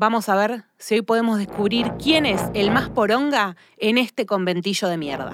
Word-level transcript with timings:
Vamos 0.00 0.28
a 0.28 0.36
ver 0.36 0.62
si 0.78 0.94
hoy 0.94 1.02
podemos 1.02 1.38
descubrir 1.38 1.90
quién 2.00 2.24
es 2.24 2.40
el 2.54 2.70
más 2.70 2.88
poronga 2.88 3.56
en 3.78 3.98
este 3.98 4.26
conventillo 4.26 4.86
de 4.86 4.96
mierda. 4.96 5.32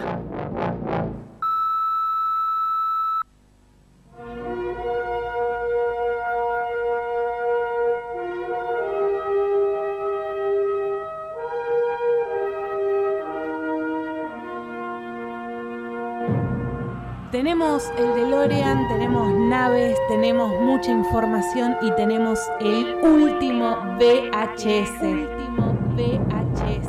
Tenemos 17.31 17.91
el 17.99 18.15
DeLorean, 18.15 18.89
tenemos 18.89 19.34
naves, 19.55 19.97
tenemos 20.09 20.61
mucha 20.61 20.91
información 20.91 21.77
y 21.81 21.93
tenemos 21.93 22.41
el 22.59 22.97
último 22.97 23.77
VHS. 24.01 25.01
Último 25.01 25.79
VHS. 25.95 26.89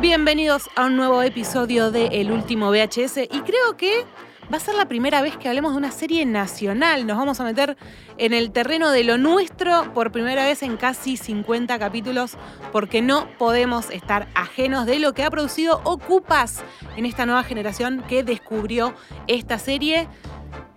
Bienvenidos 0.00 0.70
a 0.74 0.86
un 0.86 0.96
nuevo 0.96 1.22
episodio 1.22 1.90
de 1.90 2.06
El 2.06 2.32
último 2.32 2.70
VHS 2.70 3.18
y 3.30 3.40
creo 3.42 3.76
que 3.76 4.06
va 4.54 4.58
a 4.58 4.60
ser 4.60 4.76
la 4.76 4.86
primera 4.86 5.20
vez 5.20 5.36
que 5.36 5.48
hablemos 5.48 5.72
de 5.72 5.78
una 5.78 5.90
serie 5.90 6.24
nacional. 6.24 7.08
Nos 7.08 7.16
vamos 7.16 7.40
a 7.40 7.44
meter 7.44 7.76
en 8.18 8.32
el 8.32 8.52
terreno 8.52 8.92
de 8.92 9.02
lo 9.02 9.18
nuestro 9.18 9.92
por 9.94 10.12
primera 10.12 10.44
vez 10.44 10.62
en 10.62 10.76
casi 10.76 11.16
50 11.16 11.76
capítulos, 11.80 12.36
porque 12.70 13.02
no 13.02 13.26
podemos 13.36 13.90
estar 13.90 14.28
ajenos 14.36 14.86
de 14.86 15.00
lo 15.00 15.12
que 15.12 15.24
ha 15.24 15.30
producido 15.32 15.80
Ocupas 15.82 16.62
en 16.96 17.04
esta 17.04 17.26
nueva 17.26 17.42
generación 17.42 18.04
que 18.08 18.22
descubrió 18.22 18.94
esta 19.26 19.58
serie. 19.58 20.06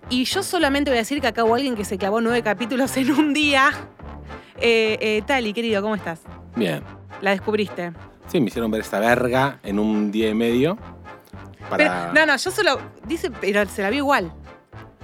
Y 0.09 0.23
yo 0.23 0.41
solamente 0.41 0.89
voy 0.89 0.97
a 0.97 1.01
decir 1.01 1.21
que 1.21 1.27
acá 1.27 1.43
hubo 1.43 1.53
alguien 1.53 1.75
que 1.75 1.85
se 1.85 1.99
clavó 1.99 2.19
nueve 2.19 2.41
capítulos 2.41 2.97
en 2.97 3.11
un 3.11 3.31
día. 3.31 3.69
Eh, 4.59 4.97
eh, 4.99 5.21
Tali, 5.27 5.53
querido, 5.53 5.83
¿cómo 5.83 5.93
estás? 5.93 6.21
Bien. 6.55 6.81
La 7.21 7.29
descubriste. 7.29 7.93
Sí, 8.27 8.39
me 8.39 8.47
hicieron 8.47 8.71
ver 8.71 8.81
esta 8.81 8.99
verga 8.99 9.59
en 9.61 9.77
un 9.77 10.11
día 10.11 10.29
y 10.29 10.33
medio. 10.33 10.79
Para... 11.69 12.11
Pero- 12.11 12.13
no, 12.13 12.25
no, 12.33 12.37
yo 12.37 12.51
solo. 12.51 12.79
Dice, 13.05 13.31
pero 13.31 13.65
se 13.67 13.81
la 13.81 13.89
vi 13.89 13.97
igual. 13.97 14.31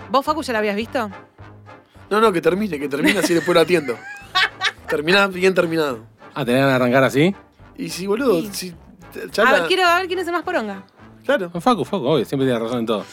¿Vos, 0.09 0.25
Facu, 0.25 0.43
ya 0.43 0.53
la 0.53 0.59
habías 0.59 0.75
visto? 0.75 1.09
No, 2.09 2.21
no, 2.21 2.31
que 2.31 2.41
termine, 2.41 2.79
que 2.79 2.87
termine 2.89 3.19
así 3.19 3.33
después 3.33 3.55
lo 3.55 3.61
atiendo. 3.61 3.97
Termina 4.87 5.25
bien 5.27 5.53
terminado. 5.55 6.05
Ah, 6.35 6.45
¿tenían 6.45 6.67
que 6.67 6.73
arrancar 6.75 7.03
así? 7.03 7.35
Y 7.77 7.89
si, 7.89 8.05
boludo, 8.05 8.41
Sí. 8.41 8.49
si. 8.53 8.75
ya 9.31 9.43
a 9.43 9.45
la- 9.45 9.51
ver, 9.59 9.67
quiero 9.67 9.83
ver 9.95 10.07
quién 10.07 10.19
es 10.19 10.27
el 10.27 10.33
más 10.33 10.43
poronga. 10.43 10.83
Claro. 11.25 11.49
Facu, 11.49 11.83
Facu, 11.85 12.05
obvio, 12.05 12.25
siempre 12.25 12.45
tiene 12.47 12.59
razón 12.59 12.79
en 12.79 12.85
todo. 12.85 13.05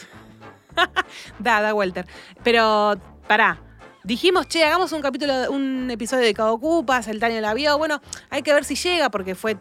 Da, 1.39 1.61
da, 1.61 1.73
Walter. 1.73 2.05
Pero, 2.43 2.95
pará. 3.27 3.59
Dijimos, 4.03 4.47
che, 4.47 4.63
hagamos 4.65 4.91
un 4.93 5.01
capítulo, 5.01 5.33
un 5.51 5.89
episodio 5.91 6.25
de 6.25 6.33
Cada 6.33 6.51
Ocupas, 6.51 7.07
el 7.07 7.19
Tania 7.19 7.39
la 7.41 7.53
vio. 7.53 7.77
Bueno, 7.77 8.01
hay 8.29 8.41
que 8.41 8.53
ver 8.53 8.63
si 8.65 8.75
llega, 8.75 9.09
porque 9.11 9.35
fue 9.35 9.57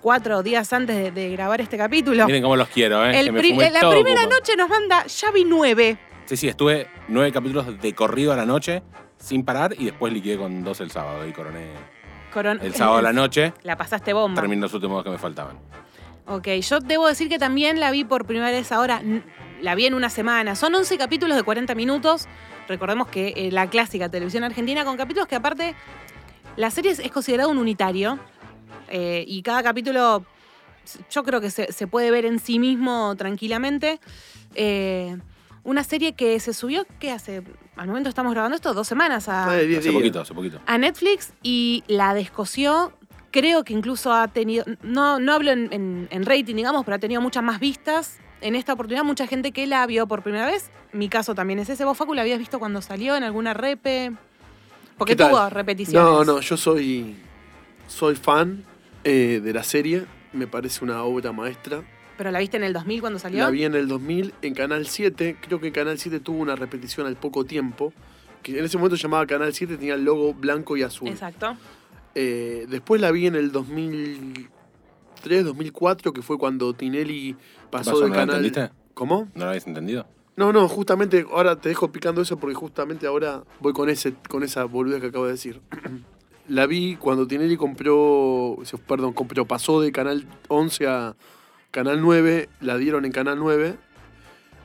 cuatro 0.00 0.42
días 0.42 0.72
antes 0.72 0.96
de, 0.96 1.10
de 1.10 1.30
grabar 1.30 1.60
este 1.60 1.76
capítulo. 1.76 2.26
Miren 2.26 2.42
cómo 2.42 2.56
los 2.56 2.68
quiero, 2.68 3.04
¿eh? 3.06 3.18
El 3.18 3.32
pri- 3.32 3.50
fumé 3.50 3.70
la 3.70 3.88
primera 3.90 4.26
noche 4.26 4.56
nos 4.56 4.68
manda, 4.68 5.06
ya 5.06 5.30
vi 5.30 5.44
nueve. 5.44 5.98
Sí, 6.26 6.36
sí, 6.36 6.48
estuve 6.48 6.88
nueve 7.08 7.32
capítulos 7.32 7.80
de 7.80 7.94
corrido 7.94 8.32
a 8.32 8.36
la 8.36 8.44
noche, 8.46 8.82
sin 9.18 9.44
parar, 9.44 9.74
y 9.78 9.86
después 9.86 10.12
liquidé 10.12 10.36
con 10.36 10.62
dos 10.62 10.80
el 10.80 10.90
sábado 10.90 11.26
y 11.26 11.32
coroné 11.32 11.66
Coron- 12.32 12.60
el 12.62 12.74
sábado 12.74 12.98
a 12.98 13.02
la 13.02 13.12
noche. 13.14 13.52
La 13.62 13.76
pasaste 13.76 14.12
bomba. 14.12 14.40
Terminé 14.40 14.60
los 14.62 14.74
últimos 14.74 15.02
que 15.02 15.10
me 15.10 15.18
faltaban. 15.18 15.58
Ok, 16.26 16.48
yo 16.60 16.80
debo 16.80 17.06
decir 17.08 17.28
que 17.30 17.38
también 17.38 17.80
la 17.80 17.90
vi 17.90 18.04
por 18.04 18.26
primera 18.26 18.50
vez 18.50 18.70
ahora, 18.72 19.00
la 19.62 19.74
vi 19.74 19.86
en 19.86 19.94
una 19.94 20.10
semana. 20.10 20.54
Son 20.54 20.74
11 20.74 20.98
capítulos 20.98 21.36
de 21.36 21.42
40 21.42 21.74
minutos. 21.74 22.26
Recordemos 22.68 23.08
que 23.08 23.32
eh, 23.34 23.50
la 23.50 23.66
clásica 23.70 24.10
televisión 24.10 24.44
argentina 24.44 24.84
con 24.84 24.98
capítulos 24.98 25.26
que 25.26 25.36
aparte 25.36 25.74
la 26.56 26.70
serie 26.70 26.90
es, 26.90 26.98
es 26.98 27.10
considerada 27.10 27.48
un 27.48 27.56
unitario 27.56 28.18
eh, 28.90 29.24
y 29.26 29.42
cada 29.42 29.62
capítulo 29.62 30.24
yo 31.10 31.22
creo 31.22 31.40
que 31.40 31.50
se, 31.50 31.72
se 31.72 31.86
puede 31.86 32.10
ver 32.10 32.24
en 32.24 32.38
sí 32.38 32.58
mismo 32.58 33.14
tranquilamente. 33.16 34.00
Eh, 34.54 35.16
una 35.64 35.84
serie 35.84 36.14
que 36.14 36.40
se 36.40 36.54
subió, 36.54 36.86
¿qué 36.98 37.10
hace? 37.10 37.42
Al 37.76 37.86
momento 37.88 38.08
estamos 38.08 38.32
grabando 38.32 38.56
esto, 38.56 38.72
dos 38.72 38.88
semanas 38.88 39.28
a, 39.28 39.46
Hace 39.46 39.66
días. 39.66 39.86
poquito, 39.86 40.20
hace 40.20 40.32
poquito. 40.34 40.60
a 40.66 40.78
Netflix 40.78 41.32
y 41.42 41.84
la 41.88 42.14
descoció. 42.14 42.92
Creo 43.30 43.62
que 43.62 43.74
incluso 43.74 44.10
ha 44.14 44.28
tenido, 44.28 44.64
no, 44.82 45.18
no 45.20 45.34
hablo 45.34 45.50
en, 45.50 45.68
en- 45.72 46.08
en 46.10 46.24
rating, 46.24 46.54
digamos, 46.56 46.84
pero 46.86 46.94
ha 46.94 46.98
tenido 46.98 47.20
muchas 47.20 47.42
más 47.42 47.60
vistas. 47.60 48.18
En 48.40 48.54
esta 48.54 48.72
oportunidad, 48.72 49.04
mucha 49.04 49.26
gente 49.26 49.52
que 49.52 49.66
la 49.66 49.84
vio 49.86 50.06
por 50.06 50.22
primera 50.22 50.46
vez. 50.46 50.70
Mi 50.92 51.10
caso 51.10 51.34
también 51.34 51.58
es 51.58 51.68
ese. 51.68 51.84
¿Vos, 51.84 51.98
Facu, 51.98 52.14
la 52.14 52.22
habías 52.22 52.38
visto 52.38 52.58
cuando 52.58 52.80
salió 52.80 53.14
en 53.16 53.24
alguna 53.24 53.52
repe? 53.52 54.12
Porque 54.96 55.12
¿Qué 55.12 55.16
tal? 55.16 55.30
tuvo 55.32 55.50
repeticiones. 55.50 56.02
No, 56.10 56.24
no, 56.24 56.40
yo 56.40 56.56
soy. 56.56 57.14
Soy 57.86 58.14
fan 58.16 58.64
eh, 59.08 59.40
de 59.40 59.52
la 59.52 59.62
serie. 59.62 60.04
Me 60.32 60.46
parece 60.46 60.84
una 60.84 61.02
obra 61.02 61.32
maestra. 61.32 61.82
¿Pero 62.18 62.30
la 62.30 62.40
viste 62.40 62.56
en 62.56 62.64
el 62.64 62.72
2000 62.72 63.00
cuando 63.00 63.18
salió? 63.18 63.38
La 63.44 63.50
vi 63.50 63.64
en 63.64 63.74
el 63.74 63.88
2000 63.88 64.34
en 64.42 64.54
Canal 64.54 64.86
7. 64.86 65.36
Creo 65.40 65.60
que 65.60 65.72
Canal 65.72 65.98
7 65.98 66.20
tuvo 66.20 66.38
una 66.40 66.56
repetición 66.56 67.06
al 67.06 67.16
poco 67.16 67.44
tiempo. 67.44 67.92
Que 68.42 68.58
en 68.58 68.64
ese 68.64 68.76
momento 68.76 68.96
se 68.96 69.04
llamaba 69.04 69.26
Canal 69.26 69.54
7, 69.54 69.76
tenía 69.78 69.94
el 69.94 70.04
logo 70.04 70.34
blanco 70.34 70.76
y 70.76 70.82
azul. 70.82 71.08
Exacto. 71.08 71.56
Eh, 72.14 72.66
después 72.68 73.00
la 73.00 73.10
vi 73.10 73.26
en 73.26 73.36
el 73.36 73.50
2003, 73.52 75.44
2004, 75.44 76.12
que 76.12 76.22
fue 76.22 76.38
cuando 76.38 76.74
Tinelli 76.74 77.36
pasó, 77.70 77.92
pasó? 77.92 78.02
de 78.04 78.08
¿No 78.10 78.14
canal. 78.14 78.44
entendiste? 78.44 78.70
¿Cómo? 78.94 79.28
¿No 79.34 79.44
lo 79.44 79.50
habéis 79.50 79.66
entendido? 79.66 80.06
No, 80.36 80.52
no, 80.52 80.68
justamente 80.68 81.26
ahora 81.30 81.56
te 81.60 81.68
dejo 81.68 81.90
picando 81.90 82.20
eso 82.22 82.36
porque 82.38 82.54
justamente 82.54 83.06
ahora 83.06 83.42
voy 83.60 83.72
con 83.72 83.88
ese 83.90 84.14
con 84.28 84.44
esa 84.44 84.64
boludez 84.64 85.00
que 85.00 85.08
acabo 85.08 85.24
de 85.26 85.32
decir. 85.32 85.60
la 86.48 86.66
vi 86.66 86.96
cuando 86.96 87.26
Tinelli 87.26 87.56
compró, 87.56 88.56
perdón, 88.86 89.12
compró, 89.12 89.44
pasó 89.46 89.80
de 89.80 89.92
Canal 89.92 90.26
11 90.48 90.86
a 90.86 91.16
Canal 91.70 92.00
9, 92.00 92.48
la 92.60 92.76
dieron 92.78 93.04
en 93.04 93.12
Canal 93.12 93.38
9. 93.38 93.76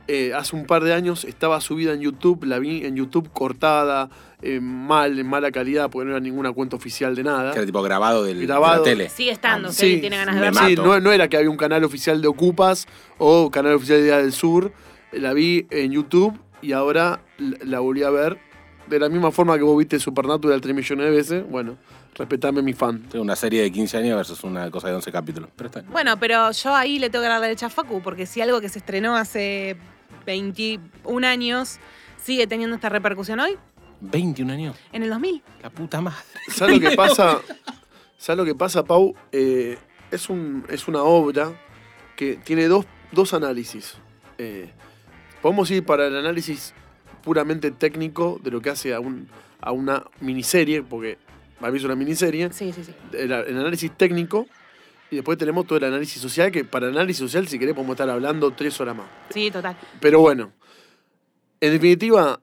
Eh, 0.07 0.33
hace 0.33 0.55
un 0.55 0.66
par 0.66 0.83
de 0.83 0.94
años 0.94 1.23
estaba 1.23 1.61
subida 1.61 1.94
en 1.94 2.01
YouTube, 2.01 2.44
la 2.44 2.59
vi 2.59 2.85
en 2.85 2.97
YouTube 2.97 3.29
cortada, 3.31 4.09
eh, 4.41 4.59
mal, 4.59 5.17
en 5.17 5.25
mala 5.27 5.49
calidad, 5.51 5.89
porque 5.89 6.05
no 6.05 6.11
era 6.11 6.19
ninguna 6.19 6.51
cuenta 6.51 6.75
oficial 6.75 7.16
de 7.16 7.23
nada. 7.23 7.51
Que 7.51 7.59
era 7.59 7.66
tipo 7.66 7.81
grabado 7.81 8.23
del, 8.23 8.45
Grabado. 8.45 8.83
de 8.83 8.91
la 8.91 8.97
tele. 8.97 9.09
Sigue 9.09 9.31
estando, 9.31 9.69
Ah, 9.69 9.71
si 9.71 10.01
tiene 10.01 10.17
ganas 10.17 10.35
de 10.35 10.41
verlo. 10.41 10.59
Sí, 10.67 10.75
no, 10.75 11.00
no 11.00 11.11
era 11.11 11.29
que 11.29 11.38
había 11.38 11.50
un 11.50 11.57
canal 11.57 11.83
oficial 11.85 12.21
de 12.21 12.27
Ocupas 12.27 12.85
o 13.17 13.50
canal 13.50 13.75
oficial 13.75 14.00
de 14.00 14.05
Día 14.05 14.17
del 14.17 14.33
Sur. 14.33 14.73
La 15.13 15.31
vi 15.33 15.67
en 15.69 15.91
YouTube 15.91 16.38
y 16.61 16.73
ahora 16.73 17.21
la, 17.38 17.57
la 17.63 17.79
volví 17.79 18.03
a 18.03 18.09
ver. 18.09 18.39
De 18.93 18.99
la 18.99 19.09
misma 19.09 19.31
forma 19.31 19.57
que 19.57 19.63
vos 19.63 19.75
viste 19.75 19.97
Supernatural 19.99 20.61
3 20.61 20.75
millones 20.75 21.05
de 21.07 21.11
veces. 21.11 21.49
Bueno, 21.49 21.77
respetame 22.13 22.61
mi 22.61 22.73
fan. 22.73 23.01
Tengo 23.09 23.23
una 23.23 23.35
serie 23.35 23.63
de 23.63 23.71
15 23.71 23.97
años 23.97 24.15
versus 24.17 24.43
una 24.43 24.69
cosa 24.69 24.89
de 24.89 24.93
11 24.93 25.11
capítulos. 25.11 25.49
Pero 25.55 25.65
está 25.65 25.79
bien. 25.79 25.91
Bueno, 25.91 26.19
pero 26.19 26.51
yo 26.51 26.75
ahí 26.75 26.99
le 26.99 27.09
tengo 27.09 27.23
que 27.23 27.29
dar 27.29 27.39
la 27.39 27.47
derecha 27.47 27.65
a 27.65 27.69
Facu, 27.71 28.03
porque 28.03 28.27
si 28.27 28.39
algo 28.41 28.61
que 28.61 28.69
se 28.69 28.77
estrenó 28.77 29.15
hace 29.15 29.77
21 30.27 31.25
años 31.25 31.79
sigue 32.23 32.45
teniendo 32.45 32.75
esta 32.75 32.89
repercusión 32.89 33.39
hoy, 33.39 33.57
21 34.01 34.53
años. 34.53 34.77
en 34.91 35.01
el 35.01 35.09
2000. 35.09 35.41
La 35.63 35.71
puta 35.71 35.99
madre. 35.99 36.19
¿Sabes 36.49 36.79
lo 36.79 36.87
que 36.87 36.95
pasa? 36.95 37.39
¿Sabes 38.19 38.37
lo 38.37 38.45
que 38.45 38.53
pasa, 38.53 38.83
Pau? 38.83 39.15
Eh, 39.31 39.79
es, 40.11 40.29
un, 40.29 40.65
es 40.69 40.87
una 40.87 41.01
obra 41.01 41.51
que 42.15 42.35
tiene 42.35 42.67
dos, 42.67 42.85
dos 43.11 43.33
análisis. 43.33 43.95
Eh, 44.37 44.69
podemos 45.41 45.71
ir 45.71 45.83
para 45.83 46.05
el 46.05 46.15
análisis 46.15 46.75
puramente 47.23 47.72
técnico 47.72 48.39
de 48.44 48.51
lo 48.51 48.61
que 48.61 48.69
hace 48.69 48.94
a, 48.94 49.00
un, 49.00 49.28
a 49.61 49.72
una 49.72 50.03
miniserie, 50.19 50.84
porque 50.84 51.17
para 51.59 51.72
mí 51.72 51.78
es 51.79 51.84
una 51.84 51.95
miniserie. 51.95 52.51
Sí, 52.53 52.72
sí, 52.73 52.84
sí. 52.84 52.94
el, 53.13 53.31
el 53.31 53.57
análisis 53.57 53.91
técnico 53.97 54.47
y 55.09 55.16
después 55.16 55.38
tenemos 55.38 55.66
todo 55.66 55.78
el 55.78 55.85
análisis 55.85 56.22
social, 56.22 56.51
que 56.51 56.66
para 56.66 56.88
análisis 56.88 57.19
social, 57.19 57.47
si 57.47 57.57
querés, 57.59 57.73
podemos 57.75 57.94
estar 57.94 58.09
hablando 58.09 58.51
tres 58.51 58.79
horas 58.81 58.95
más. 58.95 59.07
Sí, 59.29 59.50
total. 59.51 59.75
Pero 60.00 60.19
bueno, 60.19 60.51
en 61.62 61.72
definitiva, 61.72 62.39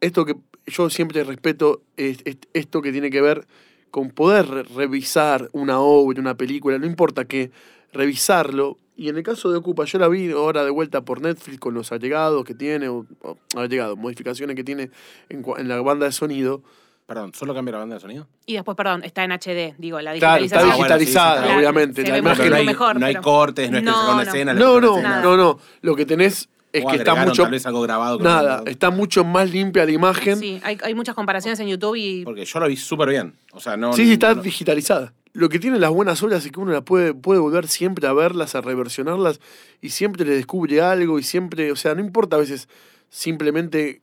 esto 0.00 0.24
que 0.24 0.36
yo 0.66 0.90
siempre 0.90 1.24
respeto 1.24 1.82
es, 1.96 2.18
es 2.24 2.36
esto 2.52 2.82
que 2.82 2.92
tiene 2.92 3.10
que 3.10 3.20
ver 3.20 3.46
con 3.90 4.10
poder 4.10 4.46
re- 4.46 4.62
revisar 4.64 5.48
una 5.52 5.80
obra, 5.80 6.20
una 6.20 6.36
película, 6.36 6.78
no 6.78 6.86
importa 6.86 7.24
qué, 7.24 7.50
revisarlo. 7.92 8.76
Y 8.96 9.08
en 9.10 9.16
el 9.18 9.22
caso 9.22 9.50
de 9.50 9.58
Ocupa, 9.58 9.84
yo 9.84 9.98
la 9.98 10.08
vi 10.08 10.30
ahora 10.30 10.64
de 10.64 10.70
vuelta 10.70 11.02
por 11.02 11.20
Netflix 11.20 11.58
con 11.58 11.74
los 11.74 11.92
allegados 11.92 12.44
que 12.44 12.54
tiene, 12.54 12.88
o, 12.88 13.04
o 13.22 13.36
allegados, 13.54 13.98
modificaciones 13.98 14.56
que 14.56 14.64
tiene 14.64 14.90
en, 15.28 15.44
la 15.68 15.80
banda 15.82 16.06
de 16.06 16.12
sonido. 16.12 16.62
Perdón, 17.06 17.32
¿solo 17.34 17.54
cambia 17.54 17.72
la 17.72 17.78
banda 17.78 17.94
de 17.96 18.00
sonido? 18.00 18.26
Y 18.46 18.54
después, 18.54 18.76
perdón, 18.76 19.04
está 19.04 19.22
en 19.22 19.30
HD, 19.32 19.74
digo, 19.78 20.00
la 20.00 20.14
Claro, 20.14 20.42
digitalización. 20.42 20.44
está 20.44 20.58
Ah, 20.58 20.62
bueno, 20.64 20.76
digitalizada, 20.76 21.36
sí, 21.36 21.42
sí, 21.42 21.48
sí. 21.52 21.56
obviamente. 21.58 22.02
La 22.08 22.18
imagen 22.18 22.50
no 22.50 22.56
hay, 22.56 22.66
mejor, 22.66 22.98
no 23.00 23.06
hay 23.06 23.12
pero- 23.12 23.22
cortes, 23.22 23.70
no 23.70 23.76
es 23.76 23.84
que 23.84 23.90
No, 23.90 23.94
se 23.96 24.04
una 24.06 24.14
no. 24.14 24.22
escena. 24.22 24.54
No, 24.54 24.80
no, 24.80 24.96
escena. 24.96 25.20
no, 25.22 25.36
no. 25.36 25.58
Lo 25.82 25.94
que 25.94 26.04
tenés 26.06 26.48
es 26.72 26.84
O 26.84 26.88
que 26.88 26.96
está 26.96 27.14
mucho. 27.14 27.42
tal 27.42 27.52
vez 27.52 27.64
algo 27.66 27.82
grabado. 27.82 28.18
Nada, 28.18 28.62
está 28.66 28.90
mucho 28.90 29.24
más 29.24 29.50
limpia 29.52 29.84
la 29.84 29.92
imagen. 29.92 30.38
Sí, 30.38 30.56
Sí, 30.56 30.60
hay, 30.64 30.78
hay 30.82 30.94
muchas 30.94 31.14
comparaciones 31.14 31.60
en 31.60 31.68
YouTube 31.68 31.94
y 31.96 32.24
Porque 32.24 32.44
yo 32.44 32.58
lo 32.60 32.66
vi 32.66 32.76
súper 32.76 33.10
bien. 33.10 33.34
O 33.52 33.60
sea, 33.60 33.76
no. 33.76 33.92
sí, 33.92 34.12
está 34.12 34.34
no- 34.34 34.42
digitalizada. 34.42 35.12
Lo 35.36 35.50
que 35.50 35.58
tienen 35.58 35.82
las 35.82 35.90
buenas 35.90 36.22
obras 36.22 36.46
es 36.46 36.50
que 36.50 36.58
uno 36.58 36.72
las 36.72 36.80
puede, 36.82 37.12
puede 37.12 37.38
volver 37.40 37.68
siempre 37.68 38.06
a 38.06 38.14
verlas, 38.14 38.54
a 38.54 38.62
reversionarlas, 38.62 39.38
y 39.82 39.90
siempre 39.90 40.24
le 40.24 40.34
descubre 40.34 40.80
algo, 40.80 41.18
y 41.18 41.22
siempre, 41.22 41.70
o 41.70 41.76
sea, 41.76 41.94
no 41.94 42.00
importa 42.00 42.36
a 42.36 42.38
veces 42.38 42.70
simplemente 43.10 44.00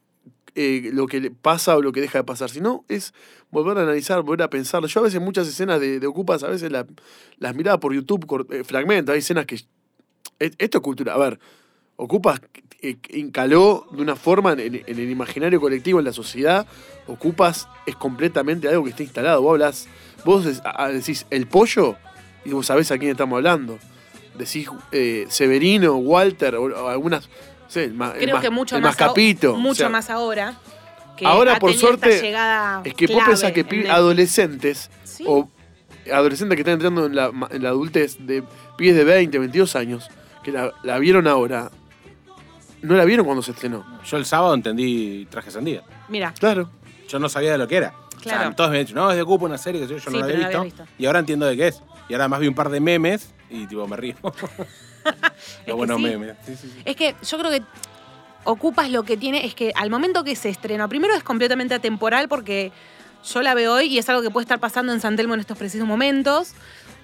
eh, 0.54 0.92
lo 0.94 1.08
que 1.08 1.32
pasa 1.32 1.76
o 1.76 1.82
lo 1.82 1.92
que 1.92 2.02
deja 2.02 2.20
de 2.20 2.24
pasar, 2.24 2.52
sino 2.52 2.86
es 2.88 3.16
volver 3.50 3.80
a 3.80 3.82
analizar, 3.82 4.22
volver 4.22 4.44
a 4.44 4.50
pensar. 4.52 4.86
Yo 4.86 5.00
a 5.00 5.04
veces 5.04 5.20
muchas 5.22 5.48
escenas 5.48 5.82
de, 5.82 6.06
Ocupas, 6.06 6.44
a 6.44 6.50
veces 6.50 6.72
la- 6.72 6.86
las 7.40 7.56
miraba 7.56 7.80
por 7.80 7.96
YouTube, 7.96 8.48
eh, 8.52 8.64
fragmentos, 8.64 9.12
hay 9.14 9.20
escenas 9.20 9.48
que... 9.48 9.56
e- 10.40 10.52
Esto 10.60 10.78
es 10.78 10.84
cultura. 10.84 11.16
A 11.16 11.18
ver, 11.18 11.40
Ocupas 11.96 12.42
eh, 12.80 12.98
encaló 13.10 13.88
de 13.92 14.04
una 14.04 14.16
forma 14.16 14.52
en, 14.54 14.60
en 14.86 15.00
el 15.00 15.10
imaginario 15.10 15.60
colectivo, 15.60 15.98
en 15.98 16.06
la 16.06 16.14
sociedad. 16.14 16.68
Ocupas 17.08 17.68
es 17.88 17.96
completamente 17.96 18.68
algo 18.68 18.84
que 18.84 18.92
está 18.92 19.02
instalado. 19.02 19.42
Vos 19.42 19.54
hablas, 19.54 19.88
vos 20.26 20.46
decís 20.92 21.26
el 21.30 21.48
pollo 21.48 21.96
y 22.46 22.52
vos 22.52 22.66
sabés 22.66 22.92
a 22.92 22.98
quién 22.98 23.12
estamos 23.12 23.38
hablando. 23.38 23.80
Decís 24.38 24.68
eh, 24.92 25.26
Severino, 25.30 25.96
Walter, 25.96 26.56
o, 26.56 26.64
o 26.64 26.88
algunas. 26.90 27.30
el, 27.76 27.94
ma- 27.94 28.14
Creo 28.14 28.40
que 28.40 28.50
mucho 28.50 28.76
el 28.76 28.82
más. 28.82 28.92
mascapito. 29.00 29.56
Mucho 29.56 29.72
o 29.72 29.76
sea, 29.76 29.90
más 29.90 30.10
ahora. 30.10 30.56
Que 31.18 31.26
Ahora, 31.28 31.60
por 31.60 31.72
suerte, 31.74 32.20
llegada 32.22 32.82
Es 32.84 32.96
que 32.96 33.06
vos 33.06 33.24
pensás 33.24 33.52
que 33.52 33.62
el- 33.70 33.92
adolescentes 33.92 34.90
Sí. 35.04 35.24
o 35.28 35.48
adolescentes 36.12 36.56
que 36.56 36.62
están 36.62 36.74
entrando 36.74 37.06
en 37.06 37.16
la, 37.16 37.32
ma- 37.32 37.48
en 37.52 37.62
la 37.62 37.70
adultez 37.70 38.18
de 38.20 38.44
pies 38.78 38.96
de 38.96 39.04
20, 39.04 39.38
22 39.38 39.76
años, 39.76 40.10
que 40.44 40.52
la, 40.52 40.74
la 40.84 40.98
vieron 40.98 41.28
ahora, 41.28 41.70
no 42.82 42.96
la 42.96 43.06
vieron 43.06 43.26
cuando 43.26 43.44
se 43.44 43.52
estrenó. 43.52 43.86
Yo 44.04 44.18
el 44.18 44.26
sábado 44.26 44.56
entendí 44.56 45.28
Traje 45.30 45.52
Sandía. 45.52 45.84
Mira, 46.10 46.34
Claro. 46.40 46.70
Yo 47.08 47.20
no 47.20 47.30
sabía 47.30 47.52
de 47.52 47.58
lo 47.60 47.68
que 47.68 47.78
era. 47.78 47.94
O 48.26 48.30
Claro. 48.30 48.42
sea, 48.44 48.56
todos 48.56 48.70
me 48.72 48.80
han 48.80 48.86
dicho, 48.86 48.96
no, 48.96 49.10
es 49.12 49.18
de 49.18 49.26
Cupo 49.26 49.46
una 49.46 49.58
serie 49.58 49.82
que 49.82 49.88
yo, 49.88 49.98
yo 49.98 50.04
Sí, 50.04 50.10
no 50.12 50.20
la 50.20 50.26
había 50.26 50.36
no 50.38 50.42
visto, 50.44 50.58
había 50.60 50.64
visto. 50.74 50.86
Y 50.98 51.06
ahora 51.06 51.20
entiendo 51.20 51.46
de 51.46 51.58
qué 51.58 51.68
es. 51.68 51.82
Y 52.10 52.14
ahora 52.14 52.26
además 52.26 52.40
vi 52.40 52.48
un 52.48 52.56
par 52.56 52.70
de 52.70 52.80
memes 52.80 53.34
y 53.50 53.66
tipo 53.68 53.88
me 53.88 53.98
río. 53.98 54.16
Los 55.68 55.78
buenos 55.78 55.98
sí. 55.98 56.04
memes. 56.04 56.36
Sí, 56.46 56.74
es 56.86 56.96
que 56.96 57.16
yo 57.24 57.38
creo 57.38 57.52
que 57.52 57.62
Ocupas 58.46 58.90
lo 58.90 59.04
que 59.04 59.16
tiene 59.16 59.46
es 59.46 59.56
que 59.56 59.72
al 59.76 59.90
momento 59.90 60.24
que 60.26 60.36
se 60.36 60.50
estrenó, 60.50 60.90
primero 60.90 61.14
es 61.16 61.24
completamente 61.24 61.76
atemporal 61.76 62.28
porque 62.28 62.74
yo 63.34 63.42
la 63.42 63.54
veo 63.54 63.74
hoy 63.76 63.86
y 63.86 63.98
es 64.00 64.10
algo 64.10 64.22
que 64.22 64.30
puede 64.30 64.44
estar 64.44 64.60
pasando 64.60 64.92
en 64.92 65.00
San 65.00 65.16
Telmo 65.16 65.34
en 65.34 65.40
estos 65.40 65.58
precisos 65.58 65.88
momentos. 65.88 66.52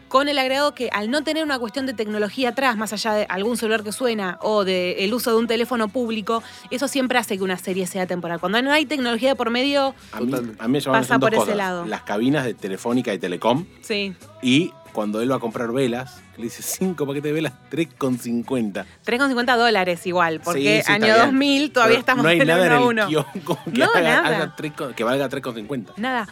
Con 0.09 0.27
el 0.27 0.39
agregado 0.39 0.73
que 0.73 0.89
al 0.91 1.11
no 1.11 1.23
tener 1.23 1.43
una 1.43 1.59
cuestión 1.59 1.85
de 1.85 1.93
tecnología 1.93 2.49
atrás, 2.49 2.75
más 2.75 2.91
allá 2.93 3.13
de 3.13 3.25
algún 3.29 3.57
celular 3.57 3.83
que 3.83 3.91
suena 3.91 4.39
o 4.41 4.65
del 4.65 5.13
uso 5.13 5.29
de 5.31 5.37
un 5.37 5.45
teléfono 5.47 5.87
público, 5.87 6.41
eso 6.71 6.87
siempre 6.87 7.19
hace 7.19 7.37
que 7.37 7.43
una 7.43 7.57
serie 7.59 7.85
sea 7.85 8.07
temporal. 8.07 8.39
Cuando 8.39 8.59
no 8.63 8.71
hay 8.71 8.85
tecnología 8.87 9.29
de 9.29 9.35
por 9.35 9.51
medio, 9.51 9.93
A 10.11 10.19
mí, 10.19 10.31
Totalmente. 10.31 10.63
a 10.63 10.67
mí 10.67 10.71
me 10.79 10.81
Pasa 10.81 11.19
por 11.19 11.31
ese 11.33 11.41
cosas. 11.41 11.55
lado. 11.55 11.85
Las 11.85 12.01
cabinas 12.01 12.43
de 12.43 12.55
Telefónica 12.55 13.13
y 13.13 13.19
Telecom 13.19 13.65
sí, 13.81 14.15
y 14.41 14.71
cuando 14.93 15.21
él 15.21 15.31
va 15.31 15.35
a 15.35 15.39
comprar 15.39 15.71
velas, 15.71 16.15
que 16.33 16.39
le 16.41 16.43
dice 16.45 16.63
5 16.63 17.05
paquetes 17.05 17.23
de 17.29 17.31
velas, 17.31 17.53
3,50. 17.69 18.85
3,50 19.05 19.57
dólares 19.57 20.07
igual, 20.07 20.35
Sí, 20.37 20.41
porque 20.43 20.61
sí, 20.61 20.67
está 20.69 20.93
año 20.93 21.05
bien. 21.05 21.17
2000 21.19 21.71
todavía 21.71 21.91
Pero 21.93 21.99
estamos 21.99 22.23
No 22.23 22.29
hay 22.29 22.39
en 22.41 22.47
nada 22.47 22.65
el 22.65 22.71
en 22.71 22.77
el 22.79 22.83
1 22.87 23.07
kiosco 23.07 23.59
que, 23.65 23.79
No, 23.79 23.85
haga- 23.85 24.01
nada. 24.01 24.27
haga 24.37 24.55
3 24.57 24.71
con- 24.73 24.93
que 24.95 25.03
valga 25.03 25.29
3,50. 25.29 25.93
Nada. 25.97 26.27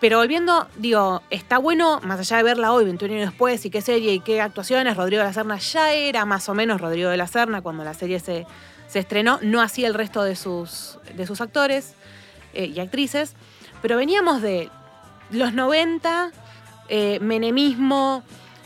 Pero 0.00 0.18
volviendo, 0.18 0.68
digo, 0.76 1.22
está 1.30 1.58
bueno, 1.58 2.00
más 2.04 2.20
allá 2.20 2.36
de 2.36 2.42
verla 2.44 2.72
hoy, 2.72 2.84
21 2.84 3.14
años 3.14 3.30
después, 3.30 3.64
y 3.64 3.70
qué 3.70 3.80
serie 3.80 4.12
y 4.12 4.20
qué 4.20 4.40
actuaciones, 4.40 4.96
Rodrigo 4.96 5.22
de 5.22 5.28
la 5.28 5.32
Serna 5.32 5.58
ya 5.58 5.92
era 5.92 6.24
más 6.24 6.48
o 6.48 6.54
menos 6.54 6.80
Rodrigo 6.80 7.10
de 7.10 7.16
la 7.16 7.26
Serna 7.26 7.62
cuando 7.62 7.82
la 7.82 7.94
serie 7.94 8.20
se, 8.20 8.46
se 8.86 9.00
estrenó, 9.00 9.40
no 9.42 9.60
hacía 9.60 9.88
el 9.88 9.94
resto 9.94 10.22
de 10.22 10.36
sus, 10.36 10.98
de 11.16 11.26
sus 11.26 11.40
actores 11.40 11.94
eh, 12.54 12.66
y 12.66 12.78
actrices, 12.78 13.34
pero 13.82 13.96
veníamos 13.96 14.40
de 14.40 14.70
los 15.30 15.52
90, 15.52 16.30
eh, 16.88 17.18
menemismo, 17.20 18.22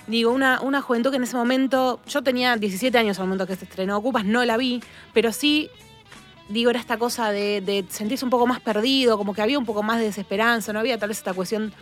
digo, 0.07 0.33
una, 0.33 0.61
una 0.61 0.83
juventud 0.83 1.11
que 1.11 1.17
en 1.17 1.23
ese 1.23 1.37
momento, 1.37 2.01
yo 2.07 2.23
tenía 2.23 2.57
17 2.57 2.97
años 2.99 3.19
al 3.19 3.25
momento 3.25 3.47
que 3.47 3.57
se 3.57 3.65
estrenó 3.65 3.97
Ocupas, 3.97 4.27
no 4.27 4.45
la 4.45 4.59
vi, 4.59 4.83
pero 5.15 5.33
sí 5.33 5.71
digo, 6.53 6.71
era 6.71 6.79
esta 6.79 6.99
cosa 6.99 7.33
de, 7.33 7.85
sentirse 7.89 8.25
un 8.25 8.31
poco 8.31 8.47
más 8.47 8.61
perdido, 8.61 9.17
como 9.17 9.35
que 9.35 9.43
había 9.43 9.59
un 9.59 9.67
poco 9.67 9.83
más 9.83 9.99
de 9.99 10.05
desesperanza, 10.05 10.73
no 10.73 10.79
había 10.79 10.99
tal 10.99 11.09
vez 11.09 11.19
esta 11.19 11.33
cuestión 11.33 11.73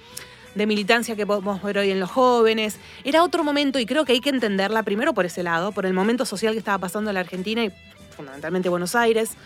de 0.54 0.66
militancia 0.66 1.14
que 1.16 1.26
podemos 1.26 1.62
ver 1.62 1.78
hoy 1.78 1.90
en 1.90 2.00
los 2.00 2.10
jóvenes. 2.10 2.78
Era 3.04 3.22
otro 3.22 3.44
momento 3.44 3.78
y 3.78 3.86
creo 3.86 4.04
que 4.04 4.12
hay 4.12 4.20
que 4.20 4.30
entenderla 4.30 4.82
primero 4.82 5.14
por 5.14 5.26
ese 5.26 5.42
lado, 5.42 5.72
por 5.72 5.86
el 5.86 5.92
momento 5.92 6.24
social 6.24 6.52
que 6.52 6.58
estaba 6.58 6.78
pasando 6.78 7.10
en 7.10 7.14
la 7.14 7.20
Argentina 7.20 7.64
y 7.64 7.72
fundamentalmente 8.16 8.68
Buenos 8.68 8.94
Aires 8.94 9.36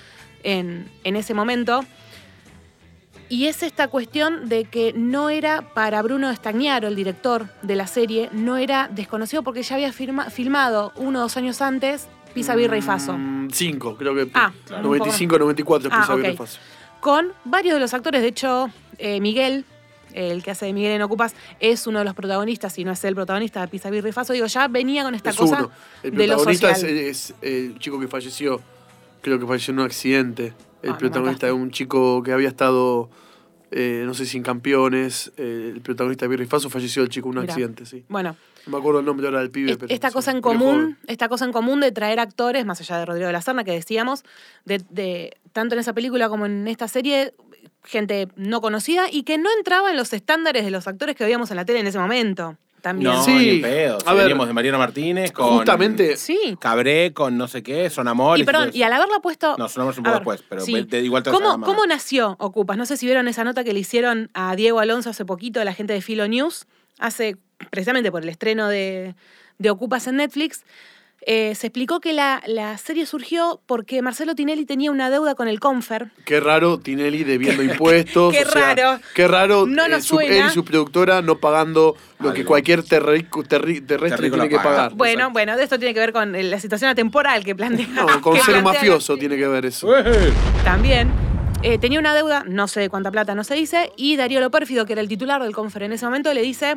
en, 0.42 0.90
ese 1.04 1.34
momento. 1.34 1.84
Y 3.28 3.46
es 3.46 3.62
esta 3.62 3.88
cuestión 3.88 4.48
de 4.48 4.64
que 4.64 4.92
no 4.94 5.30
era 5.30 5.72
para 5.74 6.02
Bruno 6.02 6.30
Estagnaro, 6.30 6.88
el 6.88 6.96
director 6.96 7.48
de 7.62 7.74
la 7.74 7.86
serie, 7.86 8.28
no 8.32 8.58
era 8.58 8.88
desconocido 8.88 9.42
porque 9.42 9.62
ya 9.62 9.76
había 9.76 9.92
filmado 9.92 10.92
uno 10.96 11.20
o 11.20 11.22
dos 11.22 11.36
años 11.36 11.60
antes 11.62 12.08
Pisa 12.34 12.54
Birra 12.56 12.76
y 12.76 12.82
Faso. 12.82 13.16
Mm, 13.16 13.48
Cinco, 13.50 13.96
creo 13.96 14.14
que. 14.14 14.28
Ah, 14.34 14.52
95, 14.82 15.38
94 15.38 15.88
Ah, 15.92 16.00
Pisa 16.00 16.14
Birra 16.16 16.30
y. 16.32 16.36
Faso. 16.36 16.58
con 17.00 17.32
varios 17.44 17.74
de 17.74 17.80
los 17.80 17.92
actores. 17.94 18.22
De 18.22 18.28
hecho, 18.28 18.68
eh, 18.98 19.20
Miguel, 19.20 19.64
el 20.14 20.42
que 20.42 20.50
hace 20.52 20.66
de 20.66 20.72
Miguel 20.72 20.92
en 20.92 21.02
Ocupas, 21.02 21.34
es 21.60 21.86
uno 21.86 21.98
de 21.98 22.04
los 22.06 22.14
protagonistas, 22.14 22.72
si 22.72 22.84
no 22.84 22.92
es 22.92 23.04
el 23.04 23.14
protagonista 23.14 23.60
de 23.60 23.68
Pisa 23.68 23.90
Birra 23.90 24.08
y 24.08 24.12
Faso. 24.12 24.32
Digo, 24.32 24.46
ya 24.46 24.68
venía 24.68 25.02
con 25.04 25.14
esta 25.14 25.30
Es 25.30 25.36
cosa 25.36 25.58
uno. 25.58 25.70
El 26.02 26.10
de 26.16 26.26
lo 26.26 26.34
protagonista 26.36 26.70
es, 26.70 26.78
social. 26.80 26.96
es 26.98 27.34
el 27.42 27.78
chico 27.78 28.00
que 28.00 28.08
falleció. 28.08 28.60
Creo 29.22 29.38
que 29.38 29.46
falleció 29.46 29.72
en 29.72 29.80
un 29.80 29.86
accidente. 29.86 30.52
El 30.82 30.90
Ah, 30.92 30.98
protagonista 30.98 31.46
es 31.46 31.52
un 31.52 31.70
chico 31.70 32.22
que 32.22 32.32
había 32.32 32.48
estado. 32.48 33.08
Eh, 33.76 34.04
no 34.06 34.14
sé 34.14 34.24
si 34.24 34.36
en 34.36 34.42
campeones. 34.44 35.32
eh, 35.36 35.72
el 35.74 35.80
protagonista 35.82 36.26
y 36.26 36.46
Faso 36.46 36.70
falleció 36.70 37.02
el 37.02 37.08
chico 37.08 37.28
en 37.30 37.38
un 37.38 37.40
Mirá. 37.42 37.52
accidente, 37.54 37.84
sí. 37.86 38.04
Bueno, 38.08 38.36
No 38.66 38.72
me 38.72 38.78
acuerdo 38.78 39.00
el 39.00 39.06
nombre 39.06 39.26
ahora 39.26 39.40
del 39.40 39.50
pibe, 39.50 39.72
es- 39.72 39.76
pero. 39.76 39.92
esta 39.92 40.08
sí, 40.08 40.14
cosa 40.14 40.30
en 40.30 40.40
común, 40.40 40.96
esta 41.06 41.28
cosa 41.28 41.44
en 41.44 41.52
común 41.52 41.80
de 41.80 41.90
traer 41.92 42.20
actores, 42.20 42.64
más 42.64 42.80
allá 42.80 42.98
de 42.98 43.04
Rodrigo 43.06 43.26
de 43.26 43.32
la 43.32 43.42
Serna, 43.42 43.64
que 43.64 43.72
decíamos, 43.72 44.22
de, 44.64 44.80
de- 44.90 45.36
tanto 45.52 45.74
en 45.74 45.80
esa 45.80 45.92
película 45.92 46.28
como 46.28 46.46
en 46.46 46.66
esta 46.68 46.86
serie, 46.88 47.34
gente 47.84 48.28
no 48.36 48.60
conocida 48.60 49.10
y 49.10 49.24
que 49.24 49.36
no 49.38 49.50
entraba 49.58 49.90
en 49.90 49.96
los 49.96 50.12
estándares 50.12 50.64
de 50.64 50.70
los 50.70 50.86
actores 50.88 51.14
que 51.16 51.24
veíamos 51.24 51.50
en 51.50 51.56
la 51.56 51.64
tele 51.64 51.80
en 51.80 51.86
ese 51.88 51.98
momento. 51.98 52.56
También. 52.84 53.12
No, 53.12 53.24
Sí. 53.24 53.32
ni 53.32 53.58
pedo. 53.60 53.96
A 54.04 54.12
ver. 54.12 54.24
Veníamos 54.24 54.46
de 54.46 54.52
Mariano 54.52 54.76
Martínez 54.78 55.32
con. 55.32 55.56
Justamente. 55.56 56.18
Sí. 56.18 56.54
Cabré 56.60 57.14
con 57.14 57.38
no 57.38 57.48
sé 57.48 57.62
qué, 57.62 57.88
Son 57.88 58.06
Amores. 58.08 58.42
Y 58.42 58.44
perdón, 58.44 58.68
y 58.74 58.82
al 58.82 58.92
haberla 58.92 59.20
puesto. 59.20 59.56
No, 59.56 59.70
Son 59.70 59.80
Amores 59.80 59.96
un 59.96 60.04
poco 60.04 60.12
ver, 60.12 60.20
después, 60.20 60.44
pero 60.46 60.60
sí. 60.60 60.84
te- 60.84 61.00
igual 61.00 61.22
te 61.22 61.30
¿Cómo. 61.30 61.62
¿Cómo 61.62 61.86
nació 61.86 62.36
Ocupas? 62.38 62.76
No 62.76 62.84
sé 62.84 62.98
si 62.98 63.06
vieron 63.06 63.26
esa 63.26 63.42
nota 63.42 63.64
que 63.64 63.72
le 63.72 63.80
hicieron 63.80 64.28
a 64.34 64.54
Diego 64.54 64.80
Alonso 64.80 65.08
hace 65.08 65.24
poquito, 65.24 65.64
la 65.64 65.72
gente 65.72 65.94
de 65.94 66.02
Filo 66.02 66.28
News, 66.28 66.66
hace 66.98 67.38
precisamente 67.70 68.12
por 68.12 68.22
el 68.22 68.28
estreno 68.28 68.68
de, 68.68 69.14
de 69.58 69.70
Ocupas 69.70 70.06
en 70.06 70.16
Netflix. 70.16 70.64
Eh, 71.26 71.54
se 71.54 71.68
explicó 71.68 72.00
que 72.00 72.12
la, 72.12 72.42
la 72.46 72.76
serie 72.76 73.06
surgió 73.06 73.58
porque 73.66 74.02
Marcelo 74.02 74.34
Tinelli 74.34 74.66
tenía 74.66 74.90
una 74.90 75.08
deuda 75.08 75.34
con 75.34 75.48
el 75.48 75.58
Confer. 75.58 76.10
Qué 76.26 76.38
raro 76.38 76.78
Tinelli 76.78 77.24
debiendo 77.24 77.62
impuestos. 77.72 78.34
Qué 78.34 78.42
o 78.44 78.50
sea, 78.50 78.74
raro. 78.74 79.00
Qué 79.14 79.26
raro 79.26 79.64
No 79.66 79.86
eh, 79.86 79.88
nos 79.88 80.04
su- 80.04 80.16
suena. 80.16 80.36
él 80.36 80.44
y 80.48 80.50
su 80.50 80.64
productora 80.66 81.22
no 81.22 81.38
pagando 81.38 81.96
lo 82.20 82.34
que 82.34 82.44
cualquier 82.44 82.82
terrico- 82.82 83.42
terri- 83.42 83.86
terrestre 83.86 84.28
tiene 84.30 84.48
que 84.50 84.56
paga. 84.56 84.68
pagar. 84.70 84.92
Bueno, 84.94 85.12
Exacto. 85.20 85.32
bueno, 85.32 85.56
de 85.56 85.62
esto 85.64 85.78
tiene 85.78 85.94
que 85.94 86.00
ver 86.00 86.12
con 86.12 86.34
eh, 86.34 86.42
la 86.42 86.60
situación 86.60 86.90
atemporal 86.90 87.42
que 87.42 87.54
plantea. 87.54 87.86
No, 87.88 88.20
con 88.20 88.36
ser 88.40 88.56
la 88.56 88.62
mafioso 88.62 89.16
tiene 89.16 89.36
que 89.38 89.48
ver 89.48 89.64
eso. 89.64 89.88
También. 90.62 91.10
eh, 91.62 91.78
tenía 91.78 91.98
una 91.98 92.14
deuda, 92.14 92.44
no 92.46 92.68
sé 92.68 92.80
de 92.80 92.90
cuánta 92.90 93.10
plata, 93.10 93.34
no 93.34 93.44
se 93.44 93.54
dice, 93.54 93.90
y 93.96 94.16
Darío 94.16 94.40
Lopérfido, 94.40 94.84
que 94.84 94.92
era 94.92 95.00
el 95.00 95.08
titular 95.08 95.42
del 95.42 95.54
Confer 95.54 95.84
en 95.84 95.92
ese 95.92 96.04
momento, 96.04 96.34
le 96.34 96.42
dice, 96.42 96.76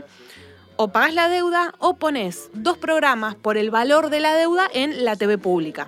o 0.78 0.90
pagás 0.90 1.14
la 1.14 1.28
deuda 1.30 1.74
o 1.80 1.98
pones 1.98 2.50
dos 2.54 2.78
programas 2.78 3.36
por 3.36 3.58
el 3.58 3.70
valor 3.72 4.10
de 4.10 4.20
la 4.20 4.34
deuda 4.36 4.68
en 4.74 5.04
la 5.06 5.16
TV 5.16 5.38
pública. 5.38 5.88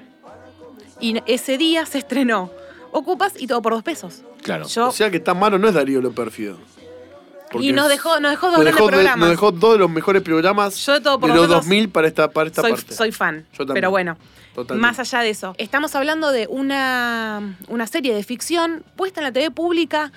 Y 1.00 1.22
ese 1.28 1.58
día 1.58 1.86
se 1.86 2.00
estrenó 2.00 2.52
Ocupas 2.92 3.34
y 3.40 3.46
todo 3.48 3.62
por 3.62 3.74
dos 3.74 3.84
pesos. 3.84 4.24
Claro. 4.42 4.68
Yo, 4.68 4.88
O 4.88 4.92
sea 4.92 5.12
que 5.12 5.20
tan 5.20 5.38
malo 5.40 5.60
no 5.60 5.68
es 5.68 5.74
Darío 5.76 6.02
lo 6.02 6.12
pérfido. 6.12 6.58
Porque 7.52 7.68
y 7.68 7.72
nos 7.72 7.88
dejó, 7.88 8.20
nos 8.20 8.32
dejó 8.32 8.48
dos 8.48 8.58
nos 8.58 8.66
grandes 8.66 8.84
de- 8.86 8.92
programas. 8.92 9.20
nos 9.20 9.30
dejó 9.30 9.52
dos 9.52 9.74
de 9.74 9.78
los 9.80 9.90
mejores 9.90 10.22
programas 10.24 10.86
Yo 10.86 10.94
de 10.94 11.02
todo 11.02 11.20
por 11.20 11.30
de 11.30 11.36
dos 11.36 11.48
los 11.48 11.56
pesos 11.58 11.66
2000 11.66 11.90
para 11.90 12.08
esta, 12.08 12.30
para 12.32 12.48
esta 12.48 12.62
soy, 12.62 12.72
parte. 12.72 12.94
soy 12.94 13.12
fan. 13.12 13.46
Yo 13.54 13.58
también. 13.60 13.74
Pero 13.76 13.90
bueno, 13.92 14.18
Totalmente. 14.56 14.82
más 14.88 15.00
allá 15.00 15.22
de 15.24 15.30
eso, 15.32 15.56
estamos 15.58 15.96
hablando 15.96 16.32
de 16.32 16.48
una, 16.48 17.58
una 17.68 17.88
serie 17.88 18.14
de 18.14 18.24
ficción 18.24 18.84
puesta 18.96 19.20
en 19.20 19.24
la 19.26 19.32
TV 19.32 19.52
pública. 19.52 20.12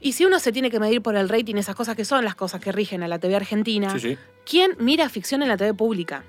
Y 0.00 0.12
si 0.12 0.24
uno 0.24 0.38
se 0.38 0.50
tiene 0.52 0.70
que 0.70 0.80
medir 0.80 1.02
por 1.02 1.14
el 1.16 1.28
rating, 1.28 1.56
esas 1.56 1.74
cosas 1.74 1.94
que 1.96 2.04
son 2.04 2.24
las 2.24 2.34
cosas 2.34 2.60
que 2.60 2.72
rigen 2.72 3.02
a 3.02 3.08
la 3.08 3.18
TV 3.18 3.36
argentina, 3.36 3.90
Sí, 3.98 4.00
sí. 4.00 4.18
¿quién 4.48 4.72
mira 4.78 5.08
ficción 5.08 5.42
en 5.42 5.48
la 5.48 5.56
TV 5.56 5.74
pública? 5.74 6.24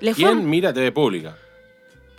Le 0.00 0.14
fue- 0.14 0.24
¿Quién 0.24 0.48
mira 0.48 0.72
TV 0.72 0.90
pública? 0.92 1.36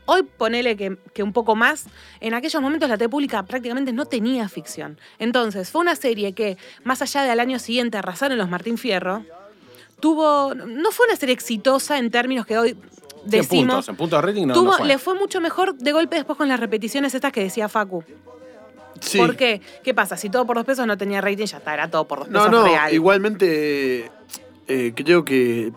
hoy 0.05 0.23
ponele 0.23 0.75
que, 0.75 0.97
que 1.13 1.23
un 1.23 1.31
poco 1.31 1.55
más, 1.55 1.85
en 2.19 2.33
aquellos 2.33 2.61
momentos 2.61 2.89
la 2.89 2.97
TV 2.97 3.07
pública 3.07 3.43
prácticamente 3.43 3.93
no 3.93 4.05
tenía 4.05 4.49
ficción. 4.49 4.97
Entonces, 5.19 5.69
fue 5.69 5.79
una 5.79 5.95
serie 5.95 6.33
que, 6.33 6.57
más 6.83 7.01
allá 7.01 7.23
de 7.23 7.29
al 7.29 7.39
año 7.39 7.59
siguiente 7.59 7.97
arrasaron 7.97 8.37
los 8.37 8.49
Martín 8.49 8.77
Fierro, 8.77 9.23
tuvo, 10.01 10.53
no 10.55 10.91
fue 10.91 11.05
una 11.07 11.15
serie 11.15 11.33
exitosa 11.33 11.97
en 11.97 12.11
términos 12.11 12.45
que 12.45 12.57
hoy 12.57 12.69
Sí, 12.71 12.77
en 13.23 13.29
decimos, 13.29 13.65
puntos. 13.75 13.89
En 13.89 13.95
puntos 13.95 14.21
de 14.21 14.27
rating 14.27 14.47
no, 14.47 14.53
tuvo, 14.53 14.71
no 14.71 14.77
fue. 14.79 14.87
le 14.87 14.97
fue 14.97 15.13
mucho 15.15 15.39
mejor 15.39 15.75
de 15.75 15.91
golpe 15.91 16.15
después 16.15 16.37
con 16.37 16.47
las 16.49 16.59
repeticiones 16.59 17.13
estas 17.13 17.31
que 17.31 17.43
decía 17.43 17.69
Facu. 17.69 18.03
Sí. 19.01 19.17
¿Por 19.17 19.35
qué? 19.35 19.61
¿Qué 19.83 19.93
pasa? 19.93 20.15
Si 20.15 20.29
todo 20.29 20.45
por 20.45 20.55
dos 20.55 20.65
pesos 20.65 20.87
no 20.87 20.97
tenía 20.97 21.19
rating, 21.21 21.45
ya 21.45 21.57
está, 21.57 21.73
era 21.73 21.89
todo 21.91 22.07
por 22.07 22.19
dos 22.19 22.29
No, 22.29 22.39
pesos 22.45 22.51
no, 22.51 22.63
real. 22.65 22.93
igualmente 22.93 24.09
eh, 24.67 24.93
creo 24.95 25.25
que 25.25 25.71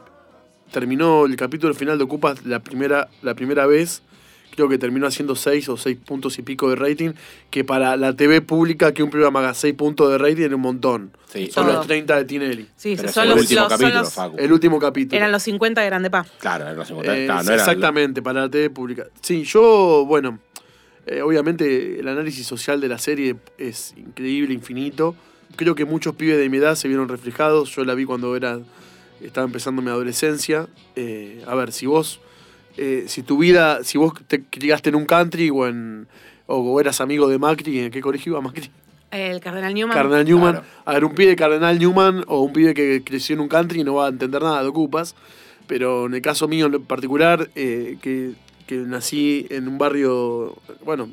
terminó 0.71 1.25
el 1.27 1.37
capítulo 1.37 1.75
final 1.75 1.99
de 1.99 2.05
Ocupas 2.05 2.45
la 2.45 2.61
primera, 2.61 3.09
la 3.23 3.35
primera 3.35 3.67
vez 3.67 4.03
creo 4.55 4.69
que 4.69 4.79
terminó 4.79 5.09
haciendo 5.09 5.35
6 5.35 5.69
o 5.69 5.77
6 5.77 5.99
puntos 6.07 6.39
y 6.39 6.43
pico 6.43 6.71
de 6.71 6.77
rating, 6.77 7.11
que 7.51 7.65
para 7.65 7.97
la 7.97 8.15
TV 8.15 8.41
pública 8.41 8.95
que 8.95 9.03
un 9.03 9.11
programa 9.11 9.41
haga 9.41 9.53
6 9.53 9.75
puntos 9.75 10.13
de 10.13 10.17
rating 10.19 10.43
era 10.45 10.55
un 10.55 10.63
montón. 10.63 11.11
Sí, 11.27 11.51
Son 11.51 11.67
Todo. 11.67 11.79
los 11.79 11.87
30 11.89 12.17
de 12.19 12.25
Tinelli. 12.25 12.69
Sí, 12.77 12.95
Pero 12.97 13.09
son 13.11 13.27
los, 13.31 13.35
el 13.37 13.41
último 13.43 13.61
los- 13.63 13.69
son 13.71 13.79
capítulo, 13.81 14.03
los- 14.05 14.13
Facu. 14.13 14.37
El 14.39 14.53
último 14.53 14.79
capítulo. 14.79 15.17
eran 15.17 15.33
los 15.33 15.43
50 15.43 15.81
de 15.81 15.87
Grande 15.89 16.09
Pa. 16.09 16.25
Claro, 16.39 16.65
eran 16.67 16.77
los 16.77 16.87
50. 16.87 17.17
Eh, 17.19 17.25
Claro, 17.27 17.43
no 17.43 17.51
era- 17.53 17.63
exactamente, 17.63 18.23
para 18.23 18.43
la 18.43 18.49
TV 18.49 18.71
pública. 18.71 19.07
Sí, 19.23 19.43
yo, 19.43 20.05
bueno, 20.07 20.39
eh, 21.07 21.23
obviamente 21.23 22.01
el 22.01 22.09
análisis 22.09 22.47
social 22.47 22.81
de 22.81 22.89
la 22.89 22.99
serie 22.99 23.37
es 23.59 23.95
increíble, 23.97 24.55
infinito. 24.55 25.15
Creo 25.57 25.75
que 25.75 25.85
muchos 25.85 26.15
pibes 26.15 26.39
de 26.39 26.49
mi 26.49 26.59
edad 26.59 26.75
se 26.75 26.89
vieron 26.89 27.09
reflejados. 27.09 27.75
Yo 27.75 27.85
la 27.85 27.95
vi 27.95 28.05
cuando 28.05 28.35
era 28.37 28.61
estaba 29.21 29.47
empezando 29.47 29.83
mi 29.83 29.91
adolescencia. 29.91 30.67
Eh, 30.97 31.43
a 31.47 31.55
ver, 31.55 31.73
si 31.73 31.87
vos, 31.87 32.21
eh, 32.77 33.05
si 33.07 33.23
tu 33.23 33.39
vida, 33.39 33.85
si 33.85 33.99
vos 33.99 34.15
te 34.27 34.45
criaste 34.45 34.91
en 34.91 34.97
un 34.97 35.07
country 35.07 35.51
o, 35.51 35.67
en, 35.67 36.07
o, 36.47 36.59
o 36.59 36.81
eras 36.81 37.01
amigo 37.01 37.29
de 37.29 37.39
Macri, 37.39 37.81
¿en 37.81 37.91
qué 37.91 38.01
colegio 38.01 38.33
iba 38.33 38.41
Macri? 38.41 38.71
El 39.11 39.41
Cardenal 39.41 39.73
Newman. 39.73 39.97
Cardenal 39.97 40.25
Newman. 40.25 40.53
Claro. 40.53 40.67
A 40.85 40.95
ver, 40.95 41.05
un 41.05 41.15
pibe 41.15 41.31
de 41.31 41.37
Cardenal 41.37 41.79
Newman 41.79 42.25
o 42.27 42.41
un 42.41 42.53
pibe 42.53 42.75
que 42.75 43.03
creció 43.05 43.35
en 43.35 43.41
un 43.41 43.49
country 43.49 43.85
no 43.85 43.95
va 43.95 44.07
a 44.07 44.09
entender 44.09 44.43
nada 44.43 44.63
de 44.63 44.69
Ocupas. 44.69 45.15
Pero 45.67 46.07
en 46.07 46.15
el 46.15 46.21
caso 46.21 46.49
mío 46.49 46.67
en 46.67 46.83
particular, 46.85 47.49
eh, 47.55 47.97
que, 48.03 48.33
que 48.67 48.77
nací 48.77 49.47
en 49.51 49.69
un 49.69 49.79
barrio, 49.79 50.57
bueno, 50.85 51.11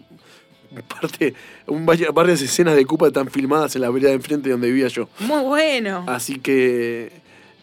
parte, 1.01 1.34
un 1.67 1.86
barrio, 1.86 2.13
varias 2.13 2.41
escenas 2.41 2.75
de 2.75 2.84
Ocupa 2.84 3.08
están 3.08 3.29
filmadas 3.29 3.75
en 3.75 3.81
la 3.81 3.89
vereda 3.89 4.10
de 4.10 4.15
enfrente 4.15 4.50
donde 4.50 4.67
vivía 4.67 4.88
yo. 4.88 5.10
Muy 5.20 5.41
bueno. 5.43 6.05
Así 6.08 6.39
que 6.39 7.12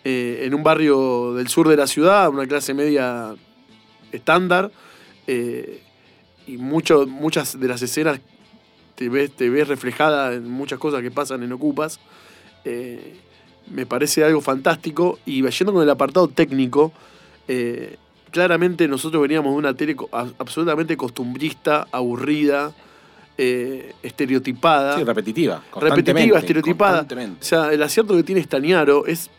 eh, 0.04 0.42
en 0.44 0.54
un 0.54 0.62
barrio 0.62 1.34
del 1.34 1.48
sur 1.48 1.68
de 1.68 1.76
la 1.76 1.86
ciudad, 1.86 2.28
una 2.28 2.46
clase 2.46 2.74
media 2.74 3.34
estándar, 4.12 4.70
eh, 5.26 5.82
y 6.46 6.56
mucho, 6.56 7.06
muchas 7.06 7.60
de 7.60 7.68
las 7.68 7.82
escenas 7.82 8.20
te 8.94 9.08
ves, 9.08 9.30
te 9.30 9.48
ves 9.48 9.68
reflejada 9.68 10.32
en 10.32 10.50
muchas 10.50 10.78
cosas 10.78 11.02
que 11.02 11.10
pasan 11.10 11.42
en 11.42 11.52
Ocupas. 11.52 12.00
Eh, 12.64 13.16
me 13.70 13.86
parece 13.86 14.24
algo 14.24 14.40
fantástico. 14.40 15.18
Y 15.24 15.48
yendo 15.48 15.72
con 15.72 15.82
el 15.82 15.90
apartado 15.90 16.26
técnico, 16.26 16.92
eh, 17.46 17.96
claramente 18.30 18.88
nosotros 18.88 19.22
veníamos 19.22 19.52
de 19.52 19.58
una 19.58 19.74
tele 19.74 19.96
absolutamente 20.12 20.96
costumbrista, 20.96 21.86
aburrida, 21.90 22.72
eh, 23.36 23.94
estereotipada. 24.02 24.96
Sí, 24.96 25.04
repetitiva. 25.04 25.62
repetitiva, 25.76 26.38
estereotipada. 26.38 27.06
O 27.10 27.44
sea, 27.44 27.72
el 27.72 27.82
acierto 27.82 28.16
que 28.16 28.22
tiene 28.22 28.42
Stañaro 28.42 29.06
es 29.06 29.30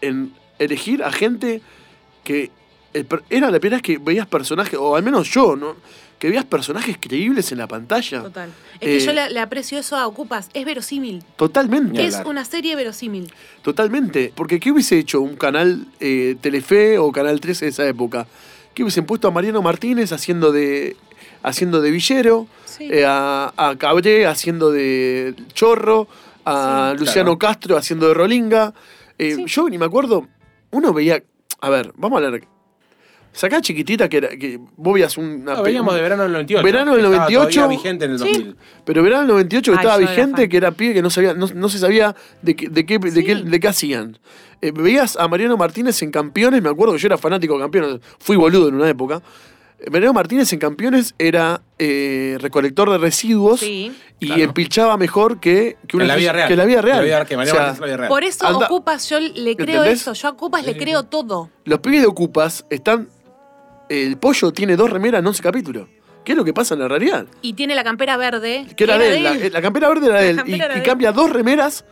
en 0.00 0.32
elegir 0.58 1.02
a 1.02 1.12
gente 1.12 1.60
que 2.24 2.50
el 2.92 3.06
era 3.30 3.50
la 3.50 3.60
primera 3.60 3.76
vez 3.76 3.82
que 3.82 3.98
veías 3.98 4.26
personajes, 4.26 4.78
o 4.78 4.96
al 4.96 5.02
menos 5.02 5.30
yo, 5.30 5.54
¿no? 5.54 5.76
Que 6.18 6.28
veías 6.28 6.44
personajes 6.46 6.96
creíbles 6.98 7.52
en 7.52 7.58
la 7.58 7.66
pantalla. 7.68 8.22
Total. 8.22 8.50
Es 8.74 8.80
que 8.80 8.96
Eh, 8.96 9.00
yo 9.00 9.12
le, 9.12 9.28
le 9.30 9.40
aprecio 9.40 9.78
eso 9.78 9.96
a 9.96 10.06
Ocupas. 10.06 10.48
Es 10.54 10.64
verosímil. 10.64 11.22
Totalmente. 11.36 12.04
Es 12.06 12.20
una 12.24 12.44
serie 12.44 12.74
verosímil. 12.74 13.30
Totalmente. 13.62 14.32
Porque 14.34 14.58
¿qué 14.58 14.70
hubiese 14.72 14.98
hecho 14.98 15.20
un 15.20 15.36
canal 15.36 15.86
eh, 16.00 16.36
Telefe 16.40 16.98
o 16.98 17.12
Canal 17.12 17.40
13 17.40 17.66
de 17.66 17.70
esa 17.70 17.86
época? 17.86 18.26
¿Qué 18.72 18.82
hubiesen 18.82 19.04
puesto 19.04 19.28
a 19.28 19.30
Mariano 19.30 19.60
Martínez 19.62 20.12
haciendo 20.12 20.52
de 20.52 20.96
haciendo 21.42 21.80
de 21.82 21.90
villero? 21.90 22.46
Sí. 22.64 22.88
eh, 22.90 23.04
a, 23.06 23.52
a 23.56 23.76
Cabré 23.76 24.26
haciendo 24.26 24.70
de 24.70 25.34
chorro, 25.54 26.08
a 26.44 26.92
Sí. 26.94 27.00
Luciano 27.04 27.36
Claro. 27.38 27.54
Castro 27.54 27.76
haciendo 27.76 28.08
de 28.08 28.14
Rolinga. 28.14 28.72
Eh, 29.18 29.34
Sí. 29.36 29.44
Yo 29.46 29.68
ni 29.68 29.76
me 29.78 29.84
acuerdo, 29.86 30.28
uno 30.70 30.92
veía, 30.92 31.22
a 31.60 31.70
ver, 31.70 31.92
vamos 31.96 32.20
a 32.22 32.26
hablar. 32.26 32.42
Sacá 33.36 33.60
chiquitita 33.60 34.08
que, 34.08 34.16
era, 34.16 34.28
que 34.30 34.58
vos 34.78 34.94
veías 34.94 35.18
una... 35.18 35.56
No, 35.56 35.62
veníamos 35.62 35.94
de 35.94 36.00
verano 36.00 36.22
del 36.22 36.32
98. 36.32 36.64
Verano 36.64 36.92
del 36.96 37.04
Estaba 37.04 37.24
98. 37.28 37.54
todavía 37.60 37.76
vigente 37.76 38.04
en 38.06 38.10
el 38.12 38.18
Sí. 38.18 38.24
2000. 38.32 38.56
Pero 38.86 39.02
verano 39.02 39.20
del 39.22 39.28
98 39.28 39.72
que 39.72 39.78
Ay, 39.78 39.84
estaba 39.84 39.98
vigente, 39.98 40.48
que 40.48 40.56
era 40.56 40.70
pibe 40.72 40.94
que 40.94 41.02
no 41.02 41.10
sabía, 41.10 41.34
no, 41.34 41.46
no 41.54 41.68
se 41.68 41.78
sabía 41.78 42.16
de 42.40 42.56
qué, 42.56 42.68
de 42.70 42.86
qué, 42.86 42.98
de 42.98 43.24
qué, 43.24 43.34
de 43.34 43.60
qué 43.60 43.68
hacían. 43.68 44.18
Eh, 44.62 44.72
veías 44.72 45.16
a 45.18 45.28
Mariano 45.28 45.58
Martínez 45.58 46.00
en 46.02 46.10
Campeones, 46.10 46.62
me 46.62 46.70
acuerdo 46.70 46.94
que 46.94 46.98
yo 46.98 47.08
era 47.08 47.18
fanático 47.18 47.54
de 47.54 47.60
Campeones, 47.60 48.00
fui 48.18 48.36
boludo 48.36 48.68
en 48.68 48.76
una 48.76 48.88
época. 48.88 49.20
Eh, 49.78 49.90
Mariano 49.90 50.14
Martínez 50.14 50.50
en 50.54 50.58
Campeones 50.58 51.14
era 51.18 51.60
eh, 51.78 52.38
recolector 52.40 52.90
de 52.90 52.96
residuos 52.96 53.60
Sí. 53.60 53.92
y 54.18 54.26
Claro. 54.28 54.42
empilchaba 54.44 54.96
mejor 54.96 55.40
que, 55.40 55.76
que, 55.86 55.98
una 55.98 56.04
en 56.04 56.08
la 56.08 56.16
vida 56.16 56.32
real. 56.32 56.48
que 56.48 56.56
la 56.56 56.64
vida 56.64 56.80
real. 56.80 56.96
La 57.00 57.04
vida, 57.04 57.24
que 57.26 57.36
Mariano 57.36 57.52
O 57.58 57.60
sea, 57.60 57.66
Martínez 57.66 57.76
en 57.76 57.80
la 57.82 57.86
vida 57.88 57.96
real. 57.98 58.08
Por 58.08 58.24
eso 58.24 58.46
Anda- 58.46 58.64
Ocupas, 58.64 59.10
yo 59.10 59.20
le 59.20 59.54
creo 59.56 59.82
¿Entendés? 59.82 60.00
eso. 60.00 60.14
Yo 60.14 60.28
a 60.28 60.30
Ocupas 60.30 60.64
le 60.64 60.74
creo 60.78 61.02
todo. 61.02 61.50
Los 61.66 61.80
pibes 61.80 62.00
de 62.00 62.06
Ocupas 62.06 62.64
están... 62.70 63.08
El 63.88 64.16
pollo 64.18 64.52
tiene 64.52 64.76
dos 64.76 64.90
remeras 64.90 65.20
en 65.20 65.26
11 65.26 65.42
capítulos. 65.42 65.88
¿Qué 66.24 66.32
es 66.32 66.38
lo 66.38 66.44
que 66.44 66.52
pasa 66.52 66.74
en 66.74 66.80
la 66.80 66.88
realidad? 66.88 67.26
Y 67.40 67.52
tiene 67.52 67.74
la 67.74 67.84
campera 67.84 68.16
verde. 68.16 68.66
Que 68.76 68.84
era 68.84 68.98
de 68.98 69.16
él, 69.16 69.22
la, 69.22 69.34
la 69.34 69.62
campera 69.62 69.88
verde 69.88 70.06
era 70.08 70.20
de 70.20 70.30
él. 70.30 70.36
Y, 70.36 70.36
campera 70.38 70.56
era 70.56 70.66
y 70.66 70.68
de 70.70 70.78
él. 70.78 70.82
cambia 70.82 71.12
dos 71.12 71.30
remeras, 71.30 71.84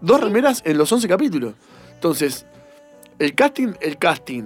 dos 0.00 0.20
remeras 0.20 0.62
en 0.64 0.78
los 0.78 0.90
11 0.90 1.06
capítulos. 1.06 1.54
Entonces, 1.92 2.46
el 3.18 3.34
casting, 3.34 3.74
el 3.82 3.98
casting 3.98 4.44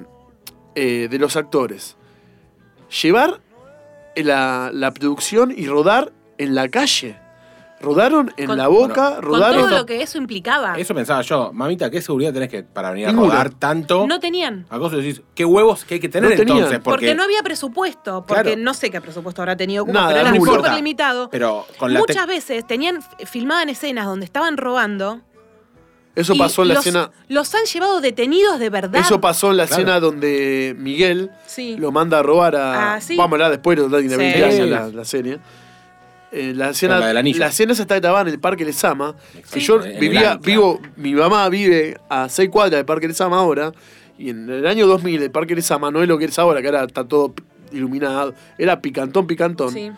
eh, 0.75 1.07
de 1.09 1.19
los 1.21 1.37
actores, 1.37 1.97
llevar 3.03 3.41
la, 4.17 4.71
la 4.73 4.93
producción 4.93 5.55
y 5.57 5.67
rodar 5.67 6.13
en 6.39 6.57
la 6.57 6.69
calle. 6.69 7.17
Rodaron 7.81 8.33
en 8.37 8.47
Con- 8.47 8.57
la 8.57 8.69
boca, 8.69 9.17
Con 9.17 9.25
rodaron. 9.25 9.63
todo 9.69 9.71
lo 9.79 9.85
que 9.87 10.01
eso 10.01 10.17
implicaba. 10.17 10.79
Eso 10.79 10.95
pensaba 10.95 11.21
yo. 11.23 11.53
Mamita, 11.53 11.91
¿qué 11.91 12.01
seguridad 12.01 12.33
tenés 12.33 12.49
que 12.49 12.63
para 12.63 12.91
venir 12.91 13.09
a 13.09 13.13
rodar 13.13 13.51
tanto? 13.51 14.07
No 14.07 14.21
tenían. 14.21 14.65
A 14.71 14.79
cosas 14.79 14.99
decís, 14.99 15.21
¿qué 15.35 15.45
huevos 15.45 15.85
que 15.85 15.95
hay 15.95 16.01
que 16.01 16.09
tener 16.09 16.31
No 16.31 16.37
entonces? 16.43 16.79
Porque, 16.79 16.83
Porque, 16.85 17.15
no 17.15 17.25
había 17.25 17.43
presupuesto. 17.43 18.25
Porque 18.27 18.43
Claro. 18.43 18.61
no 18.63 18.73
sé 18.75 18.91
qué 18.91 19.01
presupuesto 19.01 19.43
habrá 19.43 19.57
tenido 19.57 19.83
Ocupas, 19.83 20.03
Nada, 20.03 20.15
pero 20.15 20.29
era 20.29 20.41
súper 20.57 20.73
limitado. 20.75 21.29
Pero 21.31 21.67
con 21.79 21.93
la 21.93 22.01
Muchas 22.01 22.27
veces 22.27 22.67
tenían 22.67 23.01
filmaban 23.27 23.69
escenas 23.69 24.07
donde 24.07 24.25
estaban 24.25 24.57
robando. 24.57 25.21
Eso 26.15 26.35
pasó 26.37 26.63
en 26.63 26.69
la 26.69 26.75
los, 26.75 26.87
escena. 26.87 27.11
Los 27.29 27.53
han 27.57 27.65
llevado 27.65 28.01
detenidos 28.01 28.61
de 28.61 28.71
verdad. 28.71 29.01
Eso 29.01 29.21
pasó 29.21 29.51
en 29.51 29.57
la 29.57 29.67
Claro. 29.67 29.83
escena 29.83 30.01
donde 30.01 30.77
Miguel 30.79 31.33
Sí. 31.45 31.77
lo 31.77 31.91
manda 31.91 32.21
a 32.21 32.23
robar 32.23 32.55
a. 32.55 32.95
Ah, 32.95 33.01
¿sí? 33.01 33.17
Vamos 33.17 33.33
a 33.33 33.35
hablar 33.35 33.51
después, 33.51 33.77
no 33.79 33.89
tiene 33.99 34.11
Sí. 34.11 34.17
20 34.17 34.45
años 34.45 34.69
la, 34.69 34.87
la 34.89 35.05
serie. 35.05 35.41
Eh, 36.37 36.53
la 36.53 36.71
escena, 36.71 36.99
la 36.99 37.23
la 37.23 37.47
escena 37.47 37.73
esa 37.73 37.83
está 37.83 38.01
grabada 38.01 38.23
en 38.29 38.35
el 38.35 38.41
Parque 38.41 38.65
Lesama. 38.65 39.15
Que 39.53 39.61
yo 39.61 39.79
vivía, 40.01 40.37
vivo, 40.43 40.81
mi 40.97 41.15
mamá 41.15 41.49
vive 41.49 41.97
a 42.09 42.29
6 42.29 42.51
cuadras 42.51 42.73
del 42.79 42.85
Parque 42.85 43.07
Lesama 43.07 43.39
ahora. 43.39 43.73
Y 44.19 44.31
en 44.31 44.51
el 44.51 44.67
año 44.67 44.89
2000 44.89 45.23
el 45.23 45.31
Parque 45.31 45.55
Lesama 45.55 45.93
no 45.93 46.03
es 46.03 46.09
lo 46.09 46.19
que 46.19 46.25
es 46.25 46.37
ahora, 46.39 46.61
que 46.61 46.67
ahora 46.67 46.85
está 46.85 47.07
todo 47.07 47.35
iluminado. 47.73 48.35
Era 48.59 48.81
picantón, 48.81 49.29
picantón. 49.29 49.73
Sí. 49.73 49.93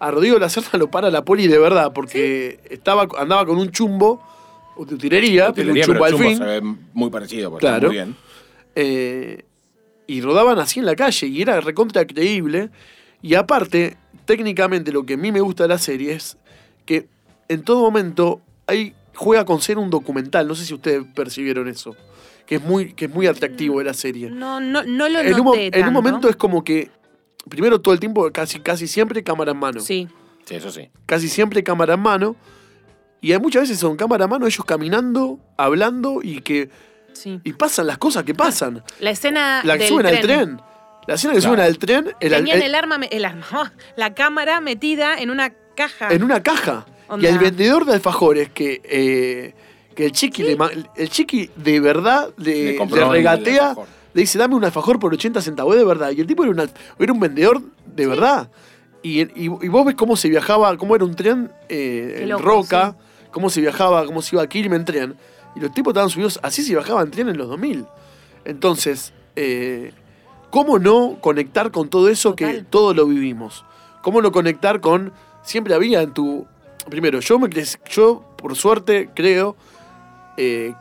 A 0.00 0.10
Rodrigo 0.10 0.38
Lacerda 0.40 0.76
lo 0.76 0.90
para 0.90 1.08
la 1.10 1.24
poli 1.24 1.46
de 1.46 1.58
verdad, 1.58 1.92
porque 1.92 2.58
estaba, 2.68 3.06
andaba 3.18 3.46
con 3.46 3.56
un 3.56 3.70
chumbo 3.70 4.20
de 4.76 4.94
utilería, 4.94 5.52
pero 5.52 5.72
un 5.72 5.80
chumbo 5.80 5.92
pero 5.92 6.04
al 6.04 6.10
chumbo 6.10 6.24
fin. 6.28 6.38
se 6.38 6.44
ve 6.44 6.60
muy 6.94 7.10
parecido, 7.10 7.50
porque 7.50 7.64
Claro. 7.66 7.86
muy 7.88 7.96
bien. 7.96 8.16
Eh, 8.74 9.44
y 10.08 10.20
rodaban 10.20 10.58
así 10.58 10.80
en 10.80 10.86
la 10.86 10.96
calle 10.96 11.26
y 11.28 11.42
era 11.42 11.60
recontra 11.60 12.04
creíble. 12.06 12.70
Y 13.22 13.34
aparte, 13.34 13.96
técnicamente 14.26 14.92
lo 14.92 15.06
que 15.06 15.14
a 15.14 15.16
mí 15.16 15.32
me 15.32 15.40
gusta 15.40 15.62
de 15.64 15.68
la 15.70 15.78
serie 15.78 16.12
es 16.12 16.36
que 16.84 17.08
en 17.48 17.62
todo 17.62 17.80
momento 17.80 18.40
hay, 18.66 18.94
juega 19.14 19.44
con 19.44 19.60
ser 19.60 19.78
un 19.78 19.88
documental. 19.88 20.46
No 20.46 20.54
sé 20.54 20.64
si 20.66 20.74
ustedes 20.74 21.04
percibieron 21.14 21.68
eso. 21.68 21.96
Que 22.44 22.56
es 22.56 22.62
muy, 22.62 22.92
que 22.92 23.06
es 23.06 23.10
muy 23.14 23.26
atractivo 23.26 23.78
de 23.78 23.84
la 23.86 23.94
serie. 23.94 24.30
No, 24.30 24.60
no, 24.60 24.82
no 24.84 25.08
lo 25.08 25.20
En 25.20 25.34
un, 25.40 25.44
noté 25.46 25.66
en 25.66 25.74
un 25.74 25.80
tanto. 25.80 25.90
momento 25.90 26.28
es 26.28 26.36
como 26.36 26.62
que, 26.62 26.90
primero 27.48 27.80
todo 27.80 27.92
el 27.94 27.98
tiempo, 28.00 28.30
casi, 28.30 28.60
casi 28.60 28.86
siempre 28.86 29.24
cámara 29.24 29.50
en 29.52 29.58
mano. 29.58 29.80
Sí. 29.80 30.06
Sí, 30.44 30.54
eso 30.54 30.70
sí. 30.70 30.88
Casi 31.06 31.28
siempre 31.28 31.64
cámara 31.64 31.94
en 31.94 32.00
mano. 32.00 32.36
Y 33.20 33.32
hay 33.32 33.40
muchas 33.40 33.62
veces 33.62 33.78
son 33.80 33.96
cámara 33.96 34.24
en 34.24 34.30
mano 34.30 34.46
ellos 34.46 34.64
caminando, 34.64 35.40
hablando 35.56 36.20
y 36.22 36.40
que 36.40 36.70
Sí. 37.14 37.40
y 37.44 37.52
pasan 37.54 37.86
las 37.86 37.96
cosas 37.98 38.22
que 38.24 38.34
pasan. 38.34 38.84
La 39.00 39.10
escena 39.10 39.62
La 39.64 39.72
que 39.78 39.84
del 39.84 39.88
suben 39.88 40.06
tren. 40.06 40.16
al 40.16 40.22
tren. 40.22 40.60
La 41.06 41.14
escena 41.14 41.34
que 41.34 41.40
Claro. 41.40 41.54
suben 41.54 41.66
al 41.66 41.78
tren 41.78 42.14
era 42.20 42.36
Tenían 42.38 42.56
el- 42.58 42.62
el 42.64 42.74
arma, 42.74 42.96
el 43.10 43.24
arma, 43.24 43.72
la 43.96 44.14
cámara 44.14 44.60
metida 44.60 45.18
en 45.18 45.30
una 45.30 45.52
caja. 45.76 46.08
en 46.12 46.22
una 46.22 46.42
caja. 46.42 46.86
Onda. 47.08 47.28
Y 47.28 47.32
el 47.32 47.38
vendedor 47.38 47.84
de 47.84 47.92
alfajores 47.94 48.50
que, 48.50 48.80
eh, 48.84 49.54
que 49.94 50.06
el 50.06 50.12
chiqui, 50.12 50.42
le 50.42 50.56
ma- 50.56 50.70
el 50.96 51.08
chiqui 51.08 51.50
de 51.54 51.78
verdad 51.80 52.30
le, 52.36 52.52
Le 52.52 52.72
le 52.72 52.82
el 52.82 53.08
regatea, 53.10 53.76
le 54.12 54.20
dice 54.20 54.38
dame 54.38 54.54
un 54.56 54.64
alfajor 54.64 54.98
por 54.98 55.12
80 55.14 55.40
centavos 55.40 55.76
de 55.76 55.84
verdad. 55.84 56.10
Y 56.10 56.20
el 56.20 56.26
tipo 56.26 56.42
era, 56.42 56.50
una- 56.52 56.66
era 56.98 57.12
un 57.12 57.20
vendedor 57.20 57.62
de 57.84 58.06
verdad. 58.06 58.50
Y, 59.02 59.20
y- 59.22 59.30
y 59.44 59.68
vos 59.68 59.86
ves 59.86 59.94
cómo 59.94 60.16
se 60.16 60.28
viajaba, 60.28 60.76
cómo 60.76 60.96
era 60.96 61.04
un 61.04 61.14
tren 61.14 61.52
eh, 61.68 62.14
Qué 62.16 62.22
en 62.24 62.28
loco, 62.30 62.42
Roca, 62.42 62.96
cómo 63.30 63.48
se 63.50 63.60
viajaba, 63.60 64.04
cómo 64.06 64.20
se 64.22 64.34
iba 64.34 64.42
a 64.42 64.48
Quilmes 64.48 64.80
en 64.80 64.84
tren. 64.84 65.16
Y 65.54 65.60
los 65.60 65.72
tipos 65.72 65.92
estaban 65.92 66.10
subidos, 66.10 66.40
así 66.42 66.62
se 66.64 66.72
viajaba 66.72 67.02
en 67.02 67.10
tren 67.12 67.28
en 67.28 67.38
los 67.38 67.46
2000. 67.48 67.86
Entonces, 68.44 69.12
eh, 69.36 69.92
¿cómo 70.56 70.78
no 70.78 71.18
conectar 71.20 71.70
con 71.70 71.88
todo 71.90 72.08
eso 72.08 72.34
que 72.34 72.64
todos 72.70 72.96
lo 72.96 73.04
vivimos? 73.06 73.62
¿Cómo 74.00 74.22
no 74.22 74.32
conectar 74.32 74.80
con... 74.80 75.12
Siempre 75.42 75.74
había 75.74 76.00
en 76.00 76.14
tu... 76.14 76.46
Primero, 76.88 77.20
yo, 77.20 77.38
me, 77.38 77.50
yo 77.90 78.24
por 78.38 78.56
suerte 78.56 79.10
creo... 79.14 79.54
eh, 80.38 80.72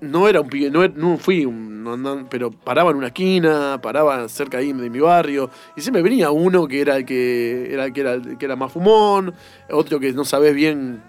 no 0.00 0.26
era 0.28 0.40
un 0.40 0.48
pibe, 0.48 0.70
no, 0.70 1.18
fui 1.18 1.44
un, 1.44 1.82
no- 1.84 1.96
no- 1.96 2.26
pero 2.30 2.50
paraba 2.50 2.90
en 2.92 2.96
una 2.96 3.06
esquina, 3.08 3.78
paraba 3.82 4.26
cerca 4.28 4.58
ahí 4.58 4.72
de 4.72 4.88
mi 4.90 5.00
barrio, 5.00 5.48
y 5.76 5.80
siempre 5.80 6.02
venía 6.02 6.30
uno 6.30 6.66
que 6.66 6.80
era 6.80 6.96
el 6.96 7.04
que 7.06 7.72
era, 7.72 7.84
el 7.86 7.92
que 7.92 8.00
era, 8.02 8.12
el 8.14 8.36
que 8.38 8.44
era 8.44 8.56
más 8.56 8.72
fumón, 8.72 9.34
otro 9.70 10.00
que 10.00 10.12
no 10.12 10.24
sabés 10.26 10.54
bien 10.54 11.02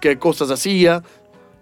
qué 0.00 0.18
cosas 0.18 0.50
hacía, 0.50 1.02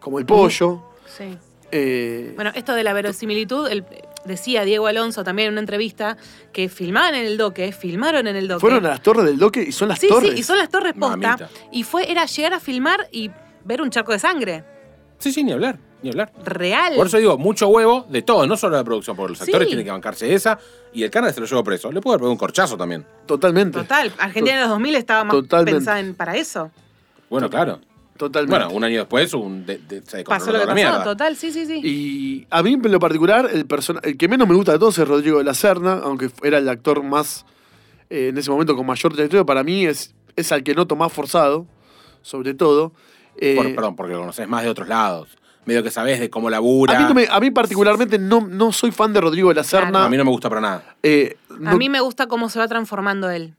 como 0.01 0.19
el 0.21 0.27
pollo. 0.27 0.83
Sí. 1.07 1.37
eh, 1.73 2.33
Bueno, 2.37 2.53
esto 2.55 2.75
de 2.75 2.85
la 2.85 2.93
verosimilitud, 2.93 3.69
el- 3.69 3.85
decía 4.27 4.65
Diego 4.65 4.87
Alonso 4.87 5.25
también 5.25 5.49
en 5.49 5.53
una 5.55 5.61
entrevista 5.61 6.17
que 6.53 6.69
filmaban 6.69 7.15
en 7.15 7.25
el 7.27 7.37
doque, 7.37 7.73
filmaron 7.73 8.27
en 8.27 8.37
el 8.37 8.49
doque. 8.49 8.61
fueron 8.61 8.85
a 8.87 8.91
las 8.91 9.03
torres 9.03 9.25
del 9.25 9.39
doque 9.39 9.63
y 9.63 9.73
son 9.73 9.89
las 9.89 9.99
sí, 9.99 10.09
torres. 10.09 10.33
sí, 10.33 10.41
y 10.41 10.43
son 10.43 10.59
las 10.59 10.69
torres 10.69 10.93
posta. 10.95 11.17
Mamita. 11.17 11.49
Y 11.73 11.83
fue, 11.83 12.11
era 12.11 12.27
llegar 12.27 12.55
a 12.55 12.61
filmar 12.61 13.09
y 13.13 13.31
ver 13.65 13.81
un 13.83 13.91
charco 13.91 14.13
de 14.13 14.19
sangre. 14.19 14.65
Sí, 15.19 15.33
sí, 15.33 15.43
ni 15.43 15.53
hablar, 15.53 15.79
ni 16.03 16.11
hablar. 16.11 16.31
Real. 16.45 16.95
Por 16.95 17.07
eso 17.07 17.17
digo, 17.17 17.39
mucho 17.39 17.69
huevo 17.69 18.07
de 18.11 18.21
todo, 18.23 18.47
no 18.47 18.57
solo 18.57 18.77
de 18.77 18.81
la 18.83 18.85
producción, 18.85 19.17
porque 19.17 19.31
los 19.31 19.39
Sí. 19.39 19.45
actores 19.45 19.67
tienen 19.69 19.85
que 19.85 19.91
bancarse 19.91 20.35
esa. 20.35 20.59
Y 20.93 21.03
el 21.05 21.11
canal 21.11 21.33
se 21.33 21.41
lo 21.41 21.47
llevó 21.47 21.65
preso. 21.65 21.91
Le 21.91 22.01
puede 22.01 22.15
haber 22.15 22.21
pegado 22.21 22.33
un 22.33 22.39
corchazo 22.39 22.77
también. 22.77 23.07
Totalmente. 23.27 23.79
Total. 23.79 24.13
Argentina 24.19 24.57
en 24.57 24.61
los 24.63 24.69
2000 24.71 24.95
estaba 24.95 25.25
más 25.25 25.35
Totalmente. 25.37 25.79
pensada 25.79 26.01
en, 26.01 26.15
para 26.15 26.37
eso. 26.37 26.71
Bueno, 27.31 27.49
claro. 27.49 27.81
Totalmente. 28.17 28.59
Bueno, 28.65 28.77
un 28.77 28.85
año 28.85 28.99
después 29.01 29.33
un 29.35 29.65
de, 29.67 29.79
de- 29.79 30.03
se 30.03 30.25
Pasó 30.25 30.47
lo 30.47 30.53
que 30.53 30.59
la 30.59 30.65
pasó. 30.67 30.75
mierda. 30.75 31.05
Total, 31.05 31.37
sí, 31.37 31.53
sí, 31.53 31.67
sí. 31.67 31.81
Y 31.85 32.47
a 32.51 32.63
mí, 32.63 32.75
en 32.75 32.93
lo 32.93 32.99
particular, 33.01 33.49
el, 33.53 33.67
persona- 33.67 34.01
el 34.03 34.17
que 34.17 34.29
menos 34.29 34.49
me 34.49 34.55
gusta 34.55 34.73
de 34.73 34.79
todos 34.79 34.99
es 34.99 35.07
Rodrigo 35.07 35.39
de 35.39 35.45
la 35.45 35.55
Serna, 35.55 36.01
aunque 36.03 36.31
era 36.43 36.59
el 36.59 36.69
actor 36.69 37.03
más, 37.03 37.45
eh, 38.11 38.29
en 38.29 38.39
ese 38.39 38.51
momento, 38.51 38.75
con 38.77 38.87
mayor 38.87 39.13
trayectoria. 39.13 39.45
Para 39.45 39.63
mí 39.63 39.87
es, 39.87 40.15
es 40.37 40.53
al 40.53 40.63
que 40.63 40.75
noto 40.75 40.97
más 40.97 41.13
forzado, 41.13 41.67
sobre 42.23 42.55
todo. 42.55 42.93
Eh, 43.37 43.55
Por- 43.57 43.75
perdón, 43.75 43.97
porque 43.97 44.13
lo 44.15 44.21
conoces 44.21 44.49
más 44.49 44.63
de 44.63 44.71
otros 44.71 44.89
lados. 44.89 45.29
Medio 45.67 45.83
que 45.83 45.91
sabés 45.91 46.21
de 46.21 46.31
cómo 46.31 46.49
labura. 46.49 46.97
a, 46.97 47.01
mí 47.01 47.05
no 47.09 47.13
me- 47.15 47.27
a 47.29 47.41
mí 47.41 47.51
particularmente 47.51 48.19
no, 48.21 48.47
no 48.47 48.71
soy 48.73 48.93
fan 48.93 49.13
de 49.13 49.21
Rodrigo 49.21 49.49
de 49.49 49.57
la 49.57 49.65
Serna. 49.65 49.91
Claro. 49.91 50.05
A 50.07 50.09
mí 50.09 50.17
no 50.17 50.25
me 50.25 50.31
gusta 50.31 50.49
para 50.49 50.61
nada. 50.61 50.97
Eh, 51.03 51.37
A 51.67 51.75
mí 51.75 51.89
me 51.89 51.99
gusta 52.01 52.29
cómo 52.29 52.49
se 52.49 52.59
va 52.61 52.69
transformando 52.69 53.29
él. 53.31 53.55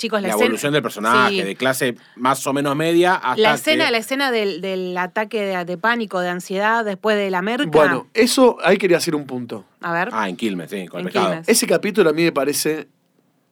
Chicos, 0.00 0.20
la, 0.22 0.28
La 0.28 0.34
escena. 0.34 0.46
evolución 0.46 0.72
del 0.72 0.82
personaje, 0.82 1.34
Sí. 1.34 1.42
de 1.42 1.56
clase 1.56 1.94
más 2.16 2.46
o 2.46 2.52
menos 2.54 2.74
media 2.74 3.14
hasta 3.14 3.36
La 3.40 3.54
escena, 3.54 3.84
que- 3.86 3.90
la 3.92 3.98
escena 3.98 4.30
del, 4.30 4.60
del 4.62 4.96
ataque 4.96 5.42
de, 5.44 5.64
de 5.64 5.76
pánico, 5.76 6.20
de 6.20 6.30
ansiedad 6.30 6.84
después 6.84 7.16
de 7.18 7.30
la 7.30 7.42
merca. 7.42 7.66
Bueno, 7.70 8.06
eso 8.14 8.56
ahí 8.64 8.78
quería 8.78 8.96
hacer 8.96 9.14
un 9.14 9.26
punto. 9.26 9.66
a 9.82 9.92
ver, 9.92 10.08
Ah, 10.12 10.28
en 10.28 10.36
Quilmes, 10.36 10.70
sí, 10.70 10.86
con 10.88 11.00
el. 11.06 11.10
Quilmes. 11.12 11.48
Ese 11.48 11.66
capítulo 11.66 12.10
a 12.10 12.12
mí 12.12 12.22
me 12.24 12.32
parece 12.32 12.88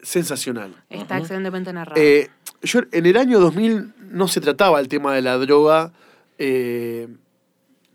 sensacional. 0.00 0.74
está 0.90 1.14
Ujú. 1.14 1.22
excelentemente 1.22 1.72
narrado. 1.72 2.00
Eh, 2.00 2.30
yo 2.62 2.80
en 2.92 3.06
el 3.06 3.16
año 3.16 3.40
2000 3.40 3.92
no 4.10 4.26
se 4.28 4.40
trataba 4.40 4.80
el 4.80 4.88
tema 4.88 5.12
de 5.14 5.22
la 5.22 5.36
droga 5.36 5.92
eh, 6.38 7.08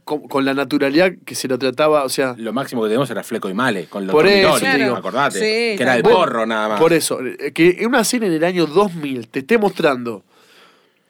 con, 0.03 0.27
con 0.27 0.45
la 0.45 0.53
naturalidad 0.53 1.11
que 1.25 1.35
se 1.35 1.47
lo 1.47 1.57
trataba, 1.57 2.03
o 2.03 2.09
sea, 2.09 2.35
Lo 2.37 2.53
máximo 2.53 2.81
que 2.83 2.89
tenemos 2.89 3.09
era 3.09 3.23
Fleco 3.23 3.49
y 3.49 3.53
Male, 3.53 3.85
con 3.85 4.05
los 4.05 4.13
Por 4.13 4.27
eso, 4.27 4.49
dormitorios, 4.49 4.79
digo. 4.87 4.95
acordate. 4.95 5.39
Sí, 5.39 5.77
que 5.77 5.83
era 5.83 5.95
el 5.95 6.03
porro 6.03 6.45
nada 6.45 6.69
más. 6.69 6.79
por 6.79 6.93
eso, 6.93 7.19
eh, 7.21 7.51
que 7.53 7.77
en 7.79 7.87
una 7.87 8.03
serie 8.03 8.27
en 8.27 8.33
el 8.33 8.43
año 8.43 8.65
2000 8.65 9.27
te 9.27 9.39
esté 9.39 9.57
mostrando 9.57 10.23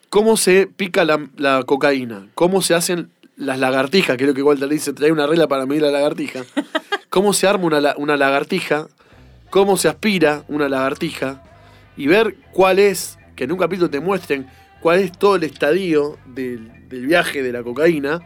cómo 0.10 0.38
se 0.38 0.68
pica 0.68 1.06
la, 1.06 1.20
la 1.38 1.64
cocaína, 1.66 2.28
cómo 2.36 2.62
se 2.62 2.76
hacen 2.76 3.10
las 3.36 3.58
lagartijas, 3.60 4.16
que 4.16 4.24
es 4.26 4.28
lo 4.28 4.36
que 4.36 4.44
Walter 4.44 4.68
le 4.68 4.76
dice, 4.76 4.94
trae 4.94 5.12
una 5.12 5.26
regla 5.26 5.48
para 5.48 5.66
medir 5.66 5.82
la 5.82 5.92
lagartija, 5.92 6.42
cómo 7.10 7.34
se 7.34 7.48
arma 7.48 7.66
una, 7.66 7.96
una 7.98 8.16
lagartija, 8.16 8.88
cómo 9.50 9.76
se 9.76 9.88
aspira 9.88 10.44
una 10.48 10.70
lagartija, 10.70 11.42
y 11.98 12.08
ver 12.08 12.36
cuál 12.52 12.80
es, 12.80 13.18
que 13.36 13.46
en 13.46 13.52
un 13.52 13.58
capítulo 13.58 13.90
te 13.90 14.00
muestren 14.00 14.48
cuál 14.82 15.00
es 15.00 15.12
todo 15.18 15.36
el 15.38 15.44
estadio 15.44 16.18
del, 16.26 16.88
del 16.90 17.08
viaje 17.08 17.42
de 17.42 17.52
la 17.52 17.64
cocaína, 17.64 18.20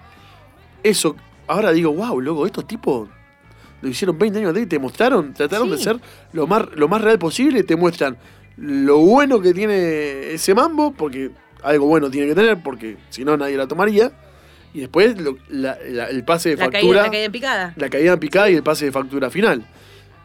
eso, 0.83 1.15
ahora 1.47 1.71
digo, 1.71 1.91
wow, 1.93 2.19
loco, 2.21 2.45
estos 2.45 2.67
tipos 2.67 3.09
lo 3.81 3.89
hicieron 3.89 4.17
20 4.17 4.39
años 4.39 4.53
de 4.53 4.61
y 4.61 4.65
te 4.65 4.79
mostraron, 4.79 5.33
trataron 5.33 5.69
de 5.69 5.77
ser 5.77 5.99
lo 6.33 6.47
más, 6.47 6.63
lo 6.75 6.87
más 6.87 7.01
real 7.01 7.19
posible, 7.19 7.63
te 7.63 7.75
muestran 7.75 8.17
lo 8.57 8.97
bueno 8.99 9.39
que 9.39 9.53
tiene 9.53 10.31
ese 10.33 10.55
mambo, 10.55 10.91
porque 10.93 11.29
algo 11.63 11.85
bueno 11.85 12.09
tiene 12.09 12.27
que 12.27 12.35
tener, 12.35 12.61
porque 12.63 12.97
si 13.09 13.23
no 13.23 13.37
nadie 13.37 13.55
la 13.55 13.67
tomaría, 13.67 14.11
y 14.73 14.79
después 14.81 15.19
lo- 15.21 15.37
la- 15.49 15.77
la- 15.89 16.05
el 16.09 16.23
pase 16.23 16.49
de 16.49 16.55
la, 16.55 16.69
caída, 16.69 16.79
factura, 16.79 17.01
la 17.03 17.09
caída 17.11 17.25
en 17.25 17.31
picada. 17.31 17.73
la 17.75 17.89
caída 17.89 18.13
en 18.13 18.19
picada 18.19 18.49
y 18.49 18.55
el 18.55 18.63
pase 18.63 18.85
de 18.85 18.91
factura 18.91 19.29
final. 19.29 19.65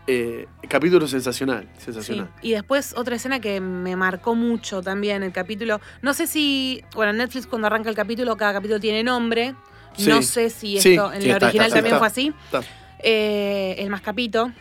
Eh, 0.08 0.46
capítulo 0.68 1.06
sensacional, 1.06 1.68
Sí. 1.78 1.84
sensacional. 1.84 2.28
Y 2.42 2.52
después 2.52 2.92
otra 2.96 3.14
escena 3.16 3.40
que 3.40 3.60
me 3.60 3.94
marcó 3.94 4.34
mucho 4.34 4.82
también 4.82 5.22
el 5.22 5.30
capítulo. 5.32 5.80
No 6.02 6.12
sé 6.12 6.26
si, 6.26 6.82
bueno, 6.94 7.10
en 7.12 7.18
Netflix 7.18 7.46
cuando 7.46 7.68
arranca 7.68 7.88
el 7.88 7.94
capítulo, 7.94 8.36
cada 8.36 8.52
capítulo 8.54 8.80
tiene 8.80 9.04
nombre. 9.04 9.54
Sí. 9.96 10.08
No 10.08 10.22
sé 10.22 10.50
si 10.50 10.80
Sí. 10.80 10.90
esto 10.94 11.12
en 11.12 11.22
Sí, 11.22 11.30
está, 11.30 11.46
original 11.46 11.66
está, 11.66 11.76
también 11.76 11.94
está. 11.94 11.98
fue 11.98 12.06
así. 12.08 12.32
Está. 12.46 12.60
Eh, 13.00 13.76
el 13.78 13.90
mascapito. 13.90 14.52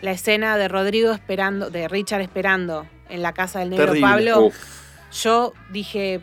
La 0.00 0.12
escena 0.12 0.56
de 0.56 0.68
Rodrigo 0.68 1.12
esperando, 1.12 1.70
de 1.70 1.88
Richard 1.88 2.20
esperando 2.20 2.86
en 3.08 3.22
la 3.22 3.32
casa 3.32 3.58
del 3.60 3.70
negro 3.70 3.86
Terrible. 3.86 4.08
Pablo. 4.08 4.40
Uf. 4.46 4.56
Yo 5.22 5.52
dije, 5.70 6.20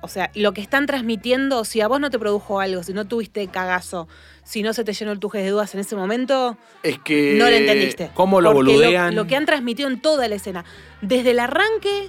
o 0.00 0.08
sea, 0.08 0.30
lo 0.34 0.52
que 0.52 0.60
están 0.60 0.86
transmitiendo, 0.86 1.64
si 1.64 1.80
a 1.80 1.88
vos 1.88 2.00
no 2.00 2.10
te 2.10 2.18
produjo 2.18 2.60
algo, 2.60 2.82
si 2.82 2.92
no 2.92 3.06
tuviste 3.06 3.46
cagazo, 3.48 4.08
si 4.42 4.62
no 4.62 4.72
se 4.72 4.82
te 4.84 4.92
llenó 4.92 5.12
el 5.12 5.18
tuje 5.20 5.38
de 5.38 5.50
dudas 5.50 5.74
en 5.74 5.80
ese 5.80 5.94
momento, 5.94 6.56
Es 6.82 6.98
que. 6.98 7.34
no 7.38 7.48
lo 7.48 7.54
entendiste. 7.56 8.10
¿Cómo 8.14 8.40
lo 8.40 8.52
Porque 8.52 8.72
boludean? 8.72 9.14
Lo, 9.14 9.26
que 9.26 9.36
han 9.36 9.46
transmitido 9.46 9.88
en 9.88 10.00
toda 10.00 10.26
la 10.28 10.34
escena. 10.34 10.64
Desde 11.02 11.30
el 11.32 11.40
arranque, 11.40 12.08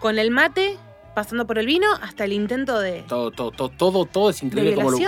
con 0.00 0.18
el 0.18 0.30
mate, 0.30 0.78
pasando 1.14 1.46
por 1.46 1.58
el 1.58 1.66
vino, 1.66 1.86
hasta 2.02 2.24
el 2.24 2.32
intento 2.32 2.78
de, 2.78 3.02
Todo, 3.08 3.30
todo, 3.30 3.50
todo, 3.50 3.68
todo, 3.68 4.04
todo 4.06 4.30
es 4.30 4.42
increíble 4.42 4.74
como 4.74 4.90
lo. 4.90 4.98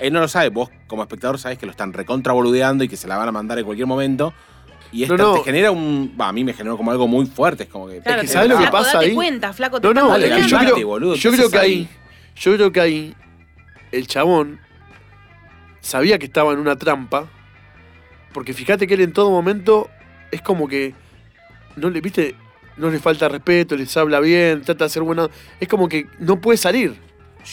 Él 0.00 0.12
no 0.12 0.20
lo 0.20 0.28
sabe, 0.28 0.48
vos 0.48 0.70
como 0.88 1.02
espectador 1.02 1.38
sabés 1.38 1.58
que 1.58 1.66
lo 1.66 1.70
están 1.72 1.92
recontra 1.92 2.32
boludeando 2.32 2.82
y 2.84 2.88
que 2.88 2.96
se 2.96 3.06
la 3.06 3.16
van 3.16 3.28
a 3.28 3.32
mandar 3.32 3.58
en 3.58 3.64
cualquier 3.64 3.86
momento. 3.86 4.32
Y 4.90 5.02
esto 5.02 5.16
No, 5.16 5.24
no. 5.24 5.34
te 5.34 5.44
genera 5.44 5.70
un. 5.70 6.14
A 6.18 6.32
mí 6.32 6.44
me 6.44 6.54
generó 6.54 6.76
como 6.76 6.90
algo 6.90 7.06
muy 7.06 7.26
fuerte. 7.26 7.64
Es 7.64 7.68
como 7.68 7.88
que. 7.88 8.00
Claro, 8.00 8.22
que 8.22 8.28
¿sabes 8.28 8.48
lo 8.48 8.56
que 8.56 8.62
flaco, 8.62 8.76
pasa 8.78 8.92
date 8.94 9.06
ahí? 9.06 9.14
cuenta, 9.14 9.52
flaco, 9.52 9.80
te 9.80 9.86
No, 9.88 9.94
no, 9.94 10.08
Dale, 10.08 10.46
yo 10.48 10.58
creo, 10.58 10.86
boludo, 10.86 11.14
yo 11.14 11.30
¿qué 11.30 11.36
creo 11.36 11.50
que 11.50 11.58
ahí, 11.58 11.72
ahí? 11.72 11.88
yo 12.36 12.54
creo 12.54 12.72
que 12.72 12.80
ahí 12.80 13.14
el 13.92 14.06
chabón 14.06 14.58
sabía 15.80 16.18
que 16.18 16.26
estaba 16.26 16.52
en 16.52 16.58
una 16.58 16.76
trampa, 16.76 17.26
porque 18.32 18.52
fíjate 18.54 18.86
que 18.86 18.94
él 18.94 19.00
en 19.02 19.12
todo 19.12 19.30
momento 19.30 19.88
es 20.30 20.42
como 20.42 20.66
que 20.68 20.94
no 21.76 21.90
le, 21.90 22.00
viste, 22.00 22.34
no 22.78 22.90
le 22.90 22.98
falta 22.98 23.28
respeto, 23.28 23.76
les 23.76 23.96
habla 23.96 24.20
bien, 24.20 24.62
trata 24.62 24.84
de 24.84 24.90
ser 24.90 25.02
buena, 25.02 25.28
es 25.60 25.68
como 25.68 25.88
que 25.88 26.06
no 26.18 26.40
puede 26.40 26.56
salir. 26.58 26.94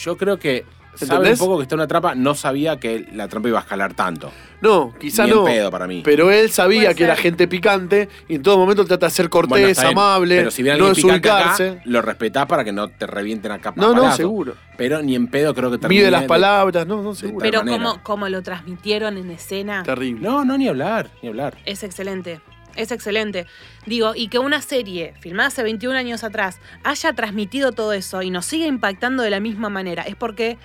Yo 0.02 0.16
creo 0.16 0.38
que. 0.38 0.64
Sabe 0.96 1.12
¿Entendés? 1.16 1.40
un 1.42 1.46
poco 1.46 1.58
que 1.58 1.64
está 1.64 1.74
en 1.74 1.80
una 1.80 1.86
trampa, 1.88 2.14
no 2.14 2.34
sabía 2.34 2.80
que 2.80 3.06
la 3.12 3.28
trampa 3.28 3.50
iba 3.50 3.58
a 3.58 3.60
escalar 3.60 3.92
tanto. 3.92 4.32
No, 4.62 4.94
quizá 4.98 5.24
Ni 5.24 5.32
en 5.32 5.36
no. 5.36 5.44
pedo 5.44 5.70
para 5.70 5.86
mí. 5.86 6.00
Pero 6.02 6.30
él 6.30 6.50
sabía 6.50 6.94
que 6.94 7.04
era 7.04 7.14
gente 7.16 7.46
picante 7.46 8.08
y 8.28 8.36
en 8.36 8.42
todo 8.42 8.56
momento 8.56 8.82
trata 8.86 9.04
de 9.04 9.10
ser 9.10 9.28
cortés, 9.28 9.50
Bueno, 9.50 9.68
está 9.68 9.82
bien, 9.88 9.98
amable, 9.98 10.36
Pero 10.38 10.50
si 10.50 10.62
viene 10.62 10.78
no 10.78 10.86
alguien 10.86 11.06
picante 11.20 11.68
acá, 11.68 11.82
lo 11.84 12.00
respetás 12.00 12.46
para 12.46 12.64
que 12.64 12.72
no 12.72 12.88
te 12.88 13.06
revienten 13.06 13.52
acá. 13.52 13.74
No, 13.76 13.88
no, 13.88 13.94
palazo. 13.96 14.16
seguro. 14.16 14.54
Pero 14.78 15.02
ni 15.02 15.14
en 15.14 15.26
pedo 15.26 15.54
creo 15.54 15.70
que 15.70 15.76
termine 15.76 16.00
Mide 16.00 16.10
las 16.10 16.22
de- 16.22 16.28
palabras, 16.28 16.86
no, 16.86 17.02
no, 17.02 17.14
seguro. 17.14 17.42
Pero 17.42 17.58
manera. 17.62 17.76
como, 17.76 18.02
como 18.02 18.28
lo 18.30 18.42
transmitieron 18.42 19.18
en 19.18 19.30
escena, 19.32 19.82
Terrible. 19.82 20.26
No, 20.26 20.46
no, 20.46 20.56
ni 20.56 20.66
hablar, 20.66 21.10
ni 21.22 21.28
hablar. 21.28 21.58
es 21.66 21.82
excelente. 21.82 22.40
Es 22.76 22.92
excelente. 22.92 23.46
Digo, 23.86 24.12
y 24.14 24.28
que 24.28 24.38
una 24.38 24.60
serie 24.62 25.14
filmada 25.20 25.48
hace 25.48 25.62
21 25.62 25.96
años 25.96 26.24
atrás 26.24 26.58
haya 26.84 27.12
transmitido 27.14 27.72
todo 27.72 27.92
eso 27.92 28.22
y 28.22 28.30
nos 28.30 28.46
siga 28.46 28.66
impactando 28.66 29.22
de 29.22 29.30
la 29.30 29.40
misma 29.40 29.68
manera, 29.70 30.02
es 30.02 30.14
porque, 30.16 30.58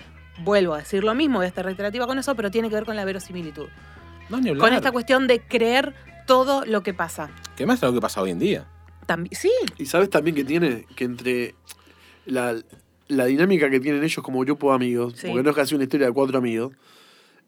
vuelvo 0.44 0.74
a 0.74 0.78
decir 0.78 1.02
lo 1.04 1.14
mismo, 1.14 1.38
voy 1.38 1.46
a 1.46 1.48
estar 1.48 1.64
reiterativa 1.64 2.06
con 2.06 2.18
eso, 2.18 2.34
pero 2.34 2.50
tiene 2.50 2.68
que 2.68 2.74
ver 2.74 2.84
con 2.84 2.96
la 2.96 3.04
verosimilitud. 3.04 3.68
No, 4.28 4.40
ni. 4.40 4.56
Con 4.56 4.72
esta 4.72 4.92
cuestión 4.92 5.26
de 5.26 5.40
creer 5.40 5.94
todo 6.26 6.64
lo 6.64 6.82
que 6.82 6.94
pasa. 6.94 7.30
Que 7.56 7.66
más 7.66 7.76
es 7.76 7.82
lo 7.82 7.92
que 7.92 8.00
pasa 8.00 8.22
hoy 8.22 8.30
en 8.30 8.38
día. 8.38 8.66
También, 9.06 9.34
sí, 9.34 9.50
Y 9.78 9.86
sabes 9.86 10.08
también 10.10 10.36
que 10.36 10.44
tiene 10.44 10.86
que 10.94 11.04
entre 11.04 11.54
la, 12.24 12.54
la 13.08 13.24
dinámica 13.26 13.68
que 13.68 13.80
tienen 13.80 14.04
ellos 14.04 14.22
como 14.24 14.38
grupo 14.40 14.70
de 14.70 14.76
amigos, 14.76 15.14
Sí. 15.16 15.26
porque 15.26 15.42
no 15.42 15.50
es 15.50 15.56
casi 15.56 15.74
una 15.74 15.84
historia 15.84 16.06
de 16.06 16.12
cuatro 16.12 16.38
amigos. 16.38 16.72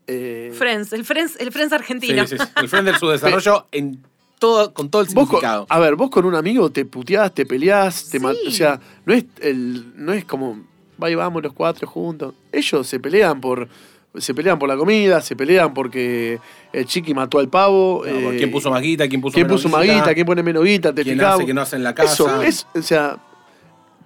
eh, 0.06 0.52
Friends, 0.58 0.92
el 0.92 1.04
Friends, 1.04 1.36
el 1.40 1.52
Friends 1.52 1.72
argentino. 1.72 2.26
Sí, 2.26 2.36
sí, 2.36 2.44
sí. 2.44 2.52
El 2.60 2.68
friend 2.68 2.88
del 2.88 2.96
subdesarrollo 2.98 3.68
en 3.72 4.02
todo, 4.38 4.72
con 4.74 4.88
todo 4.90 5.02
el 5.02 5.08
con- 5.08 5.24
significado. 5.26 5.66
a 5.68 5.78
ver, 5.78 5.94
vos 5.96 6.10
con 6.10 6.24
un 6.24 6.34
amigo 6.34 6.70
te 6.70 6.84
puteás, 6.84 7.32
te 7.32 7.46
peleás, 7.46 8.08
te 8.10 8.18
Sí. 8.18 8.26
o 8.46 8.50
sea, 8.50 8.80
no 9.06 9.14
es 9.14 9.24
el, 9.40 9.92
no 9.96 10.12
es 10.12 10.24
como 10.24 10.58
va 11.02 11.10
y 11.10 11.14
vamos 11.14 11.42
los 11.42 11.52
cuatro 11.52 11.86
juntos. 11.88 12.34
Ellos 12.52 12.86
se 12.86 13.00
pelean 13.00 13.40
por 13.40 13.68
se 14.16 14.32
pelean 14.32 14.60
por 14.60 14.68
la 14.68 14.76
comida, 14.76 15.20
se 15.20 15.34
pelean 15.34 15.74
porque 15.74 16.38
el 16.72 16.86
chiqui 16.86 17.12
mató 17.14 17.40
al 17.40 17.48
pavo. 17.48 18.04
No, 18.06 18.30
eh, 18.30 18.36
¿Quién 18.38 18.52
puso 18.52 18.70
más 18.70 18.80
guita? 18.80 19.08
¿Quién 19.08 19.20
puso 19.20 19.34
quién 19.34 19.46
menos 19.48 19.60
puso 19.62 19.76
más 19.76 19.84
guita, 19.84 20.14
quién 20.14 20.24
pone 20.24 20.40
menos 20.40 20.62
guita, 20.62 20.94
te 20.94 21.02
¿Quién 21.02 21.20
hace 21.20 21.44
que 21.44 21.52
no 21.52 21.62
hace 21.62 21.74
en 21.74 21.82
la 21.82 21.94
casa? 21.96 22.12
Eso 22.12 22.42
es, 22.42 22.64
o 22.76 22.82
sea, 22.82 23.18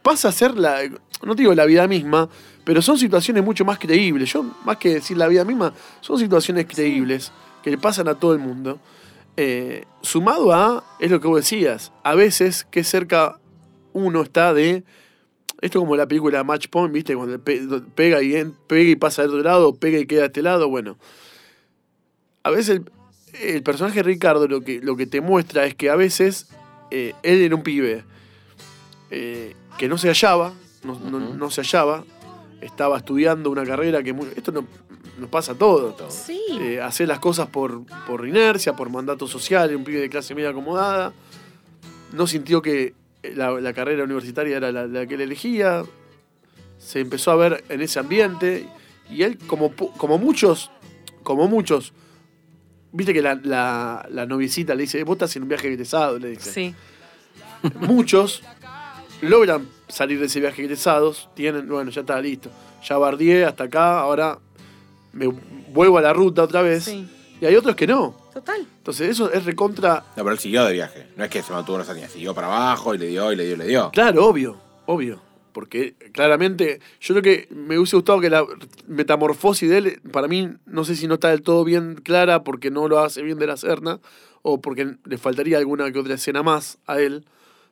pasa 0.03 0.29
a 0.29 0.33
ser 0.33 0.57
la, 0.57 0.79
no 1.23 1.35
te 1.37 1.43
digo 1.43 1.55
la 1.55 1.67
vida 1.67 1.87
misma, 1.87 2.27
pero 2.64 2.81
son 2.81 2.97
situaciones 2.99 3.45
mucho 3.45 3.67
más 3.67 3.79
creíbles. 3.79 4.33
Yo, 4.33 4.45
más 4.64 4.79
que 4.79 4.95
decir 4.95 5.19
la 5.19 5.29
vida 5.29 5.45
misma, 5.45 5.75
son 6.01 6.19
situaciones 6.19 6.64
creíbles 6.67 7.31
que 7.62 7.71
le 7.71 7.77
pasan 7.77 8.09
a 8.09 8.14
todo 8.14 8.33
el 8.33 8.38
mundo. 8.38 8.79
Eh, 9.40 9.85
sumado 10.03 10.53
a, 10.53 10.83
es 10.98 11.12
lo 11.12 11.20
que 11.20 11.29
vos 11.29 11.37
decías, 11.38 11.92
a 12.03 12.16
veces 12.16 12.66
que 12.72 12.83
cerca 12.83 13.38
uno 13.92 14.22
está 14.22 14.53
de 14.53 14.83
Esto 15.61 15.79
como 15.79 15.94
la 15.94 16.09
película 16.09 16.42
Match 16.42 16.66
Point, 16.68 16.92
¿viste? 16.92 17.14
Cuando 17.14 17.38
pe- 17.40 17.62
pega 17.94 18.20
y, 18.20 18.35
en- 18.35 18.53
pega 18.66 18.90
y 18.90 18.96
pasa 18.96 19.22
del 19.22 19.31
otro 19.31 19.42
lado, 19.44 19.74
pega 19.77 19.98
y 19.98 20.07
queda 20.07 20.22
de 20.22 20.27
este 20.27 20.42
lado. 20.42 20.68
Bueno, 20.68 20.98
a 22.42 22.51
veces 22.51 22.81
el, 22.81 22.90
el 23.40 23.62
personaje 23.62 23.96
de 23.96 24.03
Ricardo 24.05 24.48
lo 24.48 24.61
que, 24.61 24.81
lo 24.81 24.96
que 24.96 25.07
te 25.07 25.20
muestra 25.20 25.66
es 25.66 25.74
que 25.77 25.88
a 25.90 25.94
veces 25.96 26.48
eh, 26.90 27.14
él 27.22 27.40
era 27.42 27.55
un 27.55 27.62
pibe 27.62 28.05
eh, 29.11 29.55
que 29.79 29.88
no 29.88 29.98
se 29.98 30.09
hallaba, 30.09 30.53
no, 30.83 30.98
no- 30.98 31.20
no 31.35 31.51
se 31.51 31.61
hallaba, 31.62 32.05
estaba 32.61 32.96
estudiando 32.98 33.51
una 33.51 33.64
carrera 33.64 34.03
que... 34.03 34.14
Esto 34.37 34.51
no, 34.53 34.66
nos 35.19 35.31
pasa. 35.31 35.55
Todo. 35.55 35.97
Sí. 36.11 36.41
Eh, 36.61 36.81
hacer 36.81 37.09
las 37.09 37.19
cosas 37.19 37.49
por, 37.49 37.85
por 38.07 38.27
inercia, 38.27 38.75
por 38.75 38.91
mandato 38.91 39.27
social, 39.27 39.75
un 39.75 39.85
pibe 39.85 40.01
de 40.01 40.09
clase 40.09 40.35
media 40.35 40.51
acomodada. 40.51 41.13
No 42.13 42.27
sintió 42.27 42.63
que 42.63 42.95
la, 43.35 43.53
la 43.61 43.73
carrera 43.73 44.05
universitaria 44.05 44.57
era 44.57 44.73
la, 44.73 44.87
la 44.87 45.07
que 45.07 45.15
él 45.15 45.21
elegía. 45.23 45.85
Se 46.79 47.01
empezó 47.01 47.33
a 47.33 47.37
ver 47.37 47.65
en 47.69 47.83
ese 47.83 47.99
ambiente. 47.99 48.69
Y 49.11 49.23
él, 49.23 49.39
como, 49.47 49.75
como 49.75 50.19
muchos, 50.19 50.71
como 51.23 51.49
muchos, 51.49 51.93
viste 52.93 53.13
que 53.13 53.23
la, 53.23 53.35
la, 53.43 54.07
la 54.11 54.27
noviecita 54.27 54.75
le 54.75 54.83
dice, 54.83 55.03
vos 55.05 55.15
estás 55.15 55.35
en 55.37 55.43
un 55.43 55.49
viaje 55.49 55.69
egresado, 55.69 56.19
le 56.19 56.31
dice. 56.31 56.53
Sí. 56.53 56.75
Muchos 57.81 58.43
logran 59.23 59.69
salir 59.89 60.21
de 60.21 60.27
ese 60.27 60.41
viaje 60.41 60.63
egresados, 60.63 61.29
tienen, 61.35 61.69
bueno, 61.69 61.91
ya 61.91 62.03
está 62.03 62.21
listo. 62.21 62.51
Ya 62.87 62.97
bardié 62.99 63.45
hasta 63.45 63.65
acá, 63.65 63.99
ahora 63.99 64.39
me 65.12 65.27
vuelvo 65.73 65.99
a 65.99 66.03
la 66.03 66.12
ruta 66.12 66.42
otra 66.42 66.62
vez. 66.62 66.85
Sí. 66.85 67.09
Y 67.40 67.47
hay 67.47 67.55
otros 67.55 67.77
que 67.77 67.87
no. 67.87 68.14
Total. 68.33 68.66
Entonces 68.79 69.11
eso 69.11 69.33
es 69.33 69.44
recontra, 69.44 70.05
No, 70.16 70.23
pero 70.25 70.31
él 70.33 70.38
siguió 70.38 70.64
de 70.64 70.73
viaje. 70.73 71.09
No 71.16 71.25
es 71.25 71.31
que 71.31 71.42
se 71.42 71.53
mantuvo 71.53 71.77
unos 71.77 71.88
años. 71.88 72.11
Siguió 72.11 72.35
para 72.35 72.47
abajo 72.49 72.94
y 72.94 72.99
le 72.99 73.07
dio, 73.07 73.33
y 73.33 73.37
le 73.37 73.44
dio, 73.47 73.55
y 73.55 73.59
le 73.59 73.66
dio. 73.66 73.90
claro, 73.92 74.27
obvio, 74.27 74.57
obvio. 74.87 75.21
Porque 75.53 75.94
claramente, 76.12 76.81
yo 77.01 77.14
creo 77.14 77.23
que 77.23 77.49
me 77.53 77.79
hubiese 77.79 77.97
gustado 77.97 78.21
que 78.21 78.31
la 78.31 78.44
metamorfosis 78.87 79.68
de 79.68 79.79
él, 79.79 80.01
para 80.12 80.29
mí, 80.29 80.51
no 80.66 80.85
sé 80.85 80.94
si 80.94 81.07
no 81.09 81.14
está 81.14 81.31
del 81.31 81.42
todo 81.42 81.64
bien 81.64 81.97
clara 81.97 82.44
porque 82.44 82.71
no 82.71 82.87
lo 82.88 83.01
hace 83.01 83.23
bien 83.23 83.38
de 83.38 83.47
la 83.47 83.57
Serna, 83.57 83.99
o 84.42 84.61
porque 84.61 84.97
le 85.05 85.18
faltaría 85.18 85.59
alguna 85.59 85.90
que 85.90 85.99
otra 85.99 86.14
escena 86.14 86.42
más 86.42 86.79
a 86.87 87.01
él, 87.01 87.25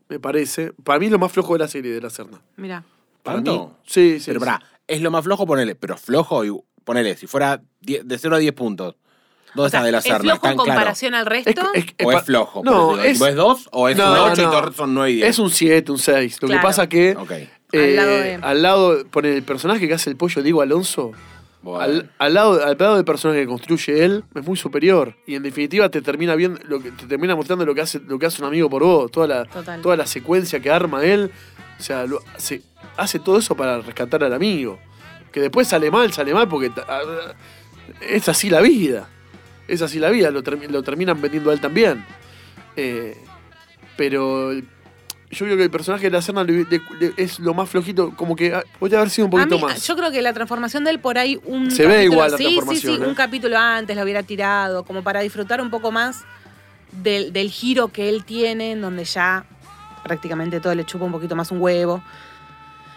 me 0.09 0.19
parece. 0.19 0.73
Para 0.85 0.99
mí 0.99 1.07
es 1.07 1.13
lo 1.13 1.19
más 1.19 1.31
flojo 1.33 1.53
de 1.53 1.61
la 1.61 1.69
serie 1.69 1.93
de 1.93 2.01
la 2.01 2.11
Serna. 2.11 2.41
Mira. 2.57 2.85
Para 3.23 3.37
¿Tanto? 3.39 3.67
mí, 3.69 3.73
sí, 3.87 4.19
sí. 4.21 4.27
Pero 4.27 4.41
sí. 4.41 4.47
pará, 4.47 4.63
es 4.87 5.01
lo 5.01 5.11
más 5.11 5.25
flojo 5.25 5.47
ponerle, 5.47 5.75
pero 5.75 5.97
flojo 5.97 6.45
y 6.45 6.51
ponele, 6.87 7.17
si 7.17 7.27
fuera 7.27 7.61
10 7.83 8.07
de 8.09 8.17
0 8.19 8.37
a 8.37 8.39
10 8.39 8.53
puntos. 8.55 8.95
¿Dónde 9.55 9.67
O 9.67 9.71
sea, 9.71 9.79
está 9.81 9.87
de 9.87 9.93
la 9.93 9.99
¿Es 9.99 10.05
Serna? 10.05 10.19
flojo 10.21 10.37
¿Está 10.37 10.51
en 10.51 10.57
comparación 10.57 11.15
al 11.15 11.27
resto? 11.27 11.63
¿O 12.05 12.11
pa- 12.11 12.19
es 12.19 12.25
flojo? 12.25 12.63
No, 12.65 12.89
Por 12.89 13.01
eso 13.07 13.25
es, 13.27 13.31
¿Es 13.33 13.37
2 13.37 13.69
o 13.73 13.89
es 13.89 13.97
No, 13.97 14.13
un 14.13 14.19
8 14.31 14.43
y 14.43 14.45
no. 14.45 14.51
todos 14.51 14.77
son 14.77 14.95
9 14.95 15.11
y 15.11 15.15
10? 15.17 15.29
es 15.29 15.39
un 15.39 15.51
7, 15.51 15.93
un 15.93 15.99
6. 15.99 16.39
Lo 16.43 16.49
Claro. 16.49 16.61
que 16.61 16.67
pasa 16.67 16.89
que 16.89 17.17
Ok. 17.17 17.31
eh, 17.31 17.49
Al 17.73 17.97
lado 17.97 18.11
de- 18.11 18.35
al 18.43 18.63
lado, 18.63 19.05
pone 19.11 19.35
el 19.35 19.43
personaje 19.43 19.89
que 19.89 19.95
hace 19.95 20.11
el 20.11 20.17
pollo 20.17 20.43
Diego 20.43 20.61
Alonso, 20.63 21.13
Bueno. 21.63 21.81
al, 21.81 22.11
al 22.19 22.35
lado, 22.35 22.65
al 22.65 22.77
lado 22.79 22.97
del 22.97 23.05
personaje 23.07 23.41
que 23.41 23.47
construye 23.47 24.05
él, 24.05 24.25
es 24.35 24.45
muy 24.47 24.57
superior. 24.59 25.17
Y 25.27 25.35
en 25.37 25.43
definitiva 25.43 25.89
te 25.89 26.03
termina 26.03 26.35
viendo, 26.35 26.61
lo 26.69 26.81
que, 26.83 26.91
te 26.93 27.07
termina 27.07 27.35
mostrando 27.35 27.65
lo 27.65 27.75
que 27.75 27.81
hace, 27.81 27.99
lo 28.01 28.19
que 28.19 28.27
hace 28.27 28.43
un 28.43 28.49
amigo 28.49 28.69
por 28.69 28.83
vos, 28.85 29.11
toda 29.11 29.27
la, 29.27 29.45
Total. 29.47 29.81
toda 29.81 29.97
la 29.97 30.07
secuencia 30.07 30.61
que 30.61 30.71
arma 30.71 31.03
él. 31.03 31.31
O 31.81 31.83
sea, 31.83 32.05
lo- 32.05 32.21
hace, 32.37 32.61
hace 32.99 33.19
todo 33.19 33.39
eso 33.39 33.57
para 33.57 33.81
rescatar 33.81 34.23
al 34.23 34.35
amigo. 34.35 34.79
Que 35.37 35.43
después 35.43 35.69
sale 35.69 35.91
mal, 35.91 36.11
sale 36.15 36.33
mal 36.33 36.49
porque 36.49 36.73
es 38.01 38.27
así 38.27 38.49
la 38.49 38.63
vida. 38.63 39.07
Es 39.69 39.83
así 39.83 39.99
la 39.99 40.09
vida, 40.09 40.31
lo, 40.31 40.43
termi- 40.43 40.67
lo 40.67 40.83
terminan 40.83 41.21
vendiendo 41.21 41.51
a 41.51 41.53
él 41.53 41.61
también. 41.61 42.03
Eh, 42.75 43.19
pero 43.99 44.55
yo 44.55 44.63
creo 45.31 45.59
que 45.59 45.65
el 45.65 45.71
personaje 45.71 46.05
de 46.05 46.11
la 46.11 46.23
Serna 46.23 46.43
le- 46.43 46.65
le- 46.65 46.81
le- 46.99 47.13
es 47.19 47.39
lo 47.39 47.53
más 47.53 47.69
flojito, 47.69 48.15
como 48.17 48.35
que 48.35 48.55
ah, 48.55 48.65
podría 48.79 48.97
haber 49.01 49.11
sido 49.11 49.27
un 49.27 49.35
A 49.39 49.45
poquito 49.45 49.57
mí, 49.59 49.65
más. 49.65 49.87
Yo 49.87 49.95
creo 49.95 50.11
que 50.11 50.23
la 50.23 50.33
transformación 50.33 50.85
de 50.85 50.91
él 50.93 51.01
por 51.01 51.19
ahí 51.19 51.39
un 51.45 51.71
Se 51.71 51.83
ve 51.87 51.97
capítulo- 51.97 52.13
igual 52.15 52.31
la 52.31 52.37
sí, 52.39 52.45
Sí, 52.45 52.55
transformación, 52.55 52.97
sí, 52.97 53.03
¿eh? 53.03 53.07
un 53.07 53.15
capítulo 53.15 53.59
antes 53.59 53.95
lo 53.95 54.03
hubiera 54.05 54.23
tirado, 54.23 54.85
como 54.87 55.03
para 55.03 55.21
disfrutar 55.21 55.61
un 55.61 55.69
poco 55.69 55.93
más 55.93 56.25
del, 56.93 57.35
del 57.35 57.51
giro 57.51 57.89
que 57.89 58.09
él 58.09 58.25
tiene, 58.25 58.73
en 58.73 58.81
donde 58.81 59.05
ya 59.05 59.45
prácticamente 60.03 60.61
todo 60.61 60.75
le 60.75 60.87
chupa 60.87 61.05
un 61.05 61.13
poquito 61.13 61.37
más 61.37 61.51
un 61.51 61.61
huevo. 61.61 62.03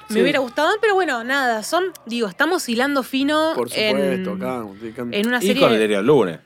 Me 0.10 0.16
Sí. 0.16 0.22
hubiera 0.22 0.40
gustado, 0.40 0.72
pero 0.82 0.96
bueno, 0.96 1.24
nada, 1.24 1.62
son, 1.64 1.86
digo, 2.06 2.28
estamos 2.28 2.68
hilando 2.68 3.04
fino 3.04 3.54
Por 3.56 3.70
en, 3.74 4.24
supuesto, 4.24 4.34
acá. 4.34 4.66
en 5.12 5.28
una 5.28 5.38
Y 5.38 5.48
serie. 5.48 5.62
con 5.62 5.74
el 5.74 6.06
lunes. 6.06 6.40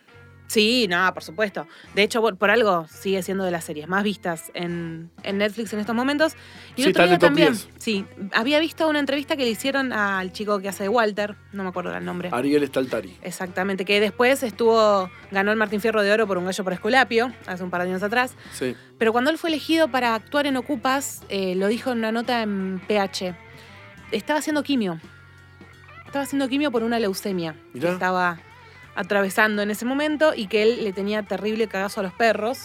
Sí, 0.47 0.88
no, 0.88 1.12
por 1.15 1.23
supuesto. 1.23 1.65
De 1.95 2.04
hecho, 2.04 2.21
por, 2.21 2.38
por 2.38 2.52
algo 2.52 2.86
sigue 2.88 3.23
siendo 3.23 3.43
de 3.43 3.49
las 3.49 3.63
series 3.63 3.88
más 3.88 4.04
vistas 4.04 4.52
en, 4.54 5.10
en 5.23 5.39
Netflix 5.39 5.73
en 5.73 5.80
estos 5.80 5.95
momentos. 5.95 6.34
Y 6.76 6.84
Sí, 6.84 6.89
el 6.89 6.91
otro 6.91 7.04
en 7.06 7.10
día 7.10 7.17
también. 7.17 7.54
10. 7.54 7.69
Sí, 7.80 8.06
había 8.34 8.60
visto 8.60 8.88
una 8.88 8.99
entrevista 8.99 9.36
que 9.36 9.45
le 9.45 9.49
hicieron 9.49 9.93
al 9.93 10.32
chico 10.32 10.60
que 10.60 10.69
hace 10.69 10.84
de 10.84 10.89
Walter, 10.89 11.36
no 11.54 11.63
me 11.63 11.69
acuerdo 11.69 11.95
el 11.97 12.06
nombre. 12.06 12.30
Ariel 12.32 12.67
Staltari. 12.67 13.17
Exactamente, 13.23 13.84
que 13.84 13.99
después 13.99 14.43
estuvo, 14.43 15.10
ganó 15.32 15.52
el 15.52 15.58
Martín 15.58 15.82
Fierro 15.82 16.04
de 16.04 16.12
Oro 16.12 16.28
por 16.28 16.38
un 16.38 16.45
gallo 16.45 16.63
por 16.63 16.73
Esculapio, 16.73 17.34
hace 17.47 17.63
un 17.63 17.71
par 17.71 17.82
de 17.82 17.89
años 17.89 18.04
atrás. 18.04 18.36
Sí. 18.52 18.76
Pero 18.99 19.12
cuando 19.12 19.32
él 19.32 19.39
fue 19.39 19.49
elegido 19.49 19.88
para 19.88 20.13
actuar 20.13 20.45
en 20.45 20.58
Ocupas, 20.58 21.23
eh, 21.30 21.56
lo 21.56 21.67
dijo 21.67 21.93
en 21.93 21.99
una 21.99 22.12
nota 22.12 22.43
en 22.43 22.80
PH. 22.88 23.34
Estaba 24.13 24.39
haciendo 24.39 24.63
quimio. 24.63 24.99
Estaba 26.06 26.23
haciendo 26.23 26.47
quimio 26.47 26.71
por 26.71 26.84
una 26.84 26.99
leucemia 26.99 27.56
que 27.73 27.88
estaba 27.89 28.39
atravesando 28.95 29.62
en 29.63 29.71
ese 29.71 29.86
momento 29.86 30.34
y 30.36 30.47
que 30.47 30.62
él 30.62 30.84
le 30.84 30.93
tenía 30.93 31.23
terrible 31.23 31.67
cagazo 31.67 32.02
a 32.02 32.04
los 32.04 32.13
perros 32.13 32.60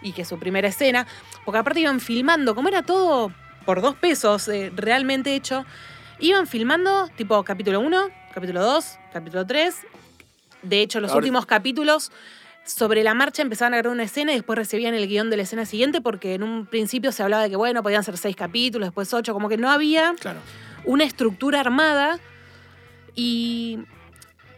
y 0.00 0.12
que 0.12 0.24
su 0.24 0.38
primera 0.38 0.68
escena, 0.68 1.06
porque 1.44 1.58
aparte 1.58 1.80
iban 1.80 2.00
filmando, 2.00 2.54
como 2.54 2.68
era 2.68 2.82
todo 2.82 3.32
por 3.66 3.82
dos 3.82 3.94
pesos 3.96 4.48
eh, 4.48 4.72
realmente 4.74 5.34
hecho, 5.34 5.66
iban 6.18 6.46
filmando 6.46 7.08
tipo 7.16 7.44
capítulo 7.44 7.80
1, 7.80 8.08
capítulo 8.34 8.62
2, 8.62 8.98
capítulo 9.12 9.46
3. 9.46 9.76
De 10.62 10.80
hecho, 10.80 11.00
los 11.00 11.10
Ahora- 11.10 11.18
últimos 11.18 11.44
capítulos 11.46 12.10
sobre 12.64 13.02
la 13.02 13.14
marcha 13.14 13.42
empezaban 13.42 13.74
a 13.74 13.78
grabar 13.78 13.92
una 13.94 14.04
escena 14.04 14.32
y 14.32 14.36
después 14.36 14.56
recibían 14.56 14.94
el 14.94 15.06
guion 15.08 15.30
de 15.30 15.36
la 15.36 15.42
escena 15.42 15.66
siguiente 15.66 16.00
porque 16.00 16.34
en 16.34 16.42
un 16.42 16.66
principio 16.66 17.10
se 17.12 17.22
hablaba 17.22 17.42
de 17.42 17.50
que, 17.50 17.56
bueno, 17.56 17.82
podían 17.82 18.04
ser 18.04 18.16
seis 18.16 18.36
capítulos, 18.36 18.86
después 18.88 19.12
ocho, 19.12 19.32
como 19.34 19.48
que 19.48 19.56
no 19.56 19.70
había 19.70 20.14
Claro. 20.20 20.38
una 20.84 21.04
estructura 21.04 21.60
armada 21.60 22.18
y 23.14 23.78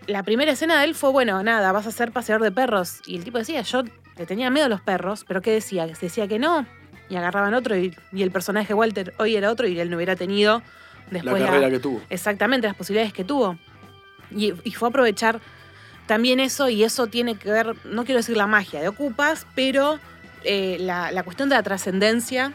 la 0.06 0.22
primera 0.22 0.52
escena 0.52 0.78
de 0.78 0.84
él 0.84 0.94
fue, 0.94 1.10
bueno, 1.10 1.42
nada, 1.42 1.72
vas 1.72 1.86
a 1.86 1.92
ser 1.92 2.12
paseador 2.12 2.42
de 2.42 2.52
perros. 2.52 3.00
Y 3.06 3.16
el 3.16 3.24
tipo 3.24 3.38
decía, 3.38 3.62
yo 3.62 3.82
le 4.16 4.26
tenía 4.26 4.50
miedo 4.50 4.66
a 4.66 4.68
los 4.68 4.80
perros, 4.82 5.24
pero 5.26 5.40
¿qué 5.40 5.50
decía? 5.52 5.86
Que 5.86 5.94
se 5.94 6.06
decía 6.06 6.28
que 6.28 6.38
no. 6.38 6.66
Y 7.08 7.16
agarraban 7.16 7.54
otro 7.54 7.76
y, 7.76 7.94
y 8.12 8.22
el 8.22 8.30
personaje 8.30 8.74
Walter 8.74 9.14
hoy 9.18 9.36
era 9.36 9.50
otro 9.50 9.66
y 9.66 9.78
él 9.78 9.90
no 9.90 9.96
hubiera 9.96 10.14
tenido 10.16 10.62
después 11.10 11.40
la- 11.40 11.46
carrera 11.46 11.70
que 11.70 11.78
tuvo. 11.78 12.02
exactamente 12.10 12.66
las 12.66 12.76
posibilidades 12.76 13.12
que 13.12 13.24
tuvo. 13.24 13.58
Y, 14.30 14.52
y 14.64 14.72
fue 14.72 14.88
aprovechar 14.88 15.40
también 16.06 16.40
eso, 16.40 16.68
y 16.68 16.84
eso 16.84 17.06
tiene 17.06 17.36
que 17.36 17.50
ver, 17.50 17.74
no 17.84 18.04
quiero 18.04 18.18
decir 18.18 18.36
la 18.36 18.46
magia 18.46 18.80
de 18.80 18.88
Ocupas, 18.88 19.46
pero 19.54 19.98
eh, 20.44 20.76
la, 20.80 21.10
la 21.12 21.22
cuestión 21.22 21.48
de 21.48 21.54
la 21.56 21.62
trascendencia 21.62 22.52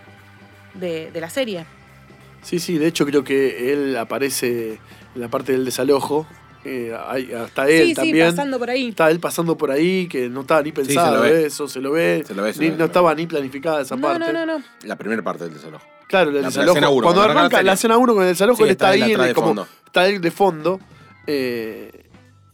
de, 0.75 1.11
de 1.11 1.21
la 1.21 1.29
serie. 1.29 1.65
Sí, 2.41 2.59
sí, 2.59 2.77
de 2.77 2.87
hecho 2.87 3.05
creo 3.05 3.23
que 3.23 3.73
él 3.73 3.97
aparece 3.97 4.79
en 5.15 5.21
la 5.21 5.27
parte 5.27 5.51
del 5.51 5.65
desalojo. 5.65 6.25
eh, 6.63 6.95
hay- 7.07 7.31
hasta 7.33 7.67
él 7.69 7.87
sí, 7.87 7.93
también. 7.95 8.31
sí, 8.31 8.35
pasando 8.35 8.59
por 8.59 8.69
ahí. 8.69 8.89
Está 8.89 9.09
él 9.09 9.19
pasando 9.19 9.57
por 9.57 9.71
ahí, 9.71 10.07
que 10.07 10.29
no 10.29 10.41
estaba 10.41 10.61
ni 10.61 10.69
se 10.69 10.73
pensado 10.75 11.15
lo 11.15 11.21
ve. 11.21 11.45
eso, 11.45 11.67
se 11.67 11.79
lo 11.81 11.91
ve. 11.91 12.23
Se 12.27 12.35
lo 12.35 12.43
ve, 12.43 12.53
se 12.53 12.59
ni- 12.59 12.65
lo 12.67 12.71
ve, 12.73 12.77
no 12.79 12.85
estaba 12.85 13.15
ni 13.15 13.25
planificada 13.27 13.81
esa 13.81 13.95
No, 13.95 14.01
parte. 14.03 14.31
no, 14.31 14.45
no, 14.45 14.57
no. 14.59 14.63
La 14.83 14.95
primera 14.95 15.21
parte 15.21 15.45
del 15.45 15.53
desalojo. 15.53 15.85
Claro, 16.07 16.29
el 16.29 16.35
La- 16.35 16.41
la 16.43 16.47
desalojo. 16.49 16.71
escena 16.73 16.89
uno, 16.89 17.01
cuando 17.03 17.21
cuando 17.21 17.39
arranca 17.39 17.57
la 17.57 17.63
la 17.63 17.73
escena 17.73 17.97
1 17.97 18.13
con 18.13 18.23
el 18.23 18.29
desalojo, 18.29 18.57
Sí, 18.57 18.63
él 18.63 18.69
está 18.71 18.85
está, 18.93 18.95
él 18.95 19.03
ahí, 19.03 19.11
atrás 19.13 19.27
de 19.27 19.33
como, 19.33 19.47
fondo. 19.47 19.67
está 19.85 20.07
él 20.07 20.21
de 20.21 20.31
fondo. 20.31 20.79
eh, 21.27 21.98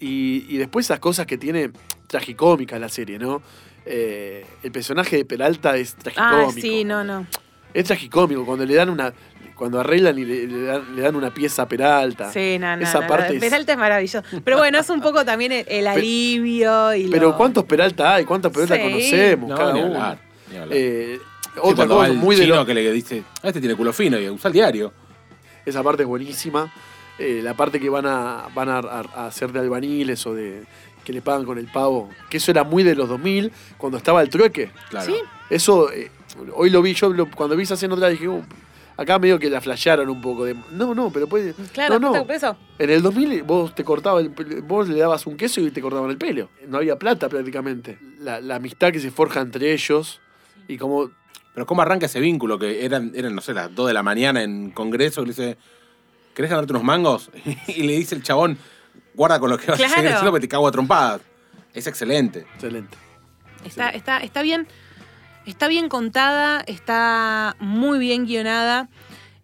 y, 0.06 0.46
y 0.50 0.58
después 0.58 0.86
esas 0.86 1.00
cosas 1.00 1.26
que 1.26 1.38
tiene 1.38 1.72
tragicómicas 2.08 2.80
la 2.80 2.90
serie, 2.90 3.18
¿no? 3.20 3.42
Eh, 3.86 4.46
el 4.64 4.72
personaje 4.72 5.18
de 5.18 5.26
Peralta 5.26 5.76
es 5.78 5.96
Ah, 5.98 6.02
tragicómico. 6.04 6.62
sí, 6.62 6.84
no, 6.84 7.04
no. 7.04 7.26
Es 7.74 7.86
tragicómico 7.86 8.46
cuando 8.46 8.66
le 8.66 8.74
dan 8.76 8.90
una. 8.90 9.14
Cuando 9.56 9.80
arreglan 9.80 10.20
y 10.20 10.26
le, 10.26 10.48
le 10.48 10.62
dan, 10.64 10.96
le 10.98 11.02
dan 11.02 11.16
una 11.16 11.34
pieza 11.34 11.62
a 11.62 11.68
Peralta. 11.68 12.30
Sí, 12.32 12.58
no, 12.60 12.76
no. 12.76 12.84
Esa 12.84 13.00
no, 13.02 13.08
parte 13.08 13.30
no. 13.30 13.34
es- 13.36 13.40
Peralta 13.40 13.72
es 13.72 13.78
maravilloso. 13.78 14.22
Pero 14.44 14.58
bueno, 14.58 14.78
es 14.80 14.90
un 14.90 15.00
poco 15.02 15.24
también 15.24 15.54
el, 15.54 15.66
el 15.70 15.88
alivio 15.88 16.94
y 16.94 17.08
Pero 17.10 17.30
lo- 17.30 17.38
¿cuántos 17.38 17.64
Peralta 17.64 18.16
hay? 18.16 18.26
¿Cuántas 18.26 18.52
Peralta 18.52 18.76
Sí. 18.76 18.82
conocemos? 18.82 19.50
No, 19.50 19.56
cada 19.56 19.74
ni 19.74 19.80
uno. 19.80 19.88
hablar. 19.96 20.18
ni 20.52 20.58
hablar. 20.58 20.78
Eh, 20.78 21.20
Sí, 21.56 21.62
otra 21.62 21.88
cosa 21.88 22.12
muy 22.12 22.36
de 22.36 22.44
chino 22.44 22.56
lo- 22.56 22.66
que 22.66 22.74
le 22.74 22.92
dice, 22.92 23.24
ah, 23.44 23.48
este 23.48 23.62
tiene 23.62 23.76
culo 23.76 23.94
fino 23.94 24.20
y 24.20 24.28
usa 24.30 24.50
el 24.50 24.54
diario. 24.54 24.92
Esa 25.66 25.82
parte 25.82 26.04
es 26.04 26.08
buenísima. 26.10 26.70
Eh, 27.18 27.40
la 27.44 27.54
parte 27.54 27.80
que 27.80 27.90
van 27.90 28.06
a 28.06 28.48
van 28.54 28.70
a, 28.70 28.80
hacer 29.28 29.52
de 29.52 29.60
albaniles 29.60 30.26
o 30.28 30.34
de 30.34 30.64
que 31.04 31.14
le 31.14 31.22
pagan 31.22 31.46
con 31.46 31.58
el 31.58 31.68
pavo. 31.68 32.10
Que 32.30 32.38
eso 32.38 32.52
era 32.52 32.64
muy 32.64 32.84
de 32.84 32.96
los 32.96 33.08
2000, 33.08 33.52
cuando 33.78 33.98
estaba 33.98 34.22
el 34.22 34.30
trueque. 34.30 34.72
Claro. 34.90 35.06
Sí. 35.06 35.16
Eso, 35.50 35.92
eh, 35.92 36.10
hoy 36.54 36.70
lo 36.70 36.82
vi, 36.82 36.94
yo 36.94 37.10
lo- 37.10 37.30
cuando 37.30 37.56
vi 37.56 37.64
esa 37.64 37.76
escena 37.76 37.94
otra 37.94 38.08
vez 38.10 38.20
dije, 38.20 38.28
"Uh, 38.28 38.44
acá 38.98 39.20
medio 39.20 39.38
que 39.38 39.50
la 39.50 39.62
flashearon 39.62 40.10
un 40.10 40.20
poco. 40.20 40.46
De, 40.46 40.56
no, 40.72 40.96
no, 40.96 41.12
pero 41.12 41.28
puede... 41.28 41.54
Claro, 41.74 42.00
no, 42.00 42.12
no. 42.12 42.26
por 42.26 42.36
eso. 42.36 42.58
En 42.80 42.90
el 42.90 43.02
2000 43.04 43.44
vos 43.44 43.76
te 43.76 43.84
cortabas 43.84 44.24
el 44.24 44.32
pelo- 44.34 44.62
vos 44.64 44.90
le 44.90 44.98
dabas 45.00 45.26
un 45.28 45.38
queso 45.38 45.62
y 45.62 45.70
te 45.72 45.82
cortaban 45.82 46.10
el 46.10 46.18
pelo. 46.18 46.50
No 46.68 46.78
había 46.78 46.98
plata 46.98 47.30
prácticamente. 47.30 48.00
La, 48.20 48.42
la 48.42 48.56
amistad 48.56 48.92
que 48.92 49.00
se 49.00 49.12
forja 49.12 49.42
entre 49.42 49.74
ellos 49.74 50.20
y 50.68 50.78
como 50.78 51.12
Pero 51.54 51.66
¿cómo 51.68 51.82
arranca 51.84 52.08
ese 52.08 52.20
vínculo? 52.20 52.58
Que 52.60 52.84
eran, 52.84 53.12
eran 53.16 53.36
no 53.36 53.42
sé, 53.42 53.54
las 53.54 53.74
2 53.76 53.88
de 53.88 53.94
la 53.94 54.04
mañana 54.04 54.42
en 54.44 54.72
Congreso, 54.72 55.22
y 55.22 55.26
le 55.26 55.30
dice, 55.32 55.58
¿querés 56.36 56.52
ganarte 56.52 56.74
unos 56.74 56.84
mangos? 56.84 57.32
y 57.68 57.82
le 57.84 57.94
dice 57.94 58.14
el 58.14 58.22
chabón, 58.22 58.58
guarda 59.16 59.40
con 59.40 59.50
lo 59.50 59.58
que 59.58 59.66
vas 59.72 59.76
a 59.76 59.78
Claro. 59.78 59.94
seguir 59.96 60.10
diciendo, 60.10 60.32
porque 60.32 60.42
te 60.48 60.50
cago 60.50 60.68
a 60.68 60.72
trompadas. 60.72 61.22
Es 61.74 61.88
excelente. 61.88 62.46
Excelente. 62.56 62.96
Está, 63.66 63.90
está, 63.90 64.20
está 64.20 64.42
bien. 64.44 64.68
Está 65.48 65.68
bien 65.68 65.90
contada, 65.90 66.62
está 66.68 67.56
muy 67.60 68.00
bien 68.00 68.26
guionada. 68.26 68.90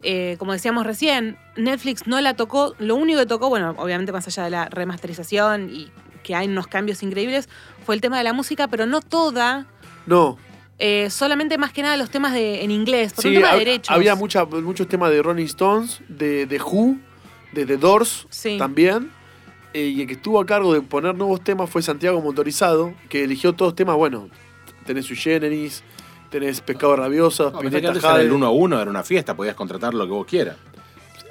Eh, 0.04 0.36
como 0.40 0.52
decíamos 0.54 0.86
recién, 0.86 1.38
Netflix 1.58 2.08
no 2.08 2.20
la 2.22 2.36
tocó. 2.36 2.76
Lo 2.80 2.96
único 2.96 3.20
que 3.20 3.26
tocó, 3.28 3.50
bueno, 3.50 3.76
obviamente 3.78 4.12
más 4.12 4.26
allá 4.28 4.44
de 4.46 4.50
la 4.50 4.66
remasterización 4.66 5.70
y 5.72 5.92
que 6.24 6.36
hay 6.36 6.48
unos 6.48 6.68
cambios 6.68 7.04
increíbles, 7.04 7.50
fue 7.86 7.96
el 7.96 8.02
tema 8.02 8.18
de 8.18 8.24
la 8.24 8.34
música, 8.34 8.68
pero 8.68 8.86
no 8.86 9.02
toda. 9.02 9.66
No. 10.06 10.38
Eh, 10.82 11.10
solamente 11.10 11.58
más 11.58 11.72
que 11.72 11.82
nada 11.84 11.96
los 11.96 12.10
temas 12.10 12.34
de, 12.34 12.64
en 12.64 12.72
inglés, 12.72 13.14
por 13.14 13.26
un 13.26 13.32
Sí, 13.32 13.38
tema 13.38 13.54
de 13.54 13.60
derechos. 13.60 13.96
había 13.96 14.16
mucha, 14.16 14.44
muchos 14.46 14.88
temas 14.88 15.12
de 15.12 15.22
Rolling 15.22 15.46
Stones, 15.46 16.02
de, 16.10 16.46
de 16.48 16.60
Who, 16.62 16.98
de 17.54 17.66
The 17.66 17.78
Doors 17.78 18.26
Sí. 18.30 18.58
también. 18.58 19.12
Eh, 19.74 19.86
y 19.86 20.02
el 20.02 20.08
que 20.08 20.14
estuvo 20.14 20.40
a 20.42 20.46
cargo 20.46 20.74
de 20.74 20.82
poner 20.82 21.16
nuevos 21.16 21.42
temas 21.44 21.70
fue 21.70 21.82
Santiago 21.82 22.20
Motorizado, 22.22 22.94
que 23.08 23.24
eligió 23.24 23.54
todos 23.54 23.74
temas, 23.76 23.96
bueno, 23.96 24.28
tenés 24.86 25.06
Sui 25.06 25.16
Generis, 25.16 25.82
tenés 26.30 26.60
Pescado 26.62 26.96
Rabioso, 26.98 27.52
No, 27.52 27.62
era 27.62 27.90
el 27.92 28.00
Jade. 28.02 28.32
uno 28.32 28.48
a 28.48 28.50
uno, 28.52 28.82
era 28.82 28.90
una 28.90 29.04
fiesta, 29.04 29.34
podías 29.36 29.56
contratar 29.56 29.94
lo 29.94 30.06
que 30.06 30.12
vos 30.12 30.26
quieras. 30.26 30.58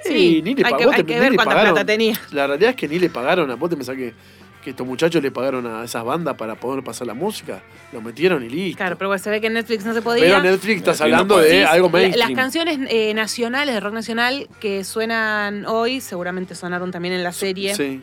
Sí, 0.03 0.41
ni 0.43 0.55
le 0.55 0.65
hay 0.65 0.71
pagó, 0.71 0.77
que- 0.89 0.95
hay 0.95 1.03
te- 1.03 1.05
que 1.13 1.19
ver 1.19 1.33
cuánta 1.35 1.51
pagaron. 1.53 1.73
plata 1.73 1.85
tenía. 1.85 2.19
La 2.31 2.47
realidad 2.47 2.71
es 2.71 2.75
que 2.75 2.87
ni 2.87 2.97
le 2.97 3.09
pagaron 3.09 3.51
a 3.51 3.55
vos 3.55 3.69
te 3.69 3.75
pensás 3.75 3.95
que, 3.95 4.13
que 4.61 4.69
estos 4.71 4.85
muchachos 4.85 5.21
le 5.23 5.31
pagaron 5.31 5.65
a 5.65 5.83
esas 5.83 6.03
bandas 6.03 6.35
para 6.35 6.55
poder 6.55 6.83
pasar 6.83 7.07
la 7.07 7.13
música. 7.13 7.61
Lo 7.91 8.01
metieron 8.01 8.43
y 8.43 8.49
listo. 8.49 8.77
Claro, 8.77 8.97
pero 8.97 9.09
bueno, 9.09 9.21
se 9.23 9.29
ve 9.29 9.41
que 9.41 9.47
en 9.47 9.53
Netflix 9.53 9.83
no 9.85 9.93
se 9.93 10.01
podía. 10.01 10.23
Pero 10.23 10.41
Netflix 10.41 10.77
estás 10.77 10.99
no 10.99 11.05
hablando 11.05 11.37
de 11.39 11.65
algo 11.65 11.89
mainstream. 11.89 12.29
Las 12.29 12.35
canciones 12.37 12.79
eh, 12.89 13.13
nacionales 13.13 13.73
de 13.73 13.79
rock 13.81 13.93
nacional 13.93 14.47
que 14.59 14.83
suenan 14.83 15.65
hoy, 15.65 15.99
seguramente 16.01 16.55
sonaron 16.55 16.91
también 16.91 17.13
en 17.15 17.23
la 17.23 17.31
serie. 17.33 17.75
Sí. 17.75 18.01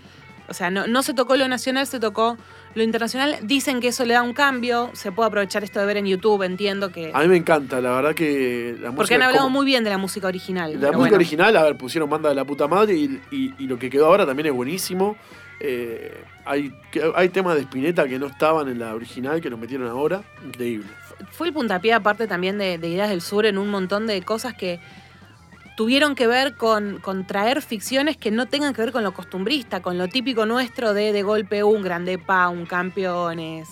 O 0.49 0.55
sea, 0.55 0.71
no, 0.71 0.87
no 0.87 1.03
se 1.03 1.13
tocó 1.13 1.37
lo 1.37 1.47
nacional, 1.47 1.87
se 1.87 2.01
tocó 2.01 2.39
lo 2.75 2.83
internacional. 2.83 3.37
Dicen 3.43 3.81
que 3.81 3.89
eso 3.89 4.05
le 4.07 4.15
da 4.15 4.23
un 4.23 4.33
cambio. 4.33 4.91
Se 4.95 5.13
puede 5.13 5.29
aprovechar 5.29 5.63
esto 5.63 5.79
de 5.79 5.85
ver 5.87 5.99
en 5.99 6.07
YouTube, 6.07 6.43
entiendo 6.43 6.91
que. 6.91 7.11
A 7.13 7.21
mí 7.21 7.29
me 7.29 7.37
encanta, 7.37 7.81
la 7.83 7.91
verdad 7.93 8.15
que 8.15 8.71
la 8.81 8.91
música. 8.91 8.97
Porque 8.97 9.15
han 9.15 9.23
hablado 9.23 9.45
como- 9.45 9.59
muy 9.59 9.67
bien 9.67 9.85
de 9.85 9.91
la 9.91 9.99
música 9.99 10.27
original. 10.27 10.71
La 10.73 10.79
música 10.79 10.97
bueno. 10.97 11.17
original, 11.17 11.57
a 11.57 11.63
ver, 11.65 11.77
pusieron 11.77 12.09
banda 12.09 12.31
de 12.31 12.35
la 12.35 12.45
puta 12.47 12.67
madre 12.67 12.95
y, 12.97 13.21
y- 13.31 13.55
y 13.59 13.67
lo 13.67 13.79
que 13.79 13.91
quedó 13.91 14.07
ahora 14.07 14.25
también 14.25 14.47
es 14.47 14.53
buenísimo. 14.55 15.17
Eh, 15.61 16.25
hay, 16.45 16.73
hay 17.15 17.29
temas 17.31 17.57
de 17.57 17.63
Spinetta 17.63 18.07
que 18.07 18.19
no 18.19 18.27
estaban 18.27 18.69
en 18.69 18.79
la 18.79 18.95
original, 18.95 19.41
que 19.41 19.51
los 19.51 19.59
metieron 19.59 19.89
ahora. 19.89 20.23
Increíble. 20.45 20.87
Fue 21.33 21.49
el 21.49 21.53
puntapié 21.53 21.93
aparte 21.93 22.27
también 22.27 22.59
de, 22.59 22.79
de 22.79 22.89
Ideas 22.89 23.11
del 23.11 23.21
Sur 23.21 23.45
en 23.47 23.59
un 23.59 23.69
montón 23.69 24.07
de 24.07 24.23
cosas 24.23 24.55
que 24.55 24.81
tuvieron 25.77 26.15
que 26.15 26.27
ver 26.27 26.57
con, 26.57 26.99
con 27.01 27.27
traer 27.27 27.63
ficciones 27.63 28.17
que 28.17 28.31
no 28.31 28.47
tengan 28.47 28.75
que 28.75 28.83
ver 28.83 28.93
con 28.93 29.05
lo 29.05 29.13
costumbrista, 29.15 29.81
con 29.81 29.97
lo 29.97 30.09
típico 30.09 30.45
nuestro 30.47 30.93
de 30.93 31.13
de 31.13 31.23
golpe 31.23 31.63
un 31.63 31.83
grande 31.83 32.19
pa, 32.19 32.49
un 32.49 32.67
campeones. 32.67 33.69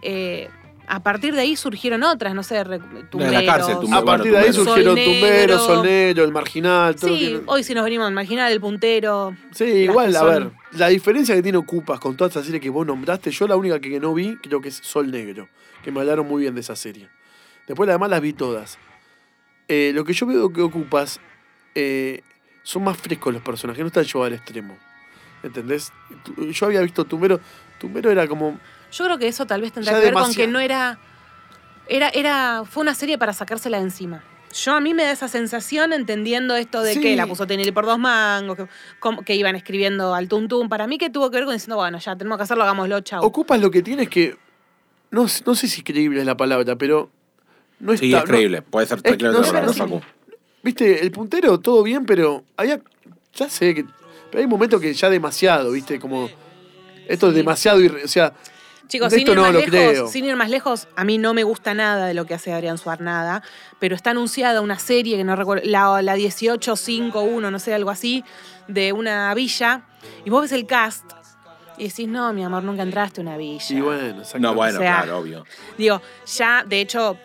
Eh, 0.00 0.48
a 0.86 1.02
partir 1.02 1.34
de 1.34 1.40
ahí 1.40 1.56
surgieron 1.56 2.02
otras, 2.02 2.34
no 2.34 2.42
sé, 2.42 2.62
tumberos. 3.10 3.42
cárcel, 3.44 3.76
tumbe- 3.76 3.86
A 3.96 4.00
bueno, 4.00 4.04
partir 4.04 4.32
de 4.32 4.38
ahí 4.38 4.52
surgieron 4.52 4.96
Sol 4.96 5.04
Tumbero, 5.04 5.30
Negro. 5.36 5.58
Sol 5.58 5.82
Negro, 5.84 6.24
El 6.24 6.32
Marginal. 6.32 6.96
Todo 6.96 7.10
Sí, 7.16 7.30
lo 7.30 7.38
que- 7.40 7.44
hoy 7.46 7.64
si 7.64 7.74
nos 7.74 7.84
venimos 7.84 8.08
a 8.08 8.10
imaginar 8.10 8.50
el 8.52 8.60
puntero. 8.60 9.36
Sí, 9.52 9.64
igual, 9.64 10.14
a 10.16 10.24
ver, 10.24 10.50
la 10.72 10.88
diferencia 10.88 11.34
que 11.34 11.42
tiene 11.42 11.58
Ocupas 11.58 11.98
con 12.00 12.16
todas 12.16 12.32
esas 12.32 12.44
series 12.44 12.60
que 12.62 12.70
vos 12.70 12.86
nombraste, 12.86 13.30
yo 13.30 13.46
la 13.46 13.56
única 13.56 13.80
que 13.80 13.98
no 14.00 14.12
vi 14.14 14.36
creo 14.36 14.60
que 14.60 14.68
es 14.68 14.76
Sol 14.76 15.10
Negro, 15.10 15.48
que 15.82 15.90
me 15.92 16.00
hablaron 16.00 16.26
muy 16.26 16.42
bien 16.42 16.54
de 16.54 16.60
esa 16.60 16.76
serie. 16.76 17.08
Después 17.66 17.86
las 17.86 17.94
demás 17.94 18.10
las 18.10 18.20
vi 18.20 18.32
todas. 18.32 18.78
Eh, 19.68 19.92
lo 19.94 20.04
que 20.04 20.12
yo 20.12 20.26
veo 20.26 20.52
que 20.52 20.60
Ocupas 20.60 21.20
eh, 21.74 22.20
son 22.64 22.84
más 22.84 22.98
frescos 22.98 23.32
los 23.32 23.42
personajes, 23.42 23.80
no 23.80 23.86
están 23.86 24.04
llevados 24.04 24.26
al 24.26 24.34
extremo. 24.34 24.76
¿Entendés? 25.42 25.92
Yo 26.52 26.66
había 26.66 26.80
visto 26.82 27.04
Tumbero, 27.04 27.40
Tumbero 27.78 28.10
era 28.10 28.26
como... 28.28 28.58
Yo 28.92 29.04
creo 29.06 29.18
que 29.18 29.28
eso 29.28 29.46
tal 29.46 29.60
vez 29.60 29.72
tendrá 29.72 29.92
Ya 29.92 29.98
que 29.98 30.04
ver 30.06 30.14
con 30.14 30.34
que 30.34 30.46
no 30.46 30.60
era, 30.60 30.98
era. 31.88 32.08
Era. 32.10 32.62
Fue 32.68 32.82
una 32.82 32.94
serie 32.94 33.18
para 33.18 33.32
sacársela 33.32 33.78
de 33.78 33.84
encima. 33.84 34.22
Yo 34.54 34.74
a 34.74 34.80
mí 34.80 34.92
me 34.92 35.02
da 35.04 35.12
esa 35.12 35.28
sensación 35.28 35.94
entendiendo 35.94 36.54
esto 36.56 36.82
de 36.82 36.92
Sí. 36.94 37.00
que 37.00 37.16
la 37.16 37.26
puso 37.26 37.46
Tinelli 37.46 37.72
por 37.72 37.86
dos 37.86 37.98
mangos, 37.98 38.56
que, 38.56 38.66
como- 39.00 39.22
que 39.22 39.34
iban 39.34 39.56
escribiendo 39.56 40.14
al 40.14 40.28
tuntún. 40.28 40.68
Para 40.68 40.86
mí 40.86 40.98
que 40.98 41.08
tuvo 41.08 41.30
que 41.30 41.38
ver 41.38 41.46
con 41.46 41.54
diciendo, 41.54 41.76
bueno, 41.76 41.98
ya 41.98 42.14
tenemos 42.16 42.36
que 42.36 42.42
hacerlo, 42.44 42.64
hagámoslo, 42.64 43.00
chau. 43.00 43.24
Ocupas 43.24 43.58
lo 43.60 43.70
que 43.70 43.82
tiene 43.82 44.02
es 44.02 44.08
que... 44.10 44.36
No, 45.10 45.26
sé- 45.26 45.42
no 45.46 45.54
sé 45.54 45.68
si 45.68 45.82
creíble 45.82 46.20
es 46.20 46.26
la 46.26 46.36
palabra, 46.36 46.76
pero... 46.76 47.10
No 47.80 47.96
Sí, 47.96 48.06
está, 48.12 48.18
es 48.18 48.24
no- 48.24 48.30
creíble. 48.30 48.60
Puede 48.62 48.86
ser 48.86 49.00
tranquilamente 49.00 49.52
no 49.52 49.62
¿no, 49.62 49.72
sí. 49.72 50.06
Viste, 50.62 51.02
el 51.02 51.10
puntero, 51.10 51.58
todo 51.58 51.82
bien, 51.82 52.04
pero 52.06 52.44
había. 52.56 52.80
Ya 53.34 53.48
sé 53.48 53.74
que. 53.74 53.84
Pero 54.30 54.40
hay 54.40 54.46
momentos 54.46 54.80
que 54.80 54.94
ya 54.94 55.10
demasiado, 55.10 55.72
¿viste? 55.72 55.98
Como. 55.98 56.30
Esto 57.08 57.30
es 57.30 57.34
demasiado. 57.34 57.80
irre- 57.80 58.04
O 58.04 58.08
sea, 58.08 58.32
Chicos, 58.92 59.10
sin 59.10 59.26
ir, 59.26 59.34
no 59.34 59.40
más 59.42 59.54
lejos, 59.54 59.70
creo. 59.70 60.06
sin 60.06 60.24
ir 60.26 60.36
más 60.36 60.50
lejos, 60.50 60.86
a 60.96 61.04
mí 61.04 61.16
no 61.16 61.32
me 61.32 61.44
gusta 61.44 61.72
nada 61.72 62.06
de 62.06 62.12
lo 62.12 62.26
que 62.26 62.34
hace 62.34 62.52
Adrián 62.52 62.76
Suarnada, 62.76 63.42
pero 63.78 63.96
está 63.96 64.10
anunciada 64.10 64.60
una 64.60 64.78
serie 64.78 65.16
que 65.16 65.24
no 65.24 65.34
recuerdo, 65.34 65.62
la, 65.64 66.02
la 66.02 66.14
1851, 66.14 67.50
no 67.50 67.58
sé, 67.58 67.72
algo 67.72 67.88
así, 67.88 68.22
de 68.68 68.92
una 68.92 69.32
villa, 69.32 69.80
y 70.26 70.28
vos 70.28 70.42
ves 70.42 70.52
el 70.52 70.66
cast 70.66 71.10
y 71.78 71.88
decís, 71.88 72.06
no, 72.06 72.34
mi 72.34 72.44
amor, 72.44 72.64
nunca 72.64 72.82
entraste 72.82 73.22
a 73.22 73.22
una 73.22 73.38
villa. 73.38 73.64
y 73.66 73.80
bueno. 73.80 74.22
No, 74.38 74.54
bueno, 74.54 74.78
O 74.78 74.82
sea, 74.82 75.02
claro, 75.02 75.18
obvio. 75.20 75.46
Digo, 75.78 76.02
ya, 76.26 76.62
de 76.66 76.80
hecho, 76.82 77.16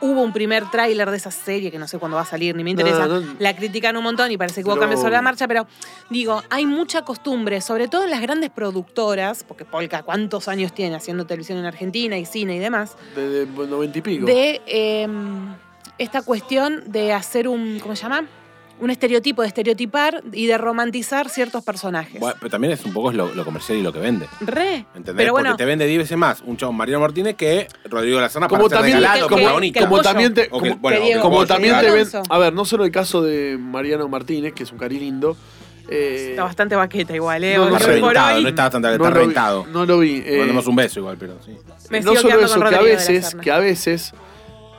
hubo 0.00 0.22
un 0.22 0.32
primer 0.32 0.70
tráiler 0.70 1.10
de 1.10 1.16
esa 1.16 1.30
serie 1.30 1.70
que 1.70 1.78
no 1.78 1.86
sé 1.86 1.98
cuándo 1.98 2.16
va 2.16 2.22
a 2.22 2.26
salir, 2.26 2.54
ni 2.56 2.64
me 2.64 2.70
interesa. 2.70 3.06
No, 3.06 3.20
no. 3.20 3.34
La 3.38 3.54
critican 3.54 3.96
un 3.96 4.04
montón 4.04 4.30
y 4.30 4.36
parece 4.36 4.62
que 4.62 4.68
hubo 4.68 4.78
cambios 4.78 5.00
sobre 5.00 5.14
la 5.14 5.22
marcha, 5.22 5.46
pero 5.46 5.66
digo, 6.08 6.42
hay 6.50 6.66
mucha 6.66 7.02
costumbre, 7.02 7.60
sobre 7.60 7.88
todo 7.88 8.04
en 8.04 8.10
las 8.10 8.20
grandes 8.20 8.50
productoras, 8.50 9.44
porque 9.44 9.64
Polka, 9.64 10.02
¿cuántos 10.02 10.48
años 10.48 10.72
tiene 10.72 10.96
haciendo 10.96 11.26
televisión 11.26 11.58
en 11.58 11.66
Argentina 11.66 12.18
y 12.18 12.24
cine 12.24 12.56
y 12.56 12.58
demás? 12.58 12.96
De, 13.14 13.46
de 13.46 13.66
noventa 13.66 13.98
y 13.98 14.02
pico. 14.02 14.26
De 14.26 14.60
eh, 14.66 15.08
esta 15.98 16.22
cuestión 16.22 16.84
de 16.86 17.12
hacer 17.12 17.48
un, 17.48 17.78
¿cómo 17.80 17.94
se 17.94 18.02
llama? 18.02 18.26
Un 18.80 18.90
estereotipo, 18.90 19.42
de 19.42 19.48
estereotipar 19.48 20.22
y 20.32 20.46
de 20.46 20.56
romantizar 20.58 21.28
ciertos 21.28 21.62
personajes. 21.62 22.18
Bueno, 22.18 22.36
pero 22.40 22.50
también 22.50 22.72
es 22.72 22.84
un 22.84 22.92
poco 22.92 23.12
lo, 23.12 23.34
lo 23.34 23.44
comercial 23.44 23.76
y 23.78 23.82
lo 23.82 23.92
que 23.92 23.98
vende. 23.98 24.26
Re. 24.40 24.86
¿Entendés? 24.94 25.14
Pero 25.16 25.32
bueno, 25.32 25.50
Porque 25.50 25.62
te 25.62 25.66
vende 25.66 25.86
10 25.86 25.98
veces 25.98 26.16
más 26.16 26.40
un 26.46 26.56
chabón 26.56 26.76
Mariano 26.76 27.00
Martínez 27.00 27.36
que 27.36 27.68
Rodrigo 27.84 28.18
Lazana 28.20 28.48
para 28.48 28.58
como 28.58 28.68
ser 28.70 28.78
también, 28.78 28.96
regalado 28.98 29.28
que- 29.28 29.34
como, 29.78 29.96
que- 29.98 30.02
también 30.02 30.34
te, 30.34 30.48
como, 30.48 30.76
bueno, 30.78 31.00
Diego- 31.00 31.22
como 31.22 31.46
también 31.46 31.78
te 31.80 31.90
ven, 31.90 32.08
a 32.28 32.38
ver, 32.38 32.52
no 32.54 32.64
solo 32.64 32.84
el 32.84 32.90
caso 32.90 33.22
de 33.22 33.56
Mariano 33.60 34.08
Martínez, 34.08 34.54
que 34.54 34.62
es 34.62 34.72
un 34.72 34.78
cari 34.78 34.98
lindo. 34.98 35.36
eh, 35.92 36.28
está 36.30 36.44
bastante 36.44 36.76
baqueta 36.76 37.14
igual, 37.14 37.42
¿eh? 37.44 37.56
No, 37.56 37.68
no 37.68 37.76
reventado, 37.78 38.40
no 38.40 38.48
está 38.48 38.62
bastante 38.62 38.88
no 38.88 38.94
está 38.94 39.04
lo 39.08 39.10
vi, 39.10 39.18
reventado. 39.20 39.66
No 39.72 39.84
lo 39.86 39.98
vi. 39.98 40.20
Le 40.20 40.34
eh, 40.36 40.38
mandamos 40.38 40.66
un 40.68 40.76
beso 40.76 41.00
igual, 41.00 41.16
pero 41.18 41.36
sí. 41.44 41.52
Me 41.90 42.00
no 42.00 42.14
solo 42.14 42.40
eso, 42.40 42.60
que 42.60 42.74
a 42.76 42.80
veces, 42.80 43.34
que 43.34 43.50
a 43.50 43.58
veces 43.58 44.12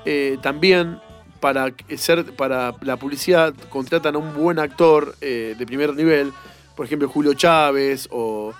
eh, 0.06 0.38
también 0.42 1.00
para 1.42 1.74
ser 1.98 2.24
para 2.36 2.74
la 2.82 2.96
publicidad 2.96 3.54
contratan 3.70 4.16
a 4.16 4.20
un 4.20 4.34
buen 4.34 4.60
actor 4.60 5.16
eh, 5.20 5.56
de 5.58 5.66
primer 5.66 5.94
nivel, 5.96 6.32
por 6.76 6.86
ejemplo 6.86 7.10
Julio 7.10 7.34
Chávez 7.34 8.08
o 8.12 8.54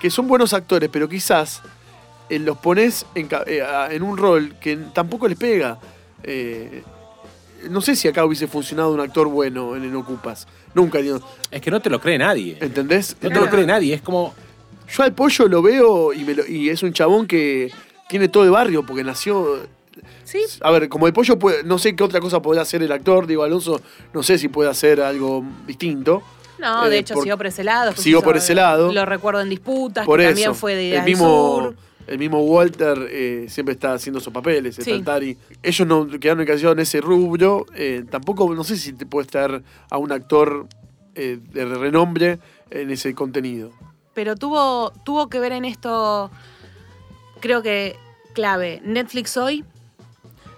que 0.00 0.10
son 0.10 0.28
buenos 0.28 0.52
actores, 0.52 0.90
pero 0.92 1.08
quizás 1.08 1.62
eh, 2.28 2.38
los 2.38 2.58
pones 2.58 3.06
en, 3.14 3.28
eh, 3.46 3.62
en 3.90 4.02
un 4.02 4.18
rol 4.18 4.54
que 4.60 4.76
tampoco 4.92 5.26
les 5.28 5.38
pega. 5.38 5.78
Eh, 6.22 6.82
no 7.70 7.80
sé 7.80 7.96
si 7.96 8.06
acá 8.08 8.24
hubiese 8.24 8.46
funcionado 8.46 8.92
un 8.92 9.00
actor 9.00 9.28
bueno 9.28 9.74
en 9.76 9.84
el 9.84 9.96
Ocupas. 9.96 10.46
Nunca, 10.74 10.98
digo, 10.98 11.20
Es 11.50 11.62
que 11.62 11.70
no 11.70 11.80
te 11.80 11.88
lo 11.88 12.00
cree 12.00 12.18
nadie. 12.18 12.58
¿entendés? 12.60 13.16
No 13.22 13.30
te 13.30 13.40
lo 13.40 13.48
cree 13.48 13.66
nadie. 13.66 13.94
Es 13.94 14.02
como. 14.02 14.34
Yo 14.94 15.02
al 15.02 15.14
pollo 15.14 15.48
lo 15.48 15.62
veo 15.62 16.12
y, 16.12 16.22
me 16.24 16.34
lo- 16.34 16.46
y 16.46 16.68
es 16.68 16.82
un 16.82 16.92
chabón 16.92 17.26
que 17.26 17.72
tiene 18.08 18.28
todo 18.28 18.44
el 18.44 18.50
barrio 18.50 18.84
porque 18.84 19.02
nació. 19.02 19.66
Sí, 20.24 20.40
A 20.60 20.70
ver, 20.70 20.88
como 20.88 21.06
el 21.06 21.12
pollo 21.12 21.38
puede, 21.38 21.62
no 21.64 21.78
sé 21.78 21.94
qué 21.96 22.04
otra 22.04 22.20
cosa 22.20 22.40
podrá 22.42 22.62
hacer 22.62 22.82
el 22.82 22.92
actor, 22.92 23.26
digo 23.26 23.42
Alonso, 23.44 23.80
no 24.12 24.22
sé 24.22 24.38
si 24.38 24.48
puede 24.48 24.70
hacer 24.70 25.00
algo 25.00 25.44
distinto. 25.66 26.22
No, 26.58 26.86
Eh, 26.86 26.90
de 26.90 26.98
hecho 26.98 27.14
por- 27.14 27.22
siguió 27.24 27.36
por 27.36 27.46
ese 27.46 27.64
lado. 27.64 27.92
siguió 27.96 28.22
por 28.22 28.36
ese 28.36 28.54
lado. 28.54 28.92
Lo 28.92 29.04
recuerdo 29.04 29.40
en 29.40 29.48
disputas, 29.50 30.06
Por 30.06 30.18
que 30.20 30.24
eso, 30.26 30.30
también 30.32 30.54
fue 30.54 30.74
de 30.74 30.96
el 30.96 31.04
mismo, 31.04 31.60
Sur. 31.62 31.76
el 32.06 32.18
mismo 32.18 32.40
Walter 32.44 33.06
eh, 33.10 33.46
siempre 33.48 33.74
está 33.74 33.92
haciendo 33.94 34.20
sus 34.20 34.32
papeles, 34.32 34.78
el 34.78 34.84
Sí. 34.84 34.90
Taltari. 34.92 35.36
Ellos 35.62 35.86
no 35.86 36.06
quedaron 36.18 36.40
encallados 36.42 36.72
en 36.74 36.80
ese 36.80 37.00
rubro. 37.00 37.66
eh, 37.74 38.04
tampoco, 38.10 38.52
no 38.54 38.64
sé 38.64 38.76
si 38.76 38.92
te 38.94 39.04
puedes 39.06 39.30
traer 39.30 39.62
a 39.90 39.98
un 39.98 40.12
actor 40.12 40.66
eh, 41.14 41.38
de 41.52 41.64
renombre 41.64 42.38
en 42.70 42.90
ese 42.90 43.14
contenido. 43.14 43.70
Pero 44.14 44.34
tuvo, 44.36 44.92
tuvo 45.04 45.28
que 45.28 45.38
ver 45.40 45.52
en 45.52 45.64
esto, 45.66 46.30
creo 47.40 47.62
que 47.62 47.96
clave, 48.32 48.80
Netflix 48.84 49.36
hoy, 49.36 49.64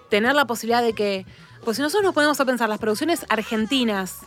tener 0.08 0.34
la 0.34 0.46
posibilidad 0.46 0.82
de 0.82 0.92
que, 0.92 1.26
pues 1.64 1.76
si 1.76 1.82
nosotros 1.82 2.04
nos 2.04 2.14
ponemos 2.14 2.38
a 2.40 2.44
pensar, 2.44 2.68
las 2.68 2.78
producciones 2.78 3.26
argentinas 3.28 4.20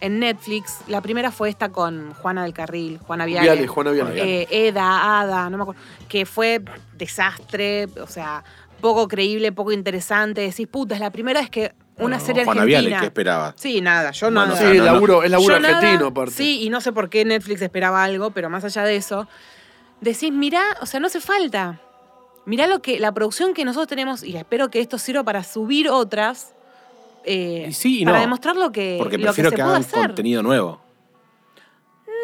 en 0.00 0.18
Netflix, 0.18 0.78
la 0.88 1.00
primera 1.02 1.30
fue 1.30 1.48
esta 1.50 1.68
con 1.70 2.14
Juana 2.14 2.44
del 2.44 2.54
Carril, 2.54 2.98
Juana 3.06 3.26
Viale. 3.26 3.42
Viale, 3.50 3.66
Juana 3.66 3.90
Viale. 3.90 4.42
Eh, 4.42 4.48
Eda, 4.68 5.20
Ada, 5.20 5.50
no 5.50 5.56
me 5.58 5.62
acuerdo, 5.64 5.80
que 6.08 6.24
fue 6.24 6.62
desastre, 6.96 7.86
o 8.00 8.06
sea, 8.06 8.42
poco 8.80 9.08
creíble, 9.08 9.52
poco 9.52 9.72
interesante. 9.72 10.40
Decís, 10.40 10.66
puta, 10.68 10.94
es 10.94 11.00
la 11.00 11.10
primera 11.10 11.40
vez 11.40 11.50
que 11.50 11.72
una 11.96 12.16
Bueno, 12.16 12.20
serie 12.20 12.44
Juan 12.44 12.58
argentina. 12.60 12.80
Viale, 12.80 12.96
¿qué 13.00 13.06
esperaba? 13.06 13.52
Sí, 13.56 13.80
nada, 13.82 14.10
yo 14.12 14.30
No, 14.30 14.46
nada. 14.46 14.54
no, 14.54 14.56
Sí, 14.56 14.78
no, 14.78 14.84
no. 14.84 14.92
laburo, 14.92 15.22
es 15.22 15.30
laburo 15.30 15.56
argentino, 15.56 16.06
aparte. 16.06 16.32
Sí, 16.32 16.62
y 16.62 16.70
no 16.70 16.80
sé 16.80 16.92
por 16.92 17.10
qué 17.10 17.26
Netflix 17.26 17.60
esperaba 17.60 18.02
algo, 18.02 18.30
pero 18.30 18.48
más 18.48 18.64
allá 18.64 18.84
de 18.84 18.96
eso, 18.96 19.28
decís, 20.00 20.32
mirá, 20.32 20.62
o 20.80 20.86
sea, 20.86 20.98
no 20.98 21.08
hace 21.08 21.20
falta. 21.20 21.78
Mirá 22.46 22.66
lo 22.66 22.80
que, 22.82 22.98
la 22.98 23.12
producción 23.12 23.54
que 23.54 23.64
nosotros 23.64 23.88
tenemos, 23.88 24.22
y 24.24 24.36
espero 24.36 24.70
que 24.70 24.80
esto 24.80 24.98
sirva 24.98 25.22
para 25.24 25.42
subir 25.44 25.88
otras, 25.88 26.54
eh, 27.24 27.66
Y 27.68 27.72
sí 27.72 28.00
y 28.00 28.04
para 28.04 28.16
no, 28.18 28.22
demostrar 28.22 28.56
lo 28.56 28.72
que, 28.72 28.96
Porque 28.98 29.18
lo 29.18 29.24
prefiero 29.24 29.50
que 29.50 29.56
que, 29.56 29.62
se 29.62 29.64
puede 29.66 29.76
hagan 29.76 29.82
hacer. 29.88 30.06
contenido 30.08 30.42
nuevo. 30.42 30.80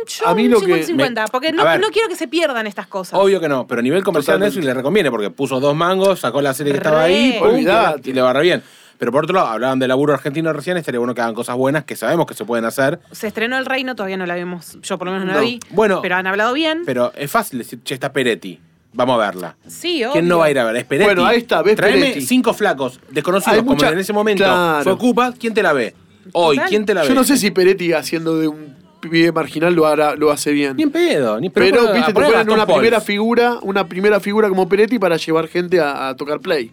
Yo 0.07 0.29
A 0.29 0.35
mí 0.35 0.47
lo 0.47 0.61
que 0.61 0.85
50-50, 0.87 1.23
me- 1.23 1.29
porque 1.31 1.53
no, 1.53 1.65
ver. 1.65 1.81
no 1.81 1.89
quiero 1.89 2.09
que 2.09 2.17
se 2.17 2.29
pierdan 2.29 2.67
estas 2.67 2.87
cosas. 2.87 3.19
Obvio 3.19 3.41
que 3.41 3.49
no, 3.49 3.67
pero 3.67 3.81
a 3.81 3.83
nivel 3.83 4.05
comercial. 4.05 4.39
Netflix 4.39 4.65
le 4.65 4.75
recomiende 4.75 5.11
porque 5.11 5.31
puso 5.31 5.59
dos 5.59 5.75
mangos, 5.75 6.21
sacó 6.21 6.41
la 6.43 6.55
serie 6.55 6.73
que 6.73 6.79
estaba 6.79 7.03
ahí 7.05 7.37
pum, 7.39 7.57
y 8.05 8.13
le 8.13 8.21
barra 8.21 8.41
bien. 8.41 8.63
Pero 8.99 9.13
por 9.13 9.25
otro 9.25 9.35
lado, 9.35 9.49
hablaban 9.49 9.79
de 9.79 9.89
laburo 9.89 10.15
argentino 10.15 10.53
recién, 10.53 10.77
estaría 10.77 10.99
bueno 10.99 11.15
que 11.15 11.21
hagan 11.21 11.35
cosas 11.35 11.57
buenas 11.57 11.85
que 11.85 11.97
sabemos 11.97 12.27
que 12.27 12.35
se 12.35 12.45
pueden 12.45 12.65
hacer. 12.65 12.99
Se 13.13 13.27
estrenó 13.27 13.59
El 13.59 13.67
Reino, 13.67 13.95
todavía 13.95 14.17
no 14.17 14.25
la 14.27 14.37
vimos, 14.37 14.79
yo 14.81 14.97
por 14.97 15.07
lo 15.09 15.13
menos 15.13 15.27
no, 15.27 15.33
No. 15.35 15.39
la 15.41 15.45
vi. 15.45 15.61
Bueno, 15.71 16.01
pero 16.01 16.17
han 16.17 16.27
hablado 16.27 16.53
bien. 16.55 16.83
Pero 16.87 17.13
es 17.15 17.31
fácil 17.31 17.59
decir, 17.59 17.83
che, 17.83 17.95
está 17.95 18.13
Peretti. 18.13 18.59
Vamos 18.97 19.15
a 19.15 19.27
verla. 19.27 19.57
sí, 19.67 20.03
obvio. 20.03 20.13
¿Quién 20.13 20.27
no 20.29 20.39
va 20.39 20.47
a 20.47 20.51
ir 20.51 20.59
a 20.59 20.65
ver? 20.65 20.77
Es 20.77 20.85
Peretti. 20.85 21.05
Bueno, 21.07 21.25
ahí 21.27 21.39
está, 21.39 21.63
ves 21.63 21.77
Tráeme 21.77 22.01
Peretti. 22.01 22.23
cinco 22.23 22.53
flacos 22.55 22.99
desconocidos 23.11 23.53
Hay 23.55 23.59
como 23.61 23.73
mucha- 23.73 23.91
en 23.93 23.99
ese 23.99 24.13
momento 24.13 24.43
Claro. 24.45 24.83
fue 24.85 24.93
Ocupa. 24.93 25.33
¿Quién 25.39 25.53
te 25.55 25.63
la 25.63 25.73
ve? 25.73 25.95
Hoy, 26.33 26.57
Total. 26.57 26.69
¿quién 26.71 26.87
te 26.87 26.95
la 26.95 27.03
ve? 27.03 27.09
Yo 27.09 27.15
no 27.15 27.23
sé 27.25 27.37
si 27.37 27.51
Peretti 27.51 27.93
haciendo 27.93 28.39
de 28.39 28.49
un 28.49 28.75
pibe 29.01 29.31
marginal 29.31 29.75
lo, 29.75 29.87
hará, 29.87 30.17
lo 30.17 30.31
hace 30.33 30.51
bien. 30.53 30.77
Ni 30.77 30.83
en 30.85 30.91
pedo. 30.91 31.39
Ni 31.39 31.51
Pero, 31.51 31.67
pero, 31.77 31.93
viste, 31.93 32.07
te 32.07 32.11
a 32.11 32.15
ponen 32.15 32.33
Gastón 32.33 32.55
una 32.55 32.67
Pauls. 32.67 32.79
primera 32.81 33.01
figura, 33.01 33.59
una 33.63 33.87
primera 33.87 34.19
figura 34.19 34.49
como 34.49 34.69
Peretti 34.69 34.99
para 34.99 35.17
llevar 35.19 35.47
gente 35.49 35.79
a, 35.79 36.09
a 36.09 36.17
tocar 36.17 36.41
play. 36.41 36.73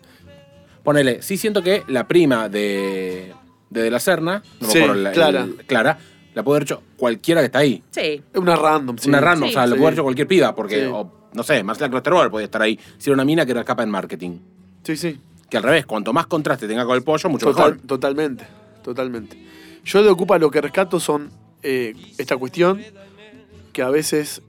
Ponele, 0.84 1.22
sí 1.22 1.38
siento 1.38 1.62
que 1.62 1.84
la 1.88 2.08
prima 2.08 2.50
de 2.50 3.34
de, 3.70 3.82
de 3.84 3.90
la 3.92 4.00
Serna, 4.00 4.44
no 4.62 4.68
me 4.68 4.74
Sí, 4.74 4.80
acuerdo 4.80 5.02
la- 5.02 5.10
el- 5.10 5.16
Clara. 5.16 5.48
Clara, 5.66 5.98
la 6.36 6.44
puede 6.44 6.58
haber 6.58 6.64
hecho 6.68 6.84
cualquiera 6.98 7.42
que 7.42 7.46
está 7.46 7.60
ahí. 7.60 7.82
Sí. 7.90 8.22
Es 8.34 8.40
una 8.40 8.56
random, 8.56 8.98
sí. 9.00 9.10
una 9.10 9.20
random, 9.20 9.48
Sí. 9.50 9.54
o 9.56 9.58
sea, 9.58 9.66
lo 9.66 9.76
Sí. 9.76 9.80
puede 9.80 9.88
haber 9.88 9.94
hecho 9.94 10.04
cualquier 10.04 10.28
piba, 10.28 10.54
porque, 10.56 10.82
Sí. 10.82 10.90
o, 10.92 11.12
no 11.34 11.44
sé, 11.44 11.64
Marcela 11.64 11.90
Klosterboer 11.90 12.30
podía 12.30 12.46
estar 12.46 12.62
ahí. 12.62 12.80
Si 12.98 13.10
era 13.10 13.16
una 13.16 13.26
mina 13.26 13.46
que 13.46 13.52
era 13.52 13.64
capa 13.64 13.84
en 13.84 13.90
marketing. 13.90 14.38
Sí, 14.84 14.96
sí. 14.98 15.20
Que 15.50 15.58
al 15.58 15.64
revés, 15.64 15.86
cuanto 15.86 16.14
más 16.14 16.28
contraste 16.28 16.68
tenga 16.68 16.86
con 16.86 16.96
el 16.96 17.04
pollo, 17.04 17.30
mucho 17.30 17.48
Total- 17.48 17.74
mejor. 17.74 17.88
totalmente, 17.88 18.46
totalmente. 18.84 19.38
Yo 19.86 20.02
de 20.04 20.10
Ocupa 20.10 20.38
lo 20.40 20.50
que 20.50 20.62
rescato 20.62 21.00
son 21.00 21.30
eh, 21.62 21.94
esta 22.18 22.38
cuestión, 22.38 22.82
que 23.72 23.82
a 23.82 23.90
veces 23.90 24.42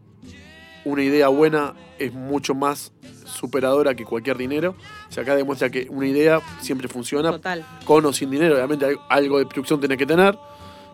una 0.84 1.02
idea 1.02 1.28
buena 1.28 1.74
es 1.98 2.12
mucho 2.12 2.54
más 2.54 2.92
superadora 3.24 3.94
que 3.94 4.04
cualquier 4.04 4.36
dinero. 4.36 4.76
O 5.08 5.12
sea, 5.12 5.22
acá 5.22 5.34
demuestra 5.36 5.70
que 5.70 5.86
una 5.90 6.06
idea 6.06 6.40
siempre 6.60 6.88
funciona, 6.88 7.30
Total. 7.32 7.64
con 7.84 8.04
o 8.06 8.12
sin 8.12 8.30
dinero. 8.30 8.54
Obviamente 8.54 8.86
algo 9.08 9.38
de 9.38 9.46
producción 9.46 9.80
tiene 9.80 9.96
que 9.96 10.06
tener, 10.06 10.36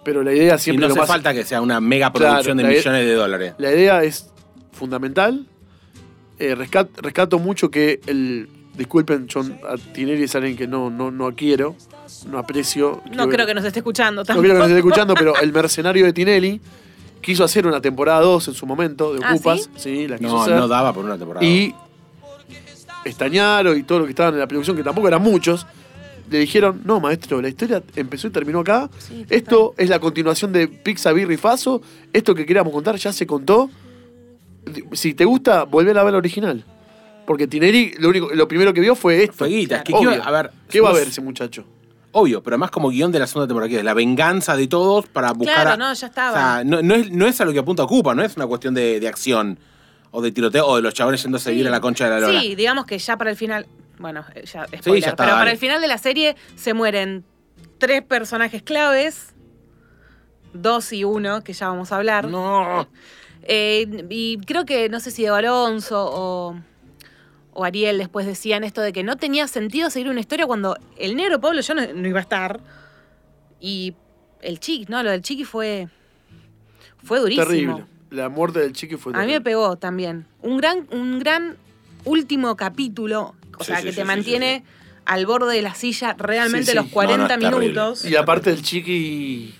pero 0.04 0.22
la 0.22 0.32
idea 0.32 0.54
Y 0.56 0.58
siempre 0.58 0.82
no 0.82 0.88
lo 0.88 0.92
hace 0.94 1.00
más... 1.00 1.08
falta 1.08 1.34
que 1.34 1.44
sea 1.44 1.60
una 1.60 1.80
mega 1.80 2.12
producción 2.12 2.56
Claro, 2.58 2.68
de 2.68 2.76
millones 2.76 3.04
de 3.06 3.14
dólares. 3.14 3.54
La 3.58 3.72
idea 3.72 4.02
es 4.04 4.30
fundamental. 4.72 5.46
Eh, 6.40 6.56
rescat- 6.56 6.88
rescato 6.96 7.38
mucho 7.38 7.70
que 7.70 8.00
el... 8.06 8.48
Disculpen, 8.76 9.26
a 9.68 9.76
Tineri 9.92 10.22
es 10.22 10.34
alguien 10.34 10.56
que 10.56 10.66
no, 10.66 10.88
no, 10.90 11.10
no 11.10 11.34
quiero, 11.34 11.76
no 12.30 12.38
aprecio. 12.38 13.02
No 13.14 13.28
creo 13.28 13.44
que 13.44 13.52
nos 13.52 13.64
esté 13.64 13.80
escuchando 13.80 14.22
No 14.22 14.40
quiero 14.40 14.54
que 14.54 14.58
nos 14.60 14.68
esté 14.68 14.78
escuchando, 14.78 15.14
pero 15.14 15.36
el 15.38 15.52
mercenario 15.52 16.06
de 16.06 16.12
Tinelli 16.14 16.60
quiso 17.20 17.44
hacer 17.44 17.66
una 17.66 17.80
temporada 17.82 18.20
2 18.20 18.48
en 18.48 18.54
su 18.54 18.64
momento 18.66 19.12
de 19.12 19.20
¿Ah, 19.22 19.34
Ocupas. 19.34 19.68
sí? 19.76 20.08
la 20.08 20.16
quiso 20.18 20.30
No, 20.30 20.42
hacer. 20.42 20.56
no 20.56 20.66
daba 20.68 20.94
por 20.94 21.04
una 21.04 21.18
temporada. 21.18 21.44
y 21.44 21.74
Estañaro 23.04 23.74
y 23.76 23.82
todo 23.82 23.98
lo 24.00 24.04
que 24.04 24.10
estaban 24.10 24.34
en 24.34 24.40
la 24.40 24.46
producción, 24.46 24.76
que 24.76 24.82
tampoco 24.82 25.08
eran 25.08 25.22
muchos, 25.22 25.66
le 26.30 26.38
dijeron, 26.38 26.80
no, 26.84 27.00
maestro, 27.00 27.40
la 27.42 27.48
historia 27.48 27.82
empezó 27.96 28.28
y 28.28 28.30
terminó 28.30 28.60
acá. 28.60 28.88
Sí. 28.98 29.26
Esto 29.28 29.74
es 29.76 29.88
la 29.88 29.98
continuación 29.98 30.52
de 30.52 30.68
Pizza, 30.68 31.12
Birri 31.12 31.36
Faso. 31.36 31.82
Esto 32.12 32.34
que 32.34 32.46
queríamos 32.46 32.72
contar 32.72 32.96
ya 32.96 33.12
se 33.12 33.26
contó. 33.26 33.68
Si 34.92 35.14
te 35.14 35.24
gusta, 35.24 35.64
volver 35.64 35.96
a 35.98 36.04
ver 36.04 36.12
la 36.12 36.18
original. 36.18 36.64
Porque 37.26 37.46
Tinelli 37.46 37.94
lo, 37.98 38.08
único, 38.08 38.30
lo 38.34 38.48
primero 38.48 38.72
que 38.74 38.80
vio 38.80 38.94
fue 38.94 39.22
esto. 39.24 39.36
Fue 39.36 39.48
guita. 39.48 39.76
Es 39.76 39.82
que, 39.84 39.92
Obvio. 39.92 40.10
¿qué 40.10 40.16
iba- 40.16 40.24
a 40.24 40.30
ver, 40.30 40.50
¿Qué 40.68 40.80
va 40.80 40.90
a 40.90 40.92
ver 40.92 41.08
ese 41.08 41.20
muchacho? 41.20 41.64
Obvio, 42.12 42.42
pero 42.42 42.54
además 42.54 42.70
como 42.72 42.88
guion 42.90 43.12
de 43.12 43.20
la 43.20 43.26
segunda 43.28 43.46
temporada, 43.46 43.68
que 43.70 43.78
es 43.78 43.84
la 43.84 43.94
venganza 43.94 44.56
de 44.56 44.66
todos 44.66 45.06
para 45.06 45.32
buscar. 45.32 45.54
Claro, 45.62 45.70
a- 45.70 45.76
no, 45.76 45.92
ya 45.94 46.06
estaba. 46.08 46.30
O 46.30 46.34
sea, 46.34 46.64
no, 46.64 46.82
no 46.82 46.94
es, 46.96 47.10
no 47.12 47.26
es 47.26 47.40
a 47.40 47.44
lo 47.44 47.52
que 47.52 47.60
apunta 47.60 47.84
Ocupa, 47.84 48.14
no 48.14 48.22
es 48.24 48.36
una 48.36 48.46
cuestión 48.48 48.74
de, 48.74 48.98
de 48.98 49.06
acción 49.06 49.58
o 50.10 50.20
de 50.20 50.32
tiroteo 50.32 50.66
o 50.66 50.74
de 50.76 50.82
los 50.82 50.92
chavales 50.92 51.22
yéndose 51.22 51.50
a 51.50 51.52
vivir 51.52 51.68
a 51.68 51.70
la 51.70 51.80
concha 51.80 52.04
de 52.06 52.10
la 52.10 52.20
lora. 52.20 52.40
Sí, 52.40 52.56
digamos 52.56 52.84
que 52.86 52.98
ya 52.98 53.16
para 53.16 53.30
el 53.30 53.36
final. 53.36 53.66
Bueno, 53.98 54.24
eh, 54.34 54.44
ya, 54.44 54.66
spoiler, 54.66 55.02
ya 55.04 55.10
está, 55.10 55.24
pero 55.24 55.36
para 55.36 55.52
el 55.52 55.58
final 55.58 55.80
de 55.80 55.86
la 55.86 55.98
serie 55.98 56.34
se 56.56 56.74
mueren 56.74 57.24
tres 57.78 58.02
personajes 58.02 58.62
claves. 58.62 59.34
Dos 60.52 60.92
y 60.92 61.04
uno, 61.04 61.44
que 61.44 61.52
ya 61.52 61.68
vamos 61.68 61.92
a 61.92 61.96
hablar. 61.96 62.26
No. 62.26 62.88
Eh, 63.42 64.06
y 64.10 64.38
creo 64.38 64.64
que, 64.66 64.88
no 64.88 65.00
sé 65.00 65.10
si 65.10 65.22
Diego 65.22 65.36
Alonso 65.36 65.96
o, 66.12 66.56
o 67.52 67.64
Ariel 67.64 67.98
después 67.98 68.26
decían 68.26 68.64
esto 68.64 68.80
de 68.82 68.92
que 68.92 69.02
no 69.02 69.16
tenía 69.16 69.48
sentido 69.48 69.90
seguir 69.90 70.08
una 70.10 70.20
historia 70.20 70.46
cuando 70.46 70.76
el 70.96 71.16
negro 71.16 71.40
Pablo 71.40 71.60
ya 71.60 71.74
no, 71.74 71.82
no 71.92 72.08
iba 72.08 72.18
a 72.18 72.22
estar. 72.22 72.60
Y 73.60 73.94
el 74.42 74.60
chiqui, 74.60 74.86
no, 74.90 75.02
lo 75.02 75.10
del 75.10 75.22
chiqui 75.22 75.44
fue. 75.44 75.88
Fue 77.02 77.18
durísimo. 77.18 77.46
Terrible. 77.46 77.84
La 78.10 78.28
muerte 78.28 78.58
del 78.60 78.72
chiqui 78.72 78.96
fue 78.96 79.12
A 79.12 79.16
mí 79.16 79.20
me 79.20 79.26
terrible. 79.26 79.44
pegó 79.44 79.76
también. 79.76 80.26
Un 80.42 80.56
gran, 80.58 80.86
un 80.90 81.18
gran 81.18 81.56
último 82.04 82.56
capítulo, 82.56 83.34
o 83.58 83.64
Sí, 83.64 83.66
sea, 83.66 83.76
sí, 83.78 83.84
que 83.84 83.90
sí, 83.92 83.96
te 83.98 84.04
mantiene 84.04 84.64
al 85.06 85.26
borde 85.26 85.54
de 85.54 85.62
la 85.62 85.74
silla 85.74 86.14
realmente 86.18 86.74
los 86.74 86.86
40 86.86 87.16
No, 87.16 87.26
no, 87.28 87.34
es 87.34 87.40
terrible. 87.40 87.68
minutos. 87.68 88.04
Y 88.04 88.16
aparte 88.16 88.50
el 88.50 88.62
chiqui... 88.62 89.54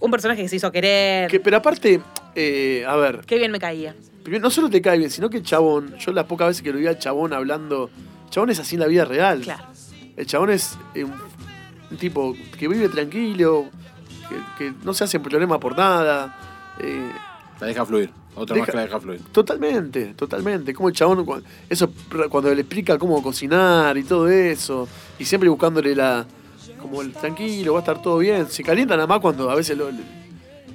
Un 0.00 0.10
personaje 0.10 0.42
que 0.42 0.48
se 0.48 0.56
hizo 0.56 0.70
querer. 0.72 1.30
Que, 1.30 1.40
pero 1.40 1.56
aparte, 1.56 2.00
eh, 2.34 2.84
a 2.86 2.96
ver, 2.96 3.20
Qué 3.26 3.36
bien 3.38 3.50
me 3.52 3.58
caía. 3.58 3.94
primero, 4.22 4.42
no 4.42 4.50
solo 4.50 4.68
te 4.70 4.80
cae 4.82 4.98
bien, 4.98 5.10
sino 5.10 5.28
que 5.30 5.38
el 5.38 5.42
chabón, 5.42 5.94
yo 5.98 6.12
las 6.12 6.24
pocas 6.24 6.48
veces 6.48 6.62
que 6.62 6.72
lo 6.72 6.78
vi 6.78 6.86
al 6.86 6.98
chabón 6.98 7.32
hablando, 7.32 7.90
el 8.24 8.30
chabón 8.30 8.50
es 8.50 8.58
así 8.60 8.74
en 8.76 8.80
la 8.80 8.86
vida 8.86 9.04
real. 9.04 9.40
Claro. 9.42 9.64
El 10.16 10.26
chabón 10.26 10.50
es 10.50 10.76
eh, 10.94 11.04
un, 11.04 11.12
un 11.90 11.96
tipo 11.96 12.34
que 12.58 12.68
vive 12.68 12.88
tranquilo, 12.88 13.66
que, 14.58 14.64
que 14.70 14.72
no 14.84 14.94
se 14.94 15.04
hace 15.04 15.20
problema 15.20 15.58
por 15.60 15.76
nada. 15.76 16.36
eh, 16.80 17.10
La 17.60 17.66
deja 17.66 17.84
fluir. 17.84 18.10
Otra 18.36 18.56
más 18.56 18.66
Deja- 18.66 18.72
que 18.72 18.76
la 18.78 18.82
deja 18.86 19.00
fluir. 19.00 19.20
totalmente, 19.30 20.06
totalmente. 20.14 20.74
Como 20.74 20.88
el 20.88 20.94
chabón, 20.94 21.24
eso 21.68 21.88
cuando 22.28 22.52
le 22.52 22.62
explica 22.62 22.98
cómo 22.98 23.22
cocinar 23.22 23.96
y 23.96 24.02
todo 24.02 24.28
eso, 24.28 24.88
y 25.20 25.24
siempre 25.24 25.48
buscándole 25.48 25.94
la. 25.94 26.26
como 26.80 27.00
el 27.02 27.12
tranquilo, 27.12 27.74
va 27.74 27.78
a 27.78 27.82
estar 27.82 28.02
todo 28.02 28.18
bien. 28.18 28.48
Se 28.48 28.64
calienta 28.64 28.96
nada 28.96 29.06
más 29.06 29.20
cuando 29.20 29.48
a 29.50 29.54
veces 29.54 29.78
lo, 29.78 29.88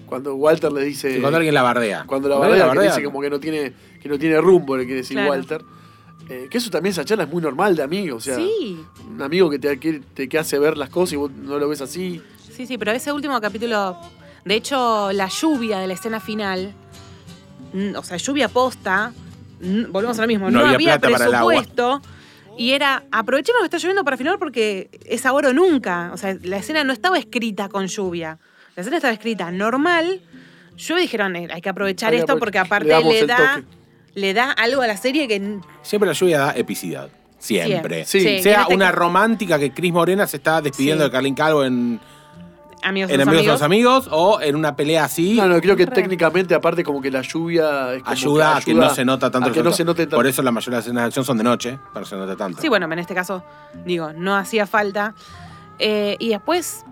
cuando 0.10 0.36
Walter 0.36 0.72
le 0.72 0.84
dice. 0.84 1.20
Cuando 1.22 1.38
alguien 1.38 1.54
la 1.54 1.62
bardea. 1.62 2.04
Cuando 2.06 2.28
la 2.28 2.36
bardea, 2.38 2.72
que 2.74 2.80
dice 2.82 3.04
como 3.04 3.22
que 3.22 3.30
no 3.30 3.40
tiene, 3.40 3.72
que 4.02 4.10
no 4.10 4.18
tiene 4.18 4.42
rumbo, 4.42 4.76
le 4.76 4.84
quiere 4.86 5.02
decir 5.02 5.16
Claro. 5.16 5.30
Walter. 5.32 5.64
Eh, 6.30 6.48
que 6.50 6.58
eso 6.58 6.70
también, 6.70 6.92
esa 6.92 7.06
charla 7.06 7.24
es 7.24 7.30
muy 7.30 7.42
normal 7.42 7.76
de 7.76 7.84
amigo. 7.84 8.18
O 8.18 8.20
sea, 8.20 8.36
sí, 8.36 8.80
un 9.10 9.22
amigo 9.22 9.50
que 9.50 9.58
te, 9.60 9.80
que, 9.80 10.02
te- 10.14 10.28
que 10.30 10.38
hace 10.38 10.60
ver 10.60 10.78
las 10.78 10.90
cosas 10.90 11.14
y 11.14 11.16
vos 11.16 11.32
no 11.32 11.58
lo 11.58 11.70
ves 11.70 11.82
así. 11.82 12.22
sí, 12.52 12.66
sí, 12.68 12.78
pero 12.78 12.92
ese 12.92 13.12
último 13.12 13.40
capítulo, 13.42 13.98
de 14.46 14.56
hecho, 14.56 15.12
la 15.12 15.28
lluvia 15.28 15.80
de 15.80 15.88
la 15.88 15.94
escena 15.94 16.20
final, 16.20 16.74
o 17.96 18.04
sea, 18.04 18.18
lluvia 18.18 18.48
posta, 18.50 19.14
volvemos 19.90 20.18
a 20.20 20.22
lo 20.24 20.28
mismo, 20.28 20.50
No 20.52 20.60
no, 20.60 20.66
había 20.66 20.76
había, 20.76 21.00
plata 21.00 21.10
para 21.18 21.26
el 21.30 21.34
agua. 21.36 21.54
presupuesto. 21.54 22.02
Y 22.58 22.72
era, 22.72 23.06
aprovechemos 23.12 23.62
que 23.62 23.66
está 23.66 23.78
lloviendo 23.78 24.04
para 24.04 24.18
filmar 24.18 24.38
porque 24.38 24.90
es 25.06 25.26
ahora 25.26 25.50
o 25.50 25.54
nunca. 25.54 26.12
O 26.14 26.18
sea, 26.18 26.38
la 26.44 26.58
escena 26.58 26.84
no 26.84 26.92
estaba 26.92 27.18
escrita 27.18 27.70
con 27.70 27.88
lluvia. 27.88 28.38
La 28.80 28.82
escena 28.82 28.96
estaba 28.96 29.14
escrita 29.14 29.52
normal. 29.52 30.22
Yo 30.78 30.96
dijeron, 30.96 31.36
eh, 31.36 31.50
hay 31.54 31.60
que 31.60 31.68
aprovechar 31.68 32.12
Hay 32.12 32.16
que 32.16 32.20
esto 32.22 32.36
apro- 32.36 32.40
porque 32.40 32.60
aparte 32.60 32.88
le, 33.04 33.28
da, 33.28 33.62
le 34.16 34.34
da 34.34 34.52
algo 34.54 34.82
a 34.82 34.88
la 34.88 34.96
serie 34.96 35.28
que 35.28 35.60
Siempre 35.82 36.08
la 36.08 36.14
lluvia 36.14 36.40
da 36.40 36.52
epicidad. 36.56 37.10
Siempre. 37.40 38.06
Sí. 38.06 38.22
Sí, 38.22 38.40
Sea 38.42 38.62
este 38.62 38.74
una 38.76 38.86
ca- 38.86 38.92
romántica 38.94 39.60
que 39.60 39.72
Cris 39.74 39.92
Morena 39.92 40.26
se 40.28 40.38
está 40.38 40.62
despidiendo 40.62 41.04
Sí. 41.04 41.10
de 41.10 41.12
Carlin 41.12 41.36
Calvo 41.36 41.66
en, 41.66 42.00
amigos, 42.82 43.12
en 43.12 43.16
Amigos 43.16 43.18
de 43.18 43.22
amigos. 43.24 43.46
los 43.48 43.62
Amigos 43.62 44.08
o 44.12 44.40
en 44.42 44.56
una 44.56 44.78
pelea 44.78 45.04
así. 45.04 45.34
No, 45.36 45.48
no, 45.50 45.60
creo 45.60 45.76
que 45.76 45.86
Re. 45.86 45.92
técnicamente, 45.96 46.56
aparte, 46.56 46.82
como 46.82 47.02
que 47.02 47.12
la 47.12 47.22
lluvia 47.22 47.96
es 47.96 48.00
como 48.04 48.12
ayuda 48.14 48.56
a 48.56 48.62
que 48.62 48.74
no 48.74 48.90
se 48.96 49.04
nota 49.04 49.30
tanto 49.30 49.48
a 49.48 49.50
el 49.50 49.54
que 49.54 49.62
no 49.62 49.74
se 49.74 49.84
note 49.84 50.04
tanto. 50.04 50.16
Por 50.16 50.26
eso 50.28 50.42
la 50.42 50.52
mayoría 50.52 50.78
de 50.78 50.80
las 50.80 50.86
escenas 50.86 51.04
de 51.04 51.08
acción 51.08 51.26
son 51.26 51.38
de 51.38 51.44
noche, 51.44 51.78
para 51.94 52.06
que 52.06 52.10
se 52.12 52.16
note 52.16 52.38
tanto. 52.38 52.62
Sí, 52.62 52.70
bueno, 52.70 52.86
en 52.90 53.00
este 53.00 53.14
caso, 53.14 53.44
digo, 53.86 54.14
no 54.14 54.38
hacía 54.38 54.66
falta. 54.66 55.14
Eh, 55.80 56.16
y 56.20 56.30
después, 56.30 56.86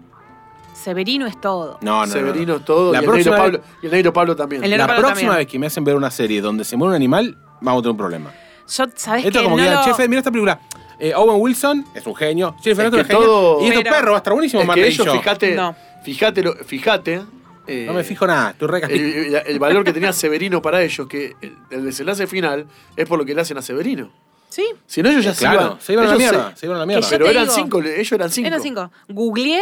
Severino 0.84 1.26
es 1.26 1.40
todo. 1.42 1.78
No, 1.82 1.92
no, 1.92 2.00
no, 2.02 2.06
no. 2.06 2.12
Severino 2.12 2.56
es 2.58 2.66
todo. 2.66 2.92
La 2.94 3.02
y, 3.02 3.06
el 3.06 3.12
negro 3.12 3.36
Pablo, 3.36 3.62
y 3.82 3.86
el 3.88 3.92
negro 3.92 4.14
Pablo 4.14 4.36
también. 4.36 4.64
El- 4.64 4.72
La 4.72 4.88
Pablo 4.88 5.02
próxima 5.02 5.30
también. 5.32 5.38
vez 5.38 5.48
que 5.48 5.60
me 5.60 5.68
hacen 5.68 5.84
ver 5.84 5.96
una 5.96 6.12
serie 6.12 6.42
donde 6.42 6.64
se 6.64 6.78
muere 6.78 6.90
un 6.92 6.96
animal, 6.96 7.38
vamos 7.62 7.80
a 7.80 7.82
tener 7.84 7.92
un 7.92 7.98
problema. 7.98 8.32
Yo, 8.70 8.86
¿sabes 8.96 9.26
Esto 9.26 9.40
qué? 9.40 9.44
como 9.46 9.58
No 9.58 9.64
que, 9.64 9.70
lo- 9.72 9.84
chefe, 9.86 10.08
mira 10.08 10.20
esta 10.20 10.32
película. 10.32 10.60
Eh, 11.00 11.14
Owen 11.16 11.40
Wilson 11.42 11.86
es 11.94 12.06
un 12.08 12.16
genio. 12.16 12.56
Jennifer 12.62 12.86
Es 12.88 12.94
es 12.94 12.98
que 13.00 13.04
genio. 13.14 13.24
todo- 13.26 13.62
Y 13.64 13.68
estos 13.68 13.84
perros 13.84 14.12
va 14.12 14.16
a 14.16 14.18
estar 14.18 14.34
buenísimo, 14.34 14.62
es 14.62 14.66
que 14.66 14.68
Marley 14.68 14.86
y 14.90 14.94
ellos, 14.94 15.10
fíjate, 15.12 15.56
No. 15.56 15.76
fíjate, 16.04 16.44
lo- 16.44 16.56
fíjate. 16.56 17.22
eh, 17.70 17.84
No 17.86 17.94
me 17.94 18.04
fijo 18.04 18.26
nada, 18.26 18.56
re 18.60 18.80
el, 18.90 18.92
el- 19.36 19.36
el 19.46 19.60
valor 19.60 19.84
que 19.84 19.92
tenía 19.94 20.12
Severino 20.14 20.62
para 20.62 20.82
ellos, 20.82 21.06
que 21.08 21.36
el, 21.42 21.56
el 21.70 21.84
desenlace 21.86 22.26
final 22.28 22.66
es 22.96 23.06
por 23.08 23.20
lo 23.20 23.26
que 23.26 23.36
le 23.36 23.42
hacen 23.42 23.58
a 23.58 23.62
Severino. 23.62 24.10
Sí, 24.50 24.66
Si 24.86 25.04
no, 25.04 25.10
ellos 25.10 25.26
ya 25.26 25.34
se 25.34 25.40
Claro, 25.42 25.62
iban. 25.62 25.82
se 25.82 25.94
iban 25.94 26.06
a 26.08 26.12
la 26.12 26.16
mierda. 26.18 26.56
Se 26.56 26.66
iban 26.66 26.78
a 26.78 26.80
la 26.80 26.86
mierda. 26.86 27.06
Pero 27.10 27.28
eran 27.28 27.44
digo- 27.44 27.56
cinco, 27.56 27.82
ellos 27.84 28.12
eran 28.14 28.32
cinco. 28.32 28.48
eran 28.48 28.62
cinco. 28.62 28.92
Googleé 29.10 29.62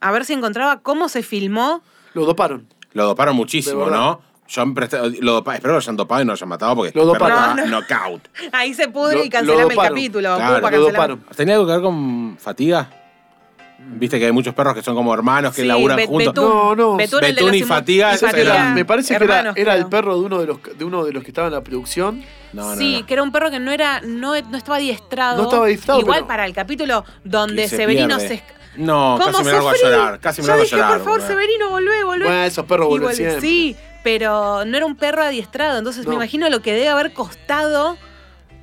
a 0.00 0.10
ver 0.12 0.24
si 0.24 0.32
encontraba 0.32 0.80
cómo 0.80 1.08
se 1.08 1.22
filmó. 1.22 1.82
Lo 2.14 2.24
doparon. 2.24 2.66
Lo 2.92 3.04
doparon 3.06 3.36
muchísimo. 3.36 3.86
¿no? 3.86 4.20
Yo 4.48 4.64
lo 4.64 5.42
dopa- 5.42 5.56
espero 5.56 5.72
lo 5.74 5.78
hayan 5.78 5.96
dopado 5.96 6.22
y 6.22 6.24
no 6.24 6.32
lo 6.32 6.36
hayan 6.36 6.48
matado 6.48 6.74
porque 6.76 6.92
Lo 6.98 7.04
doparon. 7.04 7.58
estaba 7.58 7.66
knockout. 7.66 8.28
Ahí 8.52 8.72
se 8.72 8.88
pudre 8.88 9.18
Lo- 9.18 9.24
y 9.24 9.28
cancelame 9.28 9.74
el 9.74 9.78
capítulo. 9.78 10.36
Claro, 10.36 10.70
lo 10.70 10.80
doparon. 10.86 11.24
¿Tenía 11.36 11.54
algo 11.56 11.66
que 11.66 11.72
ver 11.72 11.82
con 11.82 12.36
fatiga? 12.38 12.88
Viste 13.80 14.18
que 14.18 14.26
hay 14.26 14.32
muchos 14.32 14.54
perros 14.54 14.74
que 14.74 14.82
son 14.82 14.94
como 14.96 15.14
hermanos 15.14 15.54
que 15.54 15.62
Sí, 15.62 15.68
laburan 15.68 15.96
Bet- 15.96 16.08
juntos. 16.08 16.34
Betún. 16.34 16.48
No, 16.48 16.74
no. 16.74 16.96
Betún, 16.96 17.20
Betún 17.20 17.54
y 17.54 17.62
Fatiga, 17.62 18.12
Ese 18.12 18.26
Fatiga. 18.26 18.54
era- 18.54 18.70
me 18.74 18.84
parece 18.84 19.16
que 19.16 19.22
era, 19.24 19.38
hermanos, 19.38 19.56
era 19.56 19.74
el 19.76 19.86
perro 19.86 20.18
de 20.18 20.24
uno 20.26 20.40
de 20.40 20.46
los 20.46 20.58
de 20.76 20.84
uno 20.84 21.04
de 21.04 21.12
los 21.12 21.22
que 21.22 21.30
estaba 21.30 21.46
en 21.46 21.52
la 21.54 21.62
producción. 21.62 22.22
No, 22.52 22.70
no, 22.74 22.76
sí, 22.76 23.00
no. 23.00 23.06
que 23.06 23.12
era 23.14 23.22
un 23.22 23.30
perro 23.30 23.50
que 23.50 23.60
no 23.60 23.70
era, 23.70 24.00
no, 24.00 24.32
no 24.50 24.56
estaba 24.56 24.78
adiestrado. 24.78 25.36
No 25.36 25.44
estaba 25.44 25.66
adiestrado, 25.66 26.00
Igual 26.00 26.18
pero- 26.20 26.26
para 26.26 26.46
el 26.46 26.54
capítulo 26.54 27.04
donde 27.22 27.68
se 27.68 27.76
Severino 27.76 28.16
pierde. 28.18 28.28
se. 28.28 28.42
No, 28.78 29.18
¿Cómo 29.20 29.32
casi 29.32 29.44
me 29.44 29.52
largo 29.52 29.68
a 29.68 29.74
llorar. 29.76 30.20
Casi 30.20 30.40
me 30.40 30.46
Yo 30.46 30.52
largo 30.54 30.64
a 30.64 30.66
llorar. 30.68 30.92
por 30.98 31.04
favor. 31.04 31.22
Severino, 31.22 31.68
volvé, 31.70 32.04
volvé. 32.04 32.24
Bueno, 32.26 32.42
esos 32.44 32.64
perros 32.64 32.88
vuelven 32.88 33.14
siempre. 33.14 33.40
Sí, 33.40 33.76
pero 34.02 34.64
no 34.64 34.76
era 34.76 34.86
un 34.86 34.96
perro 34.96 35.22
adiestrado. 35.22 35.78
Entonces 35.78 36.04
me 36.06 36.10
No. 36.10 36.16
imagino 36.16 36.48
lo 36.48 36.62
que 36.62 36.72
debe 36.72 36.88
haber 36.88 37.12
costado 37.12 37.96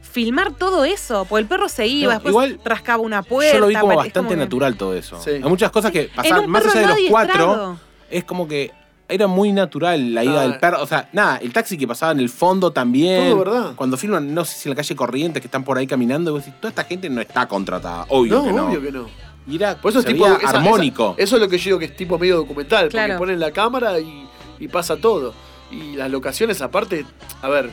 filmar 0.02 0.54
todo 0.54 0.86
eso. 0.86 1.26
Porque 1.26 1.42
el 1.42 1.48
perro 1.48 1.68
se 1.70 1.88
iba, 1.88 2.14
No, 2.14 2.20
después 2.20 2.32
igual 2.32 2.60
rascaba 2.64 3.04
una 3.04 3.22
puerta. 3.24 3.54
Yo 3.54 3.60
lo 3.60 3.68
vi 3.68 3.76
como 3.76 3.96
bastante 3.96 4.30
que- 4.34 4.38
natural 4.40 4.78
todo 4.78 4.94
eso. 4.94 5.22
Sí. 5.22 5.32
Hay 5.32 5.42
muchas 5.44 5.72
cosas 5.72 5.92
que 5.92 6.10
pasaban, 6.16 6.50
más 6.50 6.66
allá 6.66 6.82
de 6.82 6.88
los 6.88 6.98
cuatro, 7.10 7.78
es 8.10 8.24
como 8.24 8.48
que 8.48 8.72
era 9.08 9.28
muy 9.28 9.52
natural 9.52 10.14
la 10.16 10.24
ida 10.24 10.40
Ah. 10.40 10.44
del 10.44 10.58
perro. 10.60 10.82
O 10.82 10.88
sea, 10.88 11.10
nada, 11.14 11.38
el 11.38 11.54
taxi 11.54 11.78
que 11.78 11.88
pasaba 11.88 12.12
en 12.14 12.20
el 12.20 12.30
fondo 12.30 12.72
también. 12.72 13.30
Todo 13.30 13.40
verdad. 13.40 13.72
Cuando 13.76 13.98
filman, 13.98 14.34
no 14.34 14.46
sé 14.46 14.56
si 14.58 14.70
en 14.70 14.72
la 14.72 14.76
calle 14.78 14.96
Corrientes, 14.96 15.42
que 15.42 15.48
están 15.48 15.64
por 15.64 15.78
ahí 15.78 15.86
caminando, 15.86 16.32
y 16.32 16.34
vos 16.34 16.46
decís, 16.46 16.60
toda 16.60 16.70
esta 16.70 16.86
gente 16.86 17.10
no 17.10 17.22
está 17.22 17.48
contratada. 17.48 18.06
Obvio 18.10 18.38
No, 18.38 18.46
que 18.46 18.54
no. 18.54 18.66
obvio 18.68 18.82
que 18.82 18.92
no. 18.92 19.08
Y 19.48 19.56
era, 19.58 19.76
Por 19.80 19.92
eso 19.92 20.00
es 20.00 20.06
tipo 20.06 20.26
esa- 20.26 20.50
armónico. 20.50 21.14
esa- 21.18 21.24
eso 21.24 21.36
es 21.36 21.42
lo 21.42 21.48
que 21.50 21.58
yo 21.58 21.64
digo 21.66 21.80
que 21.80 21.86
es 21.86 21.96
tipo 21.96 22.18
medio 22.18 22.38
documental, 22.38 22.90
Claro. 22.90 23.14
porque 23.14 23.20
ponen 23.20 23.40
la 23.40 23.52
cámara 23.52 24.00
y, 24.00 24.28
y 24.60 24.68
pasa 24.68 24.98
todo. 24.98 25.34
Y 25.72 25.96
las 25.96 26.10
locaciones 26.12 26.62
aparte, 26.62 27.06
a 27.42 27.50
ver, 27.50 27.70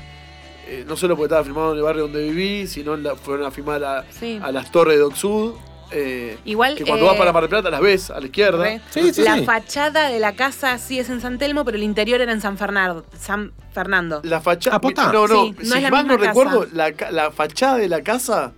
eh, 0.69 0.85
no 0.87 0.97
solo 0.97 1.17
porque 1.17 1.27
estaba 1.27 1.45
filmado 1.45 1.73
en 1.73 1.79
el 1.79 1.83
barrio 1.83 2.03
donde 2.05 2.23
viví, 2.31 2.67
sino 2.67 2.97
la- 2.97 3.17
fueron 3.17 3.47
a 3.47 3.51
filmar 3.51 3.83
a, 3.85 4.05
Sí. 4.11 4.39
a 4.43 4.53
las 4.53 4.71
torres 4.71 4.97
de 4.97 5.03
Doc 5.03 5.15
Sud. 5.17 5.53
eh, 5.95 6.39
Igual, 6.47 6.75
que 6.75 6.85
cuando 6.87 7.05
eh, 7.05 7.09
vas 7.09 7.19
para 7.19 7.35
Mar 7.35 7.43
del 7.43 7.51
Plata 7.51 7.69
las 7.69 7.83
ves 7.83 8.11
a 8.11 8.19
la 8.19 8.25
izquierda. 8.25 8.67
Sí, 8.89 9.13
sí, 9.13 9.21
la 9.23 9.37
sí. 9.37 9.45
fachada 9.45 10.09
de 10.09 10.21
la 10.21 10.33
casa 10.35 10.79
sí 10.79 10.99
es 10.99 11.11
en 11.11 11.21
San 11.21 11.37
Telmo, 11.37 11.67
pero 11.67 11.77
el 11.77 11.83
interior 11.83 12.23
era 12.23 12.33
en 12.33 12.41
San 12.41 12.57
Fernando. 12.57 13.05
San 13.19 13.53
Fernando. 13.75 14.23
La 14.25 14.41
fachada. 14.41 14.81
Ah. 14.83 15.11
No, 15.13 15.27
no, 15.29 15.43
Sí, 15.45 15.55
no 15.59 15.65
si 15.67 15.75
es 15.77 15.83
la 15.83 15.91
mal 15.91 16.07
no 16.07 16.15
misma 16.15 16.29
recuerdo, 16.29 16.67
casa. 16.75 17.11
la, 17.11 17.31
fachada 17.31 17.77
de 17.77 17.89
la 17.91 18.01
casa 18.03 18.53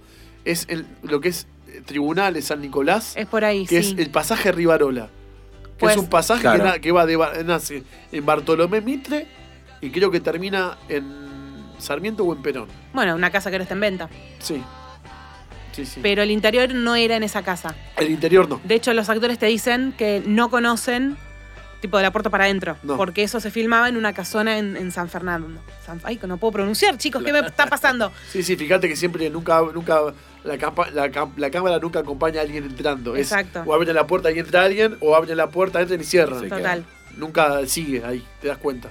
es 0.45 0.65
el- 0.69 0.87
lo 1.03 1.21
que 1.21 1.31
es 1.31 1.43
eh, 1.43 1.47
Tribunal 1.87 2.35
de 2.35 2.43
San 2.43 2.61
Nicolás, 2.61 3.15
Es 3.17 3.27
por 3.27 3.45
ahí, 3.45 3.67
que 3.67 3.83
sí. 3.83 3.93
es 3.93 3.99
el 3.99 4.11
pasaje 4.11 4.53
Rivarola. 4.53 5.09
Que 5.63 5.81
Pues- 5.81 5.93
es 5.97 5.99
un 6.01 6.09
pasaje 6.09 6.43
Claro. 6.43 6.63
que, 6.65 6.71
na- 6.71 6.79
que 6.79 6.93
va 6.93 7.05
de, 7.07 7.45
nace 7.45 7.83
en 8.13 8.25
Bartolomé 8.27 8.81
Mitre 8.81 9.27
y 9.81 9.91
creo 9.91 10.11
que 10.11 10.21
termina 10.21 10.79
en 10.89 11.05
Sarmiento 11.79 12.25
o 12.25 12.33
en 12.35 12.43
Perón. 12.43 12.69
Bueno, 12.93 13.15
una 13.15 13.31
casa 13.31 13.51
que 13.51 13.57
ahora 13.57 13.65
está 13.65 13.75
en 13.75 13.81
venta. 13.81 14.09
Sí. 14.39 14.63
Sí, 15.73 15.85
sí. 15.85 15.99
Pero 16.03 16.23
el 16.23 16.31
interior 16.31 16.73
no 16.73 16.95
era 16.95 17.17
en 17.17 17.25
esa 17.25 17.43
casa. 17.43 17.75
El 17.97 18.09
interior 18.11 18.49
no. 18.49 18.61
De 18.63 18.77
hecho, 18.77 18.95
los 18.95 19.09
actores 19.09 19.39
te 19.41 19.47
dicen 19.47 19.93
que 19.99 20.23
no 20.25 20.49
conocen 20.49 21.17
tipo 21.85 21.97
de 21.99 22.03
la 22.03 22.11
puerta 22.13 22.31
para 22.31 22.45
adentro. 22.45 22.77
No. 22.83 22.97
Porque 22.97 23.23
eso 23.23 23.41
se 23.41 23.51
filmaba 23.51 23.89
en 23.89 23.97
una 23.97 24.13
casona 24.13 24.59
en, 24.59 24.77
en 24.77 24.91
San 24.91 25.09
Fernando. 25.09 25.49
San- 25.85 26.01
ay, 26.05 26.17
que 26.17 26.27
no 26.27 26.39
puedo 26.39 26.53
pronunciar, 26.53 26.97
chicos, 26.97 27.23
¿qué 27.23 27.33
me 27.33 27.41
está 27.41 27.67
pasando? 27.67 28.11
Sí, 28.33 28.43
sí, 28.43 28.57
fíjate 28.57 28.89
que 28.89 28.97
siempre 28.97 29.29
nunca, 29.31 29.61
nunca 29.75 30.01
la, 30.45 30.57
capa- 30.59 30.91
la, 30.91 31.09
cam- 31.11 31.37
la 31.37 31.51
cámara 31.51 31.79
nunca 31.79 31.99
acompaña 32.01 32.41
a 32.41 32.43
alguien 32.45 32.65
entrando. 32.65 33.15
Es 33.17 33.31
Exacto. 33.33 33.63
o 33.67 33.75
abren 33.75 33.95
la 33.95 34.07
puerta 34.07 34.31
y 34.33 34.39
entra 34.39 34.63
alguien, 34.65 34.97
o 35.01 35.15
abren 35.15 35.37
la 35.37 35.49
puerta, 35.51 35.81
entran 35.81 36.01
y 36.01 36.05
cierran. 36.05 36.49
Total. 36.49 36.85
Nunca 37.17 37.65
sigue 37.67 38.03
ahí, 38.05 38.25
te 38.41 38.49
das 38.49 38.59
cuenta. 38.59 38.89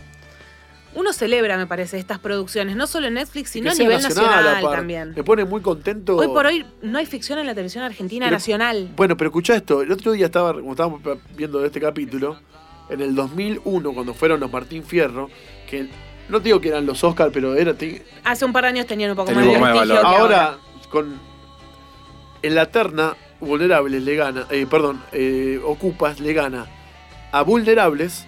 Uno 0.96 1.12
celebra, 1.12 1.58
me 1.58 1.66
parece, 1.66 1.98
estas 1.98 2.20
producciones, 2.20 2.76
no 2.76 2.86
solo 2.86 3.08
en 3.08 3.16
Netflix, 3.16 3.50
sino 3.50 3.72
a 3.72 3.74
nivel 3.74 4.00
nacional, 4.00 4.48
aparte. 4.48 4.78
también. 4.78 5.14
Me 5.16 5.24
pone 5.24 5.44
muy 5.44 5.60
contento. 5.62 6.16
Hoy 6.18 6.28
por 6.28 6.46
hoy 6.46 6.64
no 6.84 7.00
hay 7.00 7.08
ficción 7.08 7.40
en 7.40 7.48
la 7.48 7.54
televisión 7.56 7.84
argentina 7.84 8.28
Pero- 8.28 8.36
nacional. 8.36 8.92
Bueno, 8.96 9.18
pero 9.18 9.30
escuchá 9.30 9.56
esto. 9.56 9.82
El 9.82 9.92
otro 9.92 10.12
día 10.12 10.28
estaba, 10.28 10.54
como 10.54 10.72
estábamos 10.74 11.02
viendo 11.36 11.66
este 11.66 11.82
capítulo, 11.82 12.38
en 12.94 13.02
el 13.02 13.16
2001, 13.16 13.94
cuando 13.94 14.14
fueron 14.14 14.40
los 14.40 14.52
Martín 14.52 14.84
Fierro, 14.84 15.30
que 15.70 15.88
no 16.30 16.38
te 16.40 16.46
digo 16.46 16.62
que 16.62 16.70
eran 16.70 16.86
los 16.86 17.04
Oscar, 17.04 17.30
pero 17.34 17.56
era. 17.56 17.74
te- 17.74 18.04
Hace 18.24 18.46
un 18.46 18.54
par 18.54 18.64
de 18.64 18.70
años 18.70 18.86
tenían 18.88 19.10
un 19.12 19.16
poco 19.16 19.32
Tenían 19.34 19.60
más 19.60 19.74
de 19.74 19.80
valor. 19.80 20.00
que 20.02 20.06
ahora, 20.08 20.58
con. 20.90 21.20
En 22.42 22.56
la 22.56 22.66
terna, 22.68 23.16
Vulnerables 23.40 24.02
le 24.04 24.16
gana. 24.16 24.46
eh, 24.50 24.66
perdón, 24.70 25.02
eh, 25.12 25.60
Ocupas 25.66 26.20
le 26.20 26.34
gana 26.34 26.66
a 27.32 27.42
Vulnerables 27.42 28.26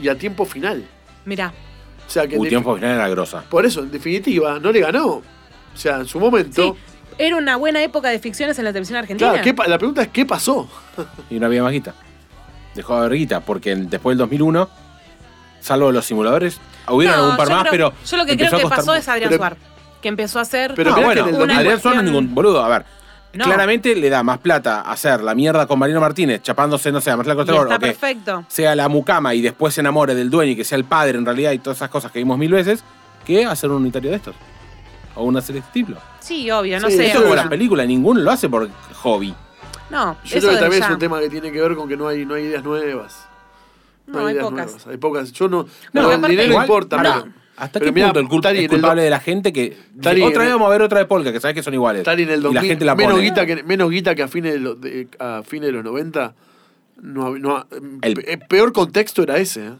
y 0.00 0.08
a 0.08 0.16
tiempo 0.18 0.44
final. 0.44 0.84
Mirá, 1.24 1.52
O 2.06 2.10
sea 2.10 2.26
que. 2.26 2.36
defi- 2.38 2.48
tiempo 2.48 2.74
final 2.74 2.94
era 2.94 3.08
grosa. 3.08 3.44
Por 3.48 3.66
eso, 3.66 3.80
en 3.80 3.90
definitiva, 3.90 4.58
no 4.58 4.72
le 4.72 4.80
ganó. 4.80 5.06
O 5.06 5.22
sea, 5.74 5.96
en 5.98 6.06
su 6.06 6.18
momento. 6.18 6.62
sí, 6.62 6.72
era 7.18 7.36
una 7.36 7.56
buena 7.56 7.82
época 7.82 8.08
de 8.08 8.18
ficciones 8.18 8.58
en 8.58 8.64
la 8.64 8.70
televisión 8.72 8.98
argentina. 8.98 9.30
Claro, 9.30 9.44
¿qué 9.44 9.52
pa- 9.54 9.66
la 9.68 9.78
pregunta 9.78 10.02
es: 10.02 10.08
¿qué 10.08 10.24
pasó? 10.24 10.68
Y 11.30 11.38
no 11.38 11.46
había 11.46 11.62
más 11.62 11.72
guita. 11.72 11.94
Dejó 12.78 12.94
de 12.94 13.06
haber 13.06 13.18
guita, 13.18 13.40
porque 13.40 13.72
en- 13.72 13.90
después 13.90 14.12
del 14.16 14.18
2001, 14.18 14.68
salvo 15.60 15.90
los 15.90 16.04
simuladores, 16.06 16.60
hubieron 16.88 17.16
No, 17.16 17.22
algún 17.24 17.36
par 17.36 17.50
más, 17.50 17.60
creo- 17.62 17.72
pero. 17.72 17.92
Yo 18.06 18.16
lo 18.16 18.24
que 18.24 18.36
creo 18.36 18.56
que 18.56 18.68
pasó 18.68 18.94
es 18.94 19.08
Adrián 19.08 19.30
Pero- 19.30 19.38
Suar, 19.40 19.56
que 20.00 20.06
empezó 20.08 20.38
a 20.38 20.42
hacer 20.42 20.74
Pero 20.76 20.90
no, 20.90 20.96
mirá 20.98 21.06
bueno, 21.08 21.24
que 21.24 21.30
en 21.30 21.34
el 21.34 21.42
una 21.42 21.54
2000 21.54 21.58
Adrián 21.58 21.80
Suárez 21.80 22.02
no 22.02 22.06
es 22.08 22.12
ningún 22.14 22.34
boludo. 22.36 22.62
A 22.64 22.68
ver, 22.68 22.84
No. 23.32 23.44
claramente 23.46 23.96
le 23.96 24.08
da 24.08 24.22
más 24.22 24.38
plata 24.38 24.82
hacer 24.82 25.22
la 25.22 25.34
mierda 25.34 25.66
con 25.66 25.76
Marino 25.80 26.00
Martínez, 26.00 26.40
chapándose, 26.40 26.92
no 26.92 27.00
sé, 27.00 27.10
a 27.10 27.16
Marcela 27.16 27.40
está 27.42 27.54
o 27.60 27.68
que 27.68 27.78
perfecto. 27.78 28.44
sea 28.46 28.76
la 28.76 28.88
mucama 28.88 29.34
y 29.34 29.40
después 29.42 29.74
se 29.74 29.80
enamore 29.80 30.14
del 30.14 30.30
dueño 30.30 30.52
y 30.52 30.56
que 30.56 30.62
sea 30.64 30.78
el 30.78 30.84
padre 30.84 31.18
en 31.18 31.24
realidad 31.26 31.50
y 31.50 31.58
todas 31.58 31.78
esas 31.78 31.90
cosas 31.90 32.12
que 32.12 32.20
vimos 32.20 32.38
mil 32.38 32.52
veces, 32.52 32.84
que 33.26 33.44
hacer 33.44 33.70
un 33.70 33.78
unitario 33.82 34.10
de 34.10 34.16
estos. 34.18 34.36
O 35.16 35.24
una 35.24 35.40
serie 35.40 35.60
de 35.62 35.66
este 35.66 35.80
estilo. 35.80 35.98
Sí, 36.20 36.48
obvio, 36.52 36.78
no 36.78 36.88
Sí, 36.88 36.96
sé. 36.96 37.08
Eso 37.10 37.22
como 37.22 37.34
las 37.34 37.48
películas, 37.48 37.88
ninguno 37.88 38.20
lo 38.20 38.30
hace 38.30 38.48
por 38.48 38.70
hobby. 39.02 39.34
No, 39.90 40.16
Yo 40.24 40.38
eso 40.38 40.46
creo 40.46 40.50
que 40.50 40.54
de 40.56 40.60
también 40.60 40.80
ya. 40.82 40.86
es 40.88 40.92
un 40.92 40.98
tema 40.98 41.20
que 41.20 41.28
tiene 41.30 41.50
que 41.52 41.60
ver 41.60 41.74
con 41.74 41.88
que 41.88 41.96
no 41.96 42.08
hay, 42.08 42.24
no 42.26 42.34
hay 42.34 42.44
ideas 42.44 42.62
nuevas. 42.64 43.26
No, 44.06 44.26
hay 44.26 44.34
ideas 44.34 44.46
pocas. 44.48 44.66
nuevas, 44.66 44.86
Hay 44.86 44.96
pocas. 44.96 45.32
Yo 45.32 45.48
no. 45.48 45.66
No, 45.92 46.02
no, 46.02 46.12
el 46.12 46.22
dinero 46.22 46.50
igual, 46.50 46.64
importa, 46.66 46.96
pero- 46.96 47.28
¿Hasta 47.56 47.80
pero 47.80 47.86
qué 47.86 47.92
mirá, 47.92 48.06
punto 48.12 48.20
el 48.20 48.28
cul- 48.28 48.40
Tari, 48.42 48.58
es 48.58 48.64
el 48.66 48.70
culpable 48.70 49.00
do- 49.00 49.04
de 49.06 49.10
la 49.10 49.18
gente 49.18 49.52
que. 49.52 49.76
Tari, 50.00 50.22
otra 50.22 50.38
vez 50.40 50.46
el- 50.48 50.54
vamos 50.54 50.68
a 50.68 50.70
ver 50.70 50.82
otra 50.82 50.98
de 51.00 51.06
Polka, 51.06 51.32
que 51.32 51.40
sabes 51.40 51.54
que 51.56 51.62
son 51.64 51.74
iguales. 51.74 52.00
Estar 52.02 52.14
en 52.20 52.28
el 52.28 52.38
y 52.38 52.42
la 52.42 52.48
2000, 52.50 52.62
gente 52.70 52.84
la 52.84 52.94
menos, 52.94 53.12
pone. 53.14 53.24
guita 53.24 53.46
que, 53.46 53.62
menos 53.64 53.90
guita 53.90 54.14
que 54.14 54.22
a 54.22 54.28
fines 54.28 54.52
de, 54.52 54.58
los- 54.60 54.80
de- 54.80 55.08
a 55.18 55.42
fines 55.44 55.66
de 55.66 55.72
los 55.72 55.82
90. 55.84 56.34
No, 57.02 57.36
no, 57.36 57.66
El- 58.02 58.14
pe- 58.14 58.38
peor 58.48 58.72
contexto 58.72 59.22
era 59.24 59.38
ese. 59.38 59.66
¿eh? 59.66 59.70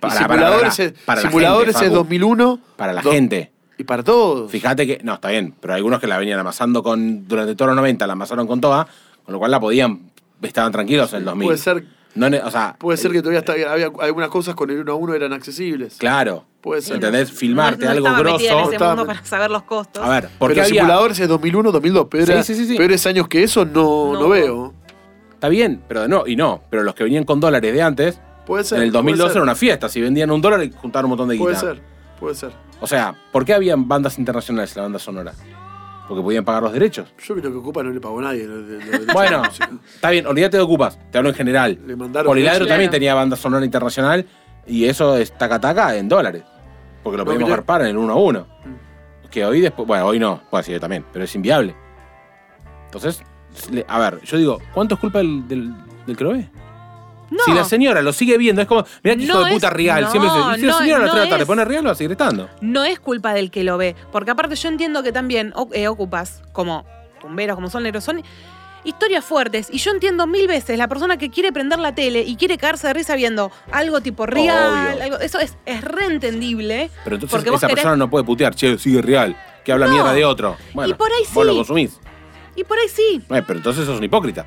Para- 0.00 0.14
para- 0.14 0.26
simuladores 0.34 0.76
para- 0.76 0.84
es, 0.88 0.92
para 1.04 1.22
la 1.22 1.28
simuladores 1.28 1.74
gente, 1.76 1.86
es 1.86 1.92
Facu. 1.92 1.96
2001. 2.02 2.60
Para 2.76 2.92
la 2.92 3.02
do- 3.02 3.12
gente. 3.12 3.52
Y 3.78 3.84
para 3.84 4.02
todos. 4.02 4.50
Fíjate 4.50 4.84
que. 4.86 5.00
No, 5.04 5.14
está 5.14 5.28
bien, 5.30 5.54
pero 5.60 5.74
algunos 5.74 6.00
que 6.00 6.08
la 6.08 6.18
venían 6.18 6.40
amasando 6.40 6.82
con. 6.82 7.28
Durante 7.28 7.54
todos 7.54 7.68
los 7.68 7.76
90, 7.76 8.04
la 8.08 8.14
amasaron 8.14 8.48
con 8.48 8.60
toda, 8.60 8.88
con 9.24 9.32
lo 9.32 9.38
cual 9.38 9.50
la 9.50 9.60
podían. 9.60 10.10
Estaban 10.42 10.72
tranquilos 10.72 11.12
en 11.12 11.20
el 11.20 11.24
2000. 11.26 11.46
Puede 11.46 11.58
ser, 11.58 11.84
No 12.14 12.26
o 12.26 12.50
sea, 12.50 12.76
puede 12.78 12.98
ser 12.98 13.10
que 13.12 13.20
todavía 13.20 13.38
está- 13.38 13.52
había 13.72 13.90
algunas 14.00 14.28
cosas 14.28 14.54
con 14.54 14.68
el 14.70 14.80
1 14.80 14.92
a 14.92 14.94
1 14.96 15.14
eran 15.14 15.32
accesibles. 15.32 15.96
Claro. 15.98 16.44
Puede 16.60 16.82
ser. 16.82 16.96
¿Entendés? 16.96 17.32
Filmarte 17.32 17.86
no, 17.86 17.86
no 17.86 17.90
algo 17.96 18.08
metida 18.08 18.20
en 18.20 18.24
grosso. 18.26 18.62
ese 18.66 18.72
Estaba 18.74 18.94
mundo 18.94 19.06
para 19.06 19.24
saber 19.24 19.50
los 19.50 19.62
costos. 19.64 20.04
A 20.04 20.08
ver, 20.08 20.28
porque 20.38 20.54
Pero 20.56 20.66
había. 20.66 20.80
simuladores 20.82 21.18
es 21.18 21.28
2001, 21.28 21.72
2002. 21.72 22.06
Peores, 22.08 22.46
Sí, 22.46 22.54
sí, 22.54 22.60
sí, 22.64 22.72
sí. 22.72 22.76
peores 22.76 23.04
años 23.06 23.26
que 23.28 23.42
eso 23.42 23.64
no, 23.64 24.12
No. 24.12 24.20
no 24.20 24.28
veo. 24.28 24.74
Está 25.32 25.48
bien, 25.48 25.82
pero 25.88 26.06
no, 26.06 26.24
y 26.26 26.36
no. 26.36 26.62
Pero 26.70 26.82
los 26.84 26.94
que 26.94 27.02
venían 27.04 27.24
con 27.24 27.40
dólares 27.40 27.72
de 27.72 27.82
antes, 27.82 28.20
Puede 28.46 28.62
ser. 28.64 28.78
en 28.78 28.84
el 28.84 28.90
puede 28.90 28.98
2012 29.02 29.28
ser, 29.32 29.36
era 29.38 29.42
una 29.42 29.54
fiesta. 29.56 29.88
Si 29.88 30.00
vendían 30.00 30.30
un 30.30 30.40
dólar, 30.40 30.70
juntaron 30.76 31.06
un 31.06 31.10
montón 31.10 31.28
de 31.28 31.34
guita. 31.34 31.44
Puede 31.44 31.56
ser, 31.56 31.82
puede 32.20 32.34
ser. 32.36 32.50
O 32.80 32.86
sea, 32.86 33.14
¿por 33.32 33.44
qué 33.44 33.54
habían 33.54 33.88
bandas 33.88 34.18
internacionales 34.18 34.70
en 34.72 34.76
la 34.76 34.82
banda 34.84 34.98
sonora? 35.00 35.32
Porque 36.12 36.24
podían 36.24 36.44
pagar 36.44 36.62
los 36.62 36.72
derechos. 36.74 37.10
Yo 37.26 37.34
creo 37.34 37.50
que 37.50 37.56
Ocupa 37.56 37.82
no 37.82 37.88
le 37.88 37.98
pagó 37.98 38.18
a 38.18 38.22
nadie. 38.24 38.44
lo- 38.44 38.58
lo- 38.58 38.78
lo- 38.78 38.98
lo- 39.06 39.12
Bueno, 39.14 39.42
sí. 39.50 39.62
está 39.94 40.10
bien, 40.10 40.26
olvídate 40.26 40.58
de 40.58 40.62
Ocupas, 40.62 40.98
te 41.10 41.16
hablo 41.16 41.30
en 41.30 41.34
general. 41.34 41.78
Le 41.86 41.96
mandaron. 41.96 42.26
Poliladro 42.28 42.58
Claro. 42.58 42.68
también 42.68 42.90
tenía 42.90 43.14
banda 43.14 43.34
sonora 43.34 43.64
internacional 43.64 44.26
y 44.66 44.84
eso 44.84 45.16
es 45.16 45.32
taca 45.32 45.58
taca 45.58 45.96
en 45.96 46.10
dólares. 46.10 46.42
Porque 47.02 47.16
lo 47.16 47.22
No, 47.22 47.28
podíamos 47.30 47.48
mirá. 47.48 47.56
garpar 47.56 47.80
en 47.80 47.86
el 47.86 47.96
1 47.96 48.12
a 48.12 48.16
1. 48.16 48.40
Mm. 48.40 49.28
Que 49.30 49.46
hoy 49.46 49.62
después, 49.62 49.88
bueno, 49.88 50.04
hoy 50.06 50.18
no, 50.18 50.42
puede 50.50 50.64
ser 50.64 50.80
también, 50.80 51.02
pero 51.10 51.24
es 51.24 51.34
inviable. 51.34 51.74
Entonces, 52.84 53.22
a 53.88 53.98
ver, 53.98 54.20
yo 54.22 54.36
digo, 54.36 54.58
¿cuánto 54.74 54.96
es 54.96 55.00
culpa 55.00 55.18
del, 55.20 55.48
del, 55.48 55.72
del 56.06 56.14
que 56.16 56.24
lo 56.24 56.32
ve? 56.34 56.50
No. 57.32 57.44
Si 57.44 57.52
la 57.52 57.64
señora 57.64 58.02
lo 58.02 58.12
sigue 58.12 58.38
viendo, 58.38 58.62
es 58.62 58.68
como, 58.68 58.84
mirá 59.02 59.16
que 59.16 59.22
hijo 59.22 59.38
No 59.38 59.44
de 59.44 59.52
puta 59.52 59.66
es- 59.68 59.72
Real. 59.72 60.02
no, 60.04 60.10
Siempre 60.10 60.30
dice, 60.32 60.50
y 60.56 60.60
si 60.60 60.66
la 60.66 60.78
señora 60.78 60.96
a 60.96 60.98
las 61.00 61.06
no 61.08 61.12
3 61.12 61.14
de 61.14 61.24
la 61.24 61.30
tarde 61.30 61.42
es. 61.42 61.46
pone 61.46 61.64
Real, 61.64 61.86
va 61.86 61.90
a 61.90 61.94
seguir 61.94 62.12
estando. 62.12 62.48
no 62.60 62.84
es 62.84 63.00
culpa 63.00 63.34
del 63.34 63.50
que 63.50 63.64
lo 63.64 63.76
ve. 63.78 63.96
Porque 64.12 64.30
aparte 64.30 64.54
yo 64.56 64.68
entiendo 64.68 65.02
que 65.02 65.12
también 65.12 65.52
eh, 65.72 65.88
ocupas, 65.88 66.42
como 66.52 66.84
tumberos, 67.20 67.54
como 67.56 67.70
son 67.70 67.82
negros, 67.84 68.04
son 68.04 68.22
historias 68.84 69.24
fuertes. 69.24 69.68
Y 69.70 69.78
yo 69.78 69.92
entiendo 69.92 70.26
mil 70.26 70.48
veces 70.48 70.76
la 70.76 70.88
persona 70.88 71.16
que 71.16 71.30
quiere 71.30 71.52
prender 71.52 71.78
la 71.78 71.94
tele 71.94 72.22
y 72.22 72.34
quiere 72.36 72.58
cagarse 72.58 72.88
de 72.88 72.94
risa 72.94 73.14
viendo 73.14 73.52
algo 73.70 74.00
tipo 74.00 74.26
real. 74.26 75.00
Algo- 75.00 75.18
eso 75.20 75.38
es, 75.38 75.56
es 75.66 75.82
reentendible. 75.82 76.90
Pero 77.04 77.16
entonces 77.16 77.30
Porque 77.36 77.54
esa 77.54 77.66
querés- 77.68 77.74
persona 77.74 77.96
no 77.96 78.10
puede 78.10 78.24
putear, 78.24 78.54
che, 78.54 78.78
sigue 78.78 79.00
Real. 79.02 79.36
que 79.64 79.70
habla 79.72 79.86
No. 79.86 79.92
mierda 79.92 80.12
de 80.12 80.24
otro. 80.24 80.56
Bueno, 80.74 80.90
Y 80.92 80.94
por 80.94 81.06
ahí 81.12 81.22
vos 81.32 81.46
lo 81.46 81.52
sí. 81.52 81.58
consumís. 81.58 82.00
Y 82.56 82.64
por 82.64 82.76
ahí 82.78 82.88
sí, 82.88 83.22
Eh, 83.30 83.42
pero 83.46 83.58
entonces 83.58 83.86
sos 83.86 83.98
un 83.98 84.04
hipócrita. 84.04 84.46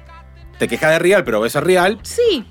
Te 0.60 0.68
quejas 0.68 0.92
de 0.92 1.00
real, 1.00 1.24
pero 1.24 1.40
ves 1.40 1.56
a 1.56 1.62
real. 1.62 1.98
sí. 2.04 2.46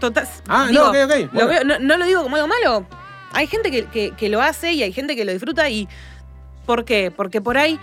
Total. 0.00 0.28
Ah, 0.48 0.66
digo, 0.70 0.84
no, 0.84 0.90
ok, 0.90 0.96
ok, 1.04 1.32
lo 1.32 1.46
veo- 1.48 1.64
no, 1.64 1.78
no 1.78 1.96
lo 1.96 2.04
digo 2.04 2.22
como 2.22 2.36
algo 2.36 2.48
malo. 2.48 2.86
Hay 3.32 3.46
gente 3.46 3.70
que, 3.70 3.84
que- 3.86 4.12
que 4.12 4.28
lo 4.28 4.40
hace 4.42 4.72
y 4.72 4.82
hay 4.82 4.92
gente 4.92 5.16
que 5.16 5.24
lo 5.24 5.32
disfruta 5.32 5.68
y. 5.68 5.88
¿Por 6.66 6.84
qué? 6.84 7.10
Porque 7.10 7.40
por 7.40 7.58
ahí. 7.58 7.78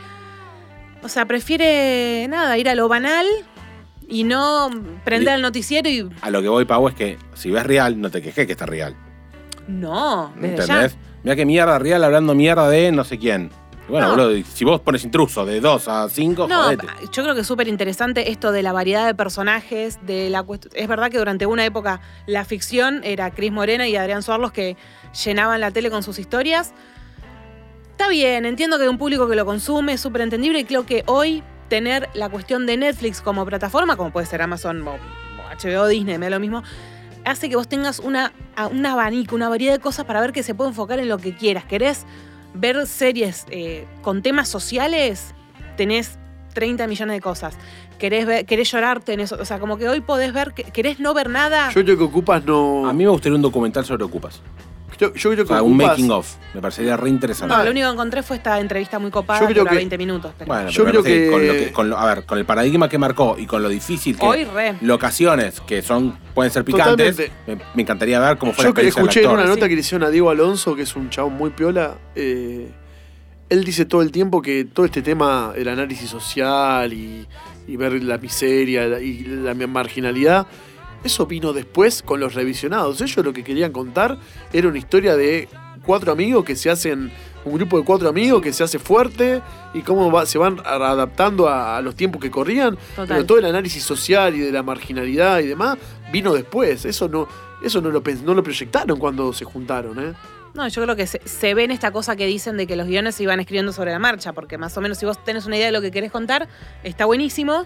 O 1.03 1.09
sea, 1.09 1.25
prefiere 1.25 2.27
nada, 2.29 2.57
ir 2.57 2.69
a 2.69 2.75
lo 2.75 2.87
banal 2.87 3.25
y 4.07 4.23
no 4.23 4.69
prender 5.03 5.35
el 5.35 5.41
noticiero 5.41 5.89
y. 5.89 6.09
A 6.21 6.29
lo 6.29 6.41
que 6.41 6.47
voy, 6.49 6.65
Pau, 6.65 6.87
es 6.87 6.95
que 6.95 7.17
si 7.33 7.49
ves 7.51 7.65
real, 7.65 7.99
no 7.99 8.09
te 8.09 8.21
quejes 8.21 8.45
que 8.45 8.51
está 8.53 8.65
real. 8.65 8.95
No, 9.67 10.33
desde. 10.35 10.61
¿Entendés? 10.61 10.97
Mira 11.23 11.35
que 11.35 11.45
mierda 11.45 11.79
real 11.79 12.03
hablando 12.03 12.35
mierda 12.35 12.69
de 12.69 12.91
no 12.91 13.03
sé 13.03 13.17
quién. 13.17 13.49
Bueno, 13.89 14.07
No. 14.15 14.23
boludo, 14.23 14.45
si 14.53 14.63
vos 14.63 14.79
pones 14.79 15.03
intruso 15.03 15.45
de 15.45 15.59
2 15.59 15.87
a 15.89 16.07
5, 16.09 16.47
No, 16.47 16.63
jodete. 16.63 16.87
yo 17.11 17.23
creo 17.23 17.35
que 17.35 17.41
es 17.41 17.47
súper 17.47 17.67
interesante 17.67 18.31
esto 18.31 18.51
de 18.51 18.63
la 18.63 18.71
variedad 18.71 19.05
de 19.05 19.13
personajes, 19.13 19.99
de 20.05 20.29
la 20.29 20.45
Es 20.73 20.87
verdad 20.87 21.09
que 21.11 21.17
durante 21.17 21.45
una 21.45 21.65
época 21.65 21.99
la 22.25 22.45
ficción 22.45 23.01
era 23.03 23.31
Cris 23.31 23.51
Morena 23.51 23.87
y 23.87 23.95
Adrián 23.95 24.23
Suar 24.23 24.39
los 24.39 24.51
que 24.53 24.77
llenaban 25.25 25.59
la 25.59 25.71
tele 25.71 25.89
con 25.91 26.01
sus 26.01 26.17
historias. 26.17 26.73
Está 27.91 28.07
bien, 28.07 28.45
entiendo 28.45 28.77
que 28.77 28.83
hay 28.83 28.89
un 28.89 28.97
público 28.97 29.27
que 29.27 29.35
lo 29.35 29.45
consume, 29.45 29.93
es 29.93 30.01
súper 30.01 30.21
entendible 30.21 30.59
y 30.59 30.63
creo 30.63 30.85
que 30.85 31.03
hoy 31.05 31.43
tener 31.67 32.09
la 32.13 32.29
cuestión 32.29 32.65
de 32.65 32.77
Netflix 32.77 33.21
como 33.21 33.45
plataforma, 33.45 33.95
como 33.97 34.11
puede 34.11 34.25
ser 34.25 34.41
Amazon 34.41 34.87
o, 34.87 34.95
HBO, 35.61 35.87
Disney, 35.87 36.17
me 36.17 36.27
da 36.27 36.31
lo 36.31 36.39
mismo, 36.39 36.63
hace 37.25 37.49
que 37.49 37.55
vos 37.55 37.67
tengas 37.67 37.99
una, 37.99 38.33
un 38.71 38.85
abanico, 38.85 39.35
una 39.35 39.49
variedad 39.49 39.73
de 39.73 39.79
cosas 39.79 40.05
para 40.05 40.21
ver 40.21 40.31
que 40.31 40.41
se 40.41 40.55
puede 40.55 40.69
enfocar 40.71 40.99
en 40.99 41.09
lo 41.09 41.17
que 41.19 41.35
quieras. 41.35 41.65
¿Querés 41.65 42.05
ver 42.53 42.85
series 42.87 43.45
eh, 43.49 43.85
con 44.01 44.21
temas 44.21 44.47
sociales? 44.49 45.33
Tenés 45.77 46.17
30 46.53 46.87
millones 46.87 47.15
de 47.15 47.21
cosas. 47.21 47.55
¿Querés, 47.97 48.25
ver- 48.25 48.45
querés 48.45 48.71
llorar? 48.71 49.01
Tenés, 49.01 49.31
o 49.31 49.45
sea, 49.45 49.59
como 49.59 49.77
que 49.77 49.87
hoy 49.89 50.01
podés 50.01 50.33
ver, 50.33 50.53
que- 50.53 50.63
¿querés 50.63 50.99
no 50.99 51.13
ver 51.13 51.29
nada? 51.29 51.69
Yo 51.71 51.83
creo 51.83 51.97
que 51.97 52.03
Ocupas 52.03 52.43
no. 52.45 52.87
A 52.87 52.93
mí 52.93 53.03
me 53.03 53.09
gustaría 53.09 53.35
un 53.35 53.41
documental 53.41 53.85
sobre 53.85 54.03
Ocupas. 54.03 54.41
Yo, 54.97 55.13
yo 55.13 55.29
creo 55.31 55.43
O 55.43 55.47
que 55.47 55.53
sea, 55.53 55.61
un 55.63 55.75
making 55.77 56.11
of. 56.11 56.35
Me 56.53 56.61
parecería 56.61 56.95
re 56.97 57.09
interesante. 57.09 57.53
no, 57.55 57.63
lo 57.63 57.71
único 57.71 57.87
que 57.87 57.93
encontré 57.93 58.23
fue 58.23 58.37
esta 58.37 58.59
entrevista 58.59 58.99
muy 58.99 59.11
copada, 59.11 59.41
Yo 59.41 59.47
creo 59.47 59.59
dura 59.63 59.71
que- 59.71 59.77
20 59.77 59.97
minutos. 59.97 60.31
pero- 60.37 60.47
Bueno, 60.47 60.69
Yo 60.69 60.83
creo 60.85 60.95
con 61.01 61.03
que- 61.03 61.27
lo 61.47 61.53
que- 61.53 61.71
con 61.71 61.89
lo- 61.89 61.97
a 61.97 62.05
ver, 62.15 62.25
con 62.25 62.37
el 62.37 62.45
paradigma 62.45 62.87
que 62.89 62.97
marcó 62.97 63.35
y 63.37 63.45
con 63.45 63.61
lo 63.63 63.69
difícil 63.69 64.17
que 64.17 64.25
Hoy 64.25 64.43
re. 64.45 64.75
locaciones 64.81 65.59
que 65.61 65.81
son 65.81 66.17
pueden 66.33 66.51
ser 66.51 66.63
picantes, 66.63 67.17
me, 67.75 67.81
encantaría 67.81 68.19
ver 68.19 68.37
cómo 68.37 68.53
fue 68.53 68.63
la 68.65 68.69
Yo 68.69 68.73
que 68.73 68.81
experiencia 68.81 69.01
del 69.01 69.09
escuché 69.09 69.25
en 69.25 69.31
una 69.31 69.45
nota 69.45 69.65
Sí. 69.65 69.69
que 69.69 69.75
le 69.75 69.81
hicieron 69.81 70.07
a 70.07 70.11
Diego 70.11 70.29
Alonso, 70.29 70.75
que 70.75 70.81
es 70.83 70.95
un 70.95 71.09
chabón 71.09 71.33
muy 71.33 71.49
piola, 71.51 71.95
eh, 72.15 72.69
él 73.49 73.63
dice 73.63 73.85
todo 73.85 74.01
el 74.01 74.11
tiempo 74.11 74.41
que 74.41 74.65
todo 74.65 74.85
este 74.85 75.01
tema, 75.01 75.53
el 75.55 75.67
análisis 75.67 76.09
social 76.09 76.91
y, 76.93 77.27
y 77.67 77.75
ver 77.77 78.01
la 78.03 78.17
miseria 78.17 78.87
la- 78.87 78.99
y 79.01 79.23
la 79.25 79.53
marginalidad, 79.67 80.47
eso 81.03 81.25
vino 81.25 81.53
después 81.53 82.01
con 82.03 82.19
los 82.19 82.33
revisionados. 82.33 83.01
Ellos 83.01 83.25
lo 83.25 83.33
que 83.33 83.43
querían 83.43 83.71
contar 83.71 84.17
era 84.51 84.67
una 84.67 84.77
historia 84.77 85.15
de 85.15 85.47
cuatro 85.85 86.11
amigos 86.11 86.45
que 86.45 86.55
se 86.55 86.69
hacen, 86.69 87.11
un 87.45 87.53
grupo 87.55 87.77
de 87.77 87.83
cuatro 87.83 88.07
amigos 88.07 88.41
que 88.41 88.53
se 88.53 88.63
hace 88.63 88.79
fuerte 88.79 89.41
y 89.73 89.81
cómo 89.81 90.09
va- 90.11 90.25
se 90.25 90.37
van 90.37 90.61
adaptando 90.65 91.47
a, 91.49 91.77
a 91.77 91.81
los 91.81 91.95
tiempos 91.95 92.21
que 92.21 92.31
corrían. 92.31 92.77
Total. 92.95 93.07
Pero 93.07 93.25
todo 93.25 93.37
el 93.39 93.45
análisis 93.45 93.83
social 93.83 94.33
y 94.35 94.39
de 94.39 94.51
la 94.51 94.63
marginalidad 94.63 95.39
y 95.39 95.47
demás 95.47 95.77
vino 96.11 96.33
después. 96.33 96.85
Eso 96.85 97.07
no, 97.09 97.27
eso 97.63 97.81
no 97.81 97.89
lo, 97.89 98.01
no 98.23 98.33
lo 98.33 98.43
proyectaron 98.43 98.97
cuando 98.97 99.33
se 99.33 99.43
juntaron, 99.45 99.99
¿eh? 99.99 100.13
No, 100.53 100.67
yo 100.67 100.83
creo 100.83 100.95
que 100.95 101.07
se, 101.07 101.19
se 101.25 101.55
ve 101.55 101.63
en 101.63 101.71
esta 101.71 101.91
cosa 101.91 102.15
que 102.15 102.27
dicen 102.27 102.57
de 102.57 102.67
que 102.67 102.75
los 102.75 102.85
guiones 102.85 103.15
se 103.15 103.23
iban 103.23 103.39
escribiendo 103.39 103.73
sobre 103.73 103.91
la 103.91 103.97
marcha, 103.97 104.33
porque 104.33 104.59
más 104.59 104.77
o 104.77 104.81
menos 104.81 104.99
si 104.99 105.05
vos 105.07 105.17
tenés 105.25 105.47
una 105.47 105.57
idea 105.57 105.65
de 105.65 105.71
lo 105.71 105.81
que 105.81 105.89
querés 105.89 106.11
contar, 106.11 106.47
está 106.83 107.05
buenísimo. 107.05 107.65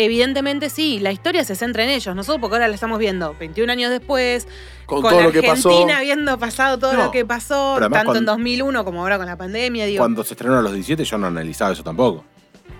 Evidentemente 0.00 0.70
sí, 0.70 1.00
la 1.00 1.10
historia 1.10 1.42
se 1.44 1.56
centra 1.56 1.82
en 1.82 1.90
ellos. 1.90 2.14
Nosotros 2.14 2.40
porque 2.40 2.54
ahora 2.54 2.68
la 2.68 2.74
estamos 2.74 2.98
viendo 3.00 3.34
21 3.38 3.70
años 3.72 3.90
después, 3.90 4.46
Con, 4.86 5.02
con, 5.02 5.10
todo 5.10 5.22
lo 5.24 5.32
que 5.32 5.42
pasó. 5.42 5.68
Argentina 5.70 5.98
habiendo 5.98 6.38
pasado 6.38 6.78
todo 6.78 6.92
No, 6.92 7.04
lo 7.06 7.10
que 7.10 7.26
pasó, 7.26 7.76
tanto 7.80 7.98
en 7.98 8.04
cuando- 8.06 8.32
2001 8.32 8.84
como 8.84 9.00
ahora 9.02 9.18
con 9.18 9.26
la 9.26 9.36
pandemia, 9.36 9.86
digo. 9.86 9.98
Cuando 9.98 10.22
se 10.22 10.34
estrenó 10.34 10.56
a 10.56 10.62
los 10.62 10.72
17 10.72 11.02
yo 11.04 11.18
no 11.18 11.26
analizaba 11.26 11.72
eso 11.72 11.82
tampoco. 11.82 12.24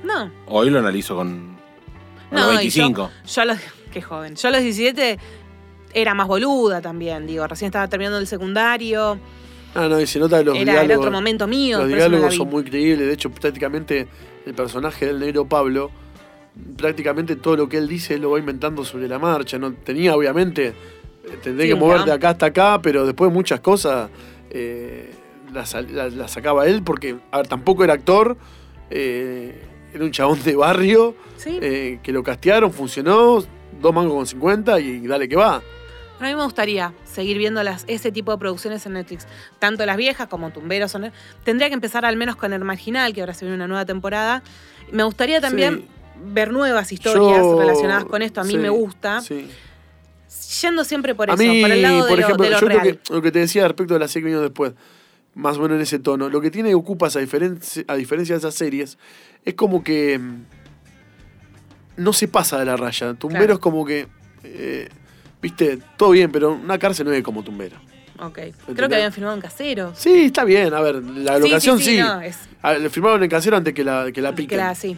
No, 0.04 0.30
Hoy 0.46 0.70
lo 0.70 0.78
analizo 0.78 1.16
con 1.16 1.58
a 2.30 2.34
No, 2.34 2.52
los 2.52 2.62
y 2.62 2.70
yo- 2.70 2.82
25. 2.84 3.10
yo 3.26 3.42
a 3.42 3.44
los. 3.46 3.58
Qué 3.92 4.00
joven. 4.00 4.36
Yo 4.36 4.48
a 4.48 4.50
los 4.52 4.60
17 4.62 5.18
era 5.94 6.14
más 6.14 6.28
boluda 6.28 6.80
también, 6.80 7.26
digo. 7.26 7.46
Recién 7.48 7.66
estaba 7.66 7.88
terminando 7.88 8.18
el 8.18 8.28
secundario. 8.28 9.18
Ah, 9.74 9.88
no, 9.88 10.00
y 10.00 10.06
se 10.06 10.18
nota 10.20 10.40
los 10.42 10.54
Era, 10.54 10.72
era 10.72 10.72
diálogos. 10.82 10.98
otro 11.06 11.10
momento 11.10 11.46
mío. 11.48 11.78
los 11.80 11.88
diálogos 11.88 12.34
son 12.36 12.48
muy 12.48 12.62
creíbles. 12.64 13.06
De 13.08 13.12
hecho, 13.12 13.28
prácticamente 13.30 14.06
el 14.46 14.54
personaje 14.54 15.06
del 15.06 15.18
negro 15.18 15.46
Pablo, 15.48 15.90
prácticamente 16.76 17.36
todo 17.36 17.56
lo 17.56 17.68
que 17.68 17.78
él 17.78 17.88
dice 17.88 18.14
él 18.14 18.22
lo 18.22 18.30
va 18.30 18.38
inventando 18.38 18.84
sobre 18.84 19.08
la 19.08 19.18
marcha. 19.18 19.58
No 19.58 19.72
tenía, 19.72 20.14
obviamente, 20.16 20.68
eh, 20.68 20.74
tendré 21.42 21.64
Sí, 21.64 21.70
que 21.70 21.74
mover 21.74 22.02
de 22.04 22.12
acá 22.12 22.30
hasta 22.30 22.46
acá, 22.46 22.80
pero 22.82 23.04
después 23.06 23.32
muchas 23.32 23.60
cosas 23.60 24.10
eh, 24.50 25.10
las 25.52 25.74
las- 25.90 26.12
las 26.14 26.30
sacaba 26.30 26.66
él 26.66 26.82
porque 26.82 27.16
a 27.30 27.38
ver, 27.38 27.48
tampoco 27.48 27.84
era 27.84 27.94
actor. 27.94 28.36
eh, 28.90 29.64
era 29.92 30.04
un 30.04 30.10
chabón 30.10 30.42
de 30.42 30.54
barrio 30.56 31.14
Sí. 31.36 31.58
eh, 31.62 31.98
que 32.02 32.12
lo 32.12 32.22
castearon, 32.22 32.72
funcionó, 32.72 33.42
dos 33.80 33.94
mangos 33.94 34.14
con 34.14 34.26
50 34.26 34.80
y 34.80 35.06
dale 35.06 35.28
que 35.28 35.36
va. 35.36 35.56
A 36.20 36.24
mí 36.24 36.34
me 36.34 36.42
gustaría 36.42 36.92
seguir 37.04 37.38
viendo 37.38 37.62
las, 37.62 37.84
ese 37.86 38.10
tipo 38.12 38.32
de 38.32 38.38
producciones 38.38 38.84
en 38.86 38.94
Netflix. 38.94 39.26
Tanto 39.58 39.86
las 39.86 39.96
viejas 39.96 40.26
como 40.28 40.50
Tumberos. 40.50 40.96
Tendría 41.44 41.68
que 41.68 41.74
empezar 41.74 42.04
al 42.04 42.16
menos 42.16 42.36
con 42.36 42.52
El 42.52 42.64
Marginal, 42.64 43.12
que 43.14 43.20
ahora 43.20 43.34
se 43.34 43.44
viene 43.44 43.54
una 43.56 43.68
nueva 43.68 43.84
temporada. 43.86 44.42
Me 44.90 45.04
gustaría 45.04 45.40
también 45.40 45.86
ver 46.24 46.52
nuevas 46.52 46.92
historias 46.92 47.38
Yo- 47.42 47.58
relacionadas 47.58 48.04
con 48.04 48.22
esto. 48.22 48.40
A 48.40 48.44
mí 48.44 48.52
sí, 48.52 48.58
me 48.58 48.68
gusta. 48.70 49.20
sí. 49.20 49.48
Yendo 50.62 50.82
siempre 50.84 51.14
por 51.14 51.30
a 51.30 51.34
eso, 51.34 51.42
mí, 51.42 51.60
por 51.60 51.70
el 51.70 51.82
lado 51.82 52.04
de, 52.04 52.08
por 52.10 52.18
lo, 52.18 52.24
ejemplo, 52.24 52.44
de 52.44 52.50
lo 52.50 52.60
yo 52.60 52.66
creo 52.66 52.82
que 52.82 52.98
lo 53.12 53.22
que 53.22 53.30
te 53.32 53.38
decía 53.38 53.66
respecto 53.68 53.94
de 53.94 54.00
la 54.00 54.08
serie 54.08 54.24
que 54.24 54.28
vino 54.30 54.40
después, 54.40 54.72
más 55.34 55.56
o 55.56 55.60
menos 55.62 55.76
en 55.76 55.82
ese 55.82 55.98
tono, 55.98 56.28
lo 56.28 56.40
que 56.40 56.50
tiene 56.50 56.74
Ocupas 56.74 57.16
a 57.16 57.20
diferencia, 57.20 57.84
a 57.86 57.94
diferencia 57.94 58.34
de 58.34 58.38
esas 58.40 58.54
series, 58.54 58.98
es 59.44 59.54
como 59.54 59.84
que 59.84 60.18
mm, 60.18 60.44
no 61.98 62.12
se 62.12 62.28
pasa 62.28 62.58
de 62.58 62.64
la 62.64 62.76
raya. 62.76 63.14
Tumbero 63.14 63.40
Claro. 63.44 63.54
es 63.54 63.58
como 63.60 63.84
que, 63.84 64.08
eh, 64.44 64.88
viste, 65.42 65.78
todo 65.96 66.10
bien, 66.10 66.30
pero 66.32 66.52
una 66.52 66.78
cárcel 66.78 67.06
no 67.06 67.12
es 67.12 67.22
como 67.22 67.42
Tumbero. 67.42 67.76
Ok. 68.20 68.38
Creo 68.74 68.88
que 68.88 68.94
habían 68.96 69.12
filmado 69.12 69.34
en 69.36 69.40
caseros. 69.40 69.98
Sí, 69.98 70.24
está 70.26 70.44
bien, 70.44 70.72
a 70.74 70.80
ver, 70.80 70.96
la 71.02 71.36
Sí, 71.36 71.42
locación 71.42 71.78
sí. 71.78 71.98
no, 71.98 72.20
es 72.20 72.36
A 72.62 72.72
ver, 72.72 72.80
le 72.80 72.90
firmaron 72.90 73.22
en 73.22 73.30
casero 73.30 73.56
antes 73.56 73.72
que 73.74 73.84
la, 73.84 74.10
que 74.12 74.20
la 74.20 74.30
que 74.30 74.36
piquen. 74.36 74.58
la- 74.58 74.74
sí. 74.74 74.96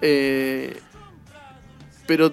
Eh, 0.00 0.78
pero 2.06 2.32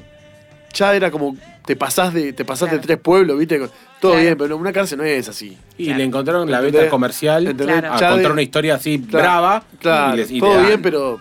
ya 0.73 0.95
era 0.95 1.11
como, 1.11 1.35
te 1.65 1.75
pasás 1.75 2.13
de, 2.13 2.33
te 2.33 2.45
pasás 2.45 2.71
de 2.71 2.79
tres 2.79 2.97
pueblos, 2.97 3.37
viste, 3.37 3.57
todo 3.99 4.11
Claro. 4.11 4.19
bien, 4.25 4.37
pero 4.37 4.57
una 4.57 4.71
cárcel 4.73 4.97
no 4.99 5.03
es 5.03 5.27
así. 5.29 5.57
Y 5.77 5.85
Claro. 5.85 5.97
le 5.99 6.03
encontraron 6.05 6.51
la 6.51 6.61
beta 6.61 6.87
comercial 6.89 7.47
a 7.47 7.51
Ya 7.99 8.07
de- 8.09 8.13
contar 8.13 8.31
una 8.31 8.41
historia 8.41 8.75
así 8.75 8.99
Claro, 8.99 9.23
brava. 9.23 9.63
Claro, 9.79 10.13
y 10.13 10.17
les- 10.17 10.31
y 10.31 10.39
todo 10.39 10.61
bien, 10.65 10.81
pero 10.81 11.19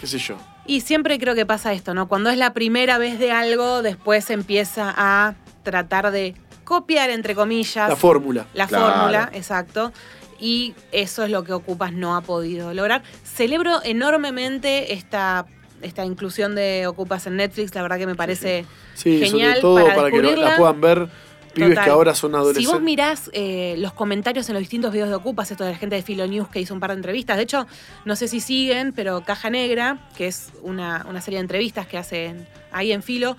qué 0.00 0.06
sé 0.06 0.18
yo. 0.18 0.36
Y 0.66 0.82
siempre 0.82 1.18
creo 1.18 1.34
que 1.34 1.46
pasa 1.46 1.72
esto, 1.72 1.94
¿no? 1.94 2.06
Cuando 2.08 2.30
es 2.30 2.38
la 2.38 2.52
primera 2.52 2.98
vez 2.98 3.18
de 3.18 3.32
algo, 3.32 3.82
después 3.82 4.24
se 4.24 4.34
empieza 4.34 4.94
a 4.96 5.34
tratar 5.64 6.10
de 6.12 6.34
copiar, 6.64 7.10
entre 7.10 7.34
comillas, 7.34 7.88
La 7.88 7.96
fórmula. 7.96 8.46
la 8.54 8.66
Claro. 8.68 8.86
fórmula, 8.92 9.30
exacto. 9.32 9.92
Y 10.38 10.74
eso 10.92 11.24
es 11.24 11.30
lo 11.30 11.42
que 11.44 11.52
Ocupas 11.52 11.92
no 11.92 12.16
ha 12.16 12.20
podido 12.20 12.72
lograr. 12.72 13.02
Celebro 13.24 13.80
enormemente 13.82 14.92
esta, 14.94 15.46
esta 15.82 16.04
inclusión 16.04 16.54
de 16.54 16.86
Ocupas 16.86 17.26
en 17.26 17.36
Netflix, 17.36 17.74
la 17.74 17.82
verdad 17.82 17.98
que 17.98 18.06
me 18.06 18.14
parece 18.14 18.64
Sí, 18.94 19.18
genial 19.24 19.52
sobre 19.56 19.60
todo 19.60 19.74
para, 19.86 19.94
para, 19.96 20.10
que 20.10 20.36
la 20.36 20.56
puedan 20.56 20.80
ver 20.80 21.08
pibes 21.54 21.70
Total. 21.70 21.84
que 21.84 21.90
ahora 21.90 22.14
son 22.14 22.30
Si 22.30 22.36
adolescentes. 22.36 22.72
vos 22.72 22.80
mirás 22.82 23.30
eh, 23.32 23.74
los 23.78 23.92
comentarios 23.92 24.48
en 24.48 24.54
los 24.54 24.60
distintos 24.60 24.92
videos 24.92 25.08
de 25.08 25.16
Ocupas, 25.16 25.50
esto 25.50 25.64
de 25.64 25.72
la 25.72 25.78
gente 25.78 25.96
de 25.96 26.02
Filo 26.02 26.26
News 26.26 26.48
que 26.48 26.60
hizo 26.60 26.72
un 26.74 26.80
par 26.80 26.90
de 26.90 26.96
entrevistas, 26.96 27.36
de 27.38 27.42
hecho, 27.42 27.66
no 28.04 28.14
sé 28.14 28.28
si 28.28 28.40
siguen, 28.40 28.92
pero 28.92 29.22
Caja 29.22 29.50
Negra, 29.50 30.08
que 30.16 30.28
es 30.28 30.50
una, 30.62 31.04
una 31.08 31.20
serie 31.20 31.38
de 31.38 31.42
entrevistas 31.42 31.86
que 31.88 31.98
hacen 31.98 32.46
ahí 32.70 32.92
en 32.92 33.02
Filo, 33.02 33.36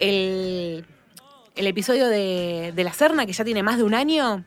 el, 0.00 0.84
el 1.54 1.66
episodio 1.66 2.08
de, 2.08 2.72
de 2.74 2.84
La 2.84 2.92
Serna, 2.92 3.26
que 3.26 3.32
ya 3.32 3.44
tiene 3.44 3.62
más 3.62 3.76
de 3.78 3.84
un 3.84 3.94
año, 3.94 4.44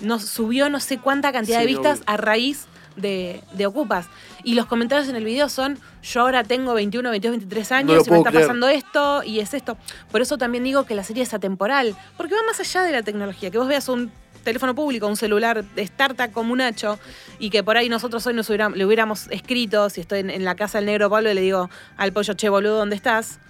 nos 0.00 0.24
subió 0.24 0.68
no 0.70 0.78
sé 0.80 0.98
cuánta 0.98 1.32
cantidad 1.32 1.58
Sí, 1.60 1.66
de 1.66 1.72
vistas 1.72 1.98
obvio. 2.00 2.04
a 2.12 2.16
raíz 2.16 2.66
de, 2.96 3.40
de 3.52 3.66
Ocupas. 3.66 4.06
Y 4.44 4.54
los 4.54 4.66
comentarios 4.66 5.08
en 5.08 5.16
el 5.16 5.24
video 5.24 5.48
son, 5.48 5.78
yo 6.02 6.20
ahora 6.22 6.44
tengo 6.44 6.74
21, 6.74 7.10
22, 7.10 7.30
23 7.38 7.70
No 7.70 7.76
años 7.76 8.06
y 8.06 8.10
me 8.10 8.16
está 8.18 8.30
creer. 8.30 8.46
pasando 8.46 8.68
esto 8.68 9.22
y 9.22 9.40
es 9.40 9.54
esto. 9.54 9.76
Por 10.10 10.20
eso 10.20 10.38
también 10.38 10.64
digo 10.64 10.84
que 10.84 10.94
la 10.94 11.04
serie 11.04 11.22
es 11.22 11.34
atemporal, 11.34 11.96
porque 12.16 12.34
va 12.34 12.40
más 12.46 12.60
allá 12.60 12.82
de 12.82 12.92
la 12.92 13.02
tecnología. 13.02 13.50
Que 13.50 13.58
vos 13.58 13.68
veas 13.68 13.88
un 13.88 14.10
teléfono 14.44 14.74
público, 14.76 15.08
un 15.08 15.16
celular 15.16 15.64
de 15.64 15.82
startup 15.82 16.30
como 16.30 16.52
un 16.52 16.58
Nacho, 16.58 16.98
y 17.40 17.50
que 17.50 17.64
por 17.64 17.76
ahí 17.76 17.88
nosotros 17.88 18.24
hoy 18.26 18.34
nos 18.34 18.48
hubiéramos, 18.48 18.78
le 18.78 18.86
hubiéramos 18.86 19.26
escrito, 19.30 19.90
si 19.90 20.00
estoy 20.00 20.20
en, 20.20 20.30
en 20.30 20.44
la 20.44 20.54
casa 20.54 20.78
del 20.78 20.86
negro 20.86 21.10
Pablo 21.10 21.30
y 21.30 21.34
le 21.34 21.40
digo 21.40 21.68
al 21.96 22.12
pollo, 22.12 22.34
che, 22.34 22.48
boludo, 22.48 22.78
¿dónde 22.78 22.94
estás? 22.94 23.40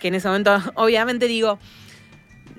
Que 0.00 0.08
en 0.08 0.16
ese 0.16 0.26
momento, 0.26 0.58
obviamente, 0.74 1.26
digo, 1.28 1.60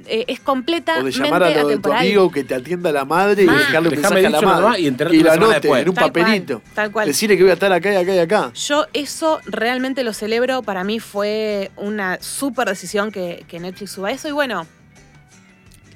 eh, 0.08 0.26
es 0.28 0.39
O 0.39 0.43
completamente 0.43 1.12
de 1.12 1.24
llamar 1.26 1.43
a 1.43 1.49
lo 1.49 1.68
de 1.68 1.78
tu 1.78 1.91
amigo 1.93 2.32
que 2.32 2.43
te 2.43 2.56
atienda 2.56 2.91
la 2.91 3.06
madre 3.06 3.43
y 3.43 3.45
Mal. 3.45 3.58
dejarle 3.58 3.89
un 3.89 3.95
mensaje 3.95 4.26
a 4.26 4.30
la 4.30 4.41
madre. 4.41 4.80
y 4.82 4.88
enterarte 4.88 5.18
semana 5.18 5.34
anote 5.45 5.60
después. 5.62 5.82
en 5.82 5.89
un 5.89 5.95
Tal 5.95 6.12
cual, 6.12 6.24
papelito. 6.24 6.62
tal 6.74 6.91
cual. 6.91 7.08
Decirle 7.08 7.38
que 7.38 7.43
voy 7.43 7.49
a 7.52 7.54
estar 7.54 7.72
acá 7.72 7.91
y 7.93 7.95
acá 7.95 8.16
y 8.16 8.20
acá. 8.20 8.52
Yo 8.54 8.86
eso 8.93 9.39
realmente 9.45 10.04
lo 10.04 10.14
celebro. 10.14 10.62
Para 10.64 10.84
mí 10.84 10.99
fue 10.99 11.72
una 11.78 12.18
súper 12.22 12.68
decisión 12.68 13.12
que, 13.12 13.45
que 13.47 13.60
Netflix 13.60 13.91
suba 13.91 14.12
eso. 14.12 14.28
Y 14.28 14.32
bueno, 14.32 14.66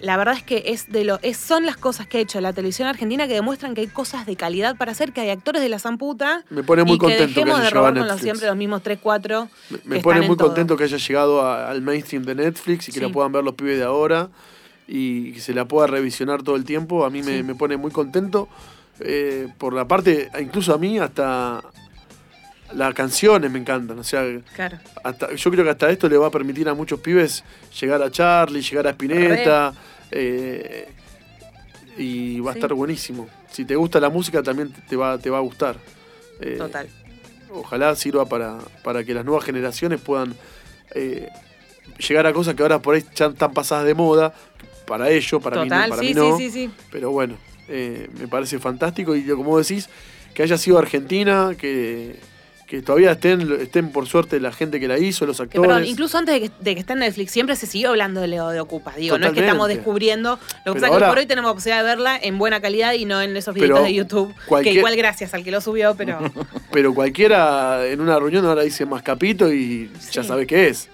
la 0.02 0.18
verdad 0.18 0.36
es 0.36 0.44
que 0.44 0.64
es 0.68 0.92
de 0.92 1.04
lo, 1.06 1.20
es, 1.22 1.38
son 1.38 1.66
las 1.66 1.78
cosas 1.78 2.06
que 2.08 2.18
ha 2.18 2.22
hecho 2.22 2.42
la 2.42 2.54
televisión 2.54 2.88
argentina 2.88 3.28
que 3.28 3.34
demuestran 3.34 3.74
que 3.76 3.82
hay 3.82 3.88
cosas 3.88 4.26
de 4.26 4.36
calidad 4.36 4.76
para 4.76 4.92
hacer, 4.92 5.14
que 5.14 5.22
hay 5.22 5.30
actores 5.30 5.62
de 5.62 5.70
la 5.70 5.80
zamputa. 5.80 6.44
Me 6.50 6.64
pone 6.64 6.84
muy 6.84 6.96
y 6.96 6.98
contento 6.98 7.24
que 7.28 7.34
que 7.34 7.40
dejemos 7.40 7.56
haya 7.60 7.64
de 7.64 7.70
llegado 7.70 7.86
a 7.86 7.90
robar 7.92 8.00
con 8.02 8.08
los 8.10 8.22
siempre 8.22 8.48
los 8.48 8.56
mismos 8.58 8.84
3, 8.84 9.00
4. 9.02 9.50
Me, 9.70 9.78
me 9.86 10.00
pone 10.02 10.22
muy 10.22 10.36
contento 10.38 10.76
que 10.78 10.84
haya 10.84 10.98
llegado 10.98 11.42
a- 11.42 11.70
al 11.70 11.82
mainstream 11.82 12.24
de 12.24 12.36
Netflix 12.36 12.90
y 12.90 12.92
que 12.92 13.00
Sí. 13.00 13.06
la 13.06 13.12
puedan 13.12 13.32
ver 13.32 13.44
los 13.44 13.56
pibes 13.56 13.78
de 13.78 13.84
ahora 13.86 14.30
y 14.88 15.32
que 15.34 15.40
se 15.40 15.54
la 15.54 15.66
pueda 15.66 15.88
revisionar 15.88 16.44
todo 16.44 16.56
el 16.56 16.66
tiempo. 16.66 17.06
A 17.06 17.10
mí 17.10 17.24
me, 17.24 17.42
me 17.44 17.56
pone 17.56 17.78
muy 17.78 17.92
contento. 17.92 18.48
eh, 19.02 19.50
por 19.58 19.74
la 19.74 19.86
parte, 19.88 20.30
incluso 20.40 20.74
a 20.74 20.78
mí, 20.78 20.98
hasta 21.00 21.62
las 22.76 22.94
canciones 22.94 23.50
me 23.52 23.60
encantan. 23.60 23.98
O 24.00 24.04
sea, 24.04 24.24
Claro. 24.56 24.78
hasta, 25.04 25.34
yo 25.34 25.52
creo 25.52 25.64
que 25.64 25.70
hasta 25.72 25.90
esto 25.90 26.08
le 26.10 26.18
va 26.18 26.28
a 26.28 26.32
permitir 26.32 26.68
a 26.70 26.74
muchos 26.74 27.00
pibes 27.00 27.44
llegar 27.80 28.02
a 28.02 28.12
Charlie, 28.12 28.62
llegar 28.62 28.88
a 28.88 28.92
Spinetta. 28.92 29.74
eh, 30.12 30.88
y 31.98 32.40
va 32.42 32.52
a 32.52 32.54
estar 32.56 32.74
buenísimo. 32.74 33.28
Si 33.52 33.66
te 33.66 33.76
gusta 33.76 34.00
la 34.00 34.10
música, 34.10 34.44
también 34.44 34.72
te- 34.88 34.96
va, 34.96 35.18
te 35.18 35.30
va 35.30 35.38
a 35.38 35.42
gustar. 35.42 35.78
Eh, 36.42 36.56
Total. 36.58 36.88
ojalá 37.52 37.96
sirva 37.96 38.26
para, 38.26 38.58
para 38.84 39.04
que 39.04 39.14
las 39.14 39.24
nuevas 39.26 39.46
generaciones 39.46 40.02
puedan 40.02 40.36
eh, 40.94 41.30
llegar 42.08 42.28
a 42.28 42.34
cosas 42.34 42.54
que 42.56 42.62
ahora 42.64 42.80
por 42.82 42.96
ahí 42.96 43.04
ya 43.16 43.28
están 43.28 43.54
pasadas 43.54 43.86
de 43.86 43.94
moda. 43.94 44.34
Para 44.86 45.10
ellos, 45.10 45.42
para 45.42 45.64
mí, 45.64 45.70
no, 45.70 45.76
para 45.90 46.02
sí, 46.02 46.08
mí 46.10 46.14
no. 46.14 46.38
sí, 46.38 46.50
sí, 46.50 46.68
sí. 46.68 46.72
Pero 46.92 47.10
bueno, 47.12 47.38
me 47.68 48.28
parece 48.28 48.60
fantástico. 48.60 49.16
Y 49.16 49.24
como 49.26 49.58
decís, 49.58 49.90
que 50.34 50.44
haya 50.44 50.58
sido 50.58 50.78
Argentina, 50.78 51.54
que, 51.58 52.18
que 52.68 52.82
todavía 52.82 53.12
estén, 53.12 53.42
estén 53.62 53.92
por 53.92 54.08
suerte 54.08 54.40
la 54.40 54.52
gente 54.52 54.80
que 54.80 54.88
la 54.88 54.98
hizo, 54.98 55.26
los 55.28 55.38
Que, 55.38 55.44
actores. 55.44 55.68
perdón, 55.68 55.86
incluso 55.86 56.18
antes 56.18 56.34
de 56.34 56.42
que, 56.50 56.52
de 56.60 56.74
que 56.74 56.80
esté 56.82 56.94
en 56.94 57.00
Netflix, 57.00 57.32
siempre 57.32 57.56
se 57.56 57.68
siguió 57.68 57.90
hablando 57.90 58.22
de 58.22 58.28
Leo 58.28 58.50
de 58.50 58.60
Ocupas. 58.60 58.96
Digo, 58.96 59.18
no 59.20 59.28
es 59.28 59.34
que 59.34 59.42
estamos 59.42 59.68
descubriendo. 59.68 60.32
Lo 60.32 60.38
que 60.38 60.42
Pero 60.64 60.74
pasa 60.74 60.88
es 60.88 60.94
que 61.04 61.06
por 61.10 61.18
hoy 61.20 61.26
tenemos 61.28 61.52
la 61.52 61.54
posibilidad 61.54 61.84
de 61.84 61.88
verla 61.88 62.18
en 62.20 62.38
buena 62.40 62.62
calidad 62.62 62.94
y 62.94 63.06
no 63.06 63.22
en 63.22 63.38
esos 63.38 63.54
videos 63.54 63.84
de 63.84 63.94
YouTube. 63.94 64.34
cualquier- 64.48 64.74
Que 64.74 64.80
igual 64.80 64.96
gracias 64.96 65.34
al 65.36 65.44
que 65.44 65.52
lo 65.52 65.62
subió, 65.62 65.96
pero. 65.96 66.20
Pero 66.72 66.94
cualquiera 66.94 67.86
en 67.86 68.02
una 68.02 68.18
reunión 68.20 68.46
ahora 68.46 68.64
dice 68.64 68.86
mascapito 68.86 69.54
y 69.54 69.90
ya 70.12 70.24
Sí. 70.24 70.28
sabe 70.28 70.46
qué 70.48 70.68
es. 70.70 70.90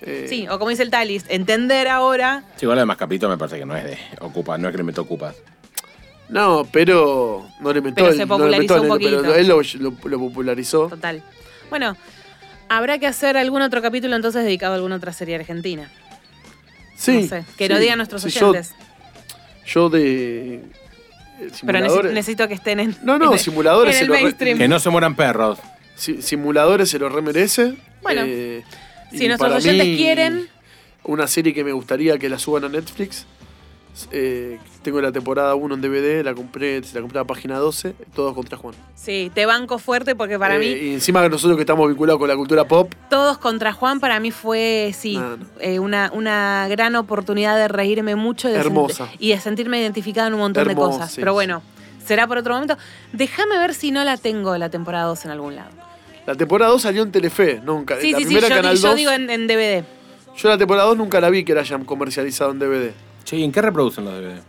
Eh, 0.00 0.26
Sí, 0.28 0.48
o 0.48 0.58
como 0.58 0.70
dice 0.70 0.82
el 0.82 0.90
Talis, 0.90 1.24
entender 1.28 1.86
ahora. 1.88 2.42
Sí, 2.56 2.64
igual 2.64 2.78
además 2.78 2.96
capito 2.96 3.28
me 3.28 3.36
parece 3.38 3.58
que 3.58 3.64
no 3.66 3.76
es 3.76 3.84
de 3.84 3.98
Ocupa, 4.20 4.58
no 4.58 4.66
es 4.68 4.72
que 4.72 4.78
le 4.78 4.82
meto 4.84 5.02
Ocupas. 5.02 5.36
No, 6.32 6.66
pero 6.72 7.46
no 7.60 7.72
le 7.72 7.80
metió 7.80 7.94
Pero 7.96 8.08
el- 8.08 8.16
se 8.16 8.26
no 8.26 8.38
le 8.38 8.38
popularizó 8.38 8.74
un 8.74 8.80
el- 8.92 8.98
pero 9.04 9.16
poquito. 9.18 9.34
él 9.34 9.46
lo, 9.48 9.62
lo- 9.90 10.08
lo 10.08 10.18
popularizó. 10.18 10.88
Total. 10.88 11.22
Bueno, 11.68 11.96
habrá 12.68 12.98
que 12.98 13.06
hacer 13.06 13.36
algún 13.36 13.60
otro 13.62 13.82
capítulo 13.82 14.16
entonces 14.16 14.42
dedicado 14.44 14.72
a 14.72 14.76
alguna 14.76 14.96
otra 14.96 15.12
serie 15.12 15.34
argentina. 15.36 15.90
Sí. 16.96 17.22
no 17.22 17.28
sé, 17.28 17.44
que 17.58 17.66
sí, 17.66 17.72
lo 17.72 17.78
digan 17.78 17.98
nuestros 17.98 18.22
sí, 18.22 18.28
oyentes. 18.38 18.74
Yo, 19.66 19.90
de. 19.90 20.54
eh, 20.54 21.50
pero 21.66 21.80
necesito, 22.04 22.46
que 22.48 22.54
estén 22.54 22.80
en. 22.80 22.96
No, 23.02 23.18
no, 23.18 23.32
en- 23.32 23.38
simuladores 23.38 23.94
en 23.94 23.98
se 23.98 24.04
el 24.04 24.08
lo 24.08 24.14
re- 24.14 24.22
mainstream. 24.22 24.58
Que 24.58 24.68
no 24.68 24.78
se 24.80 24.88
mueran 24.90 25.14
perros. 25.16 25.58
si- 25.96 26.22
simuladores 26.22 26.88
se 26.88 26.98
lo 26.98 27.08
remerece. 27.08 27.74
Bueno, 28.02 28.22
Eh, 28.24 28.62
Si 29.12 29.28
nuestros 29.28 29.52
oyentes 29.52 29.86
mí, 29.86 29.96
quieren. 29.96 30.48
Una 31.04 31.26
serie 31.26 31.52
que 31.52 31.62
me 31.64 31.72
gustaría 31.72 32.16
que 32.18 32.28
la 32.30 32.38
suban 32.38 32.64
a 32.64 32.68
Netflix. 32.70 33.26
Eh, 34.10 34.58
tengo 34.82 35.00
la 35.00 35.12
temporada 35.12 35.54
1 35.54 35.74
en 35.74 35.80
DVD, 35.80 36.24
la 36.24 36.34
compré, 36.34 36.82
se 36.82 36.94
la 36.94 37.00
compré 37.02 37.18
a 37.20 37.24
página 37.24 37.58
12, 37.58 37.94
todos 38.14 38.34
contra 38.34 38.56
Juan. 38.56 38.74
Sí, 38.94 39.30
te 39.34 39.44
banco 39.46 39.78
fuerte 39.78 40.14
porque 40.16 40.38
para 40.38 40.56
Eh, 40.56 40.58
mí 40.58 40.66
Y 40.66 40.94
encima 40.94 41.22
que 41.22 41.28
nosotros 41.28 41.56
que 41.56 41.62
estamos 41.62 41.86
vinculados 41.88 42.18
con 42.18 42.28
la 42.28 42.36
cultura 42.36 42.64
pop, 42.66 42.92
Todos 43.10 43.38
contra 43.38 43.72
Juan 43.72 44.00
para 44.00 44.18
mí 44.20 44.30
fue, 44.30 44.92
sí, 44.98 45.16
No, 45.18 45.36
no. 45.36 45.44
eh, 45.60 45.78
una, 45.78 46.10
una 46.14 46.66
gran 46.70 46.96
oportunidad 46.96 47.56
de 47.56 47.68
reírme 47.68 48.16
mucho 48.16 48.48
y 48.48 48.52
de, 48.52 48.58
Hermosa. 48.58 49.08
y 49.18 49.30
de 49.30 49.40
sentirme 49.40 49.80
identificada 49.80 50.28
en 50.28 50.34
un 50.34 50.40
montón 50.40 50.68
Hermosa, 50.68 50.86
de 50.86 50.92
cosas. 50.98 51.10
sí, 51.12 51.20
Pero 51.20 51.32
sí. 51.32 51.34
bueno, 51.34 51.62
será 52.04 52.26
por 52.26 52.38
otro 52.38 52.54
momento. 52.54 52.76
Déjame 53.12 53.58
ver 53.58 53.74
si 53.74 53.90
no 53.90 54.02
la 54.04 54.16
tengo 54.16 54.56
la 54.56 54.70
temporada 54.70 55.04
2 55.06 55.24
en 55.26 55.30
algún 55.32 55.54
lado. 55.56 55.70
la 56.26 56.34
temporada 56.34 56.70
2 56.72 56.80
salió 56.82 57.02
en 57.02 57.12
Telefe, 57.12 57.60
nunca. 57.62 58.00
Sí, 58.00 58.12
la 58.12 58.18
sí, 58.18 58.24
sí, 58.24 58.30
primera 58.34 58.48
yo, 58.48 58.54
Canal 58.54 58.76
yo 58.76 58.88
2, 58.88 58.96
digo 58.96 59.10
en, 59.12 59.28
en 59.28 59.46
DVD. 59.46 59.84
yo 60.36 60.48
la 60.48 60.56
temporada 60.56 60.88
2 60.88 60.96
nunca 60.96 61.20
la 61.20 61.28
vi 61.30 61.44
que 61.44 61.52
la 61.54 61.60
hayan 61.60 61.84
comercializado 61.84 62.52
en 62.52 62.58
DVD. 62.58 62.90
Che, 63.24 63.36
¿y 63.36 63.44
en 63.44 63.52
qué 63.52 63.62
reproducen 63.62 64.04
los 64.04 64.14
DVD? 64.14 64.40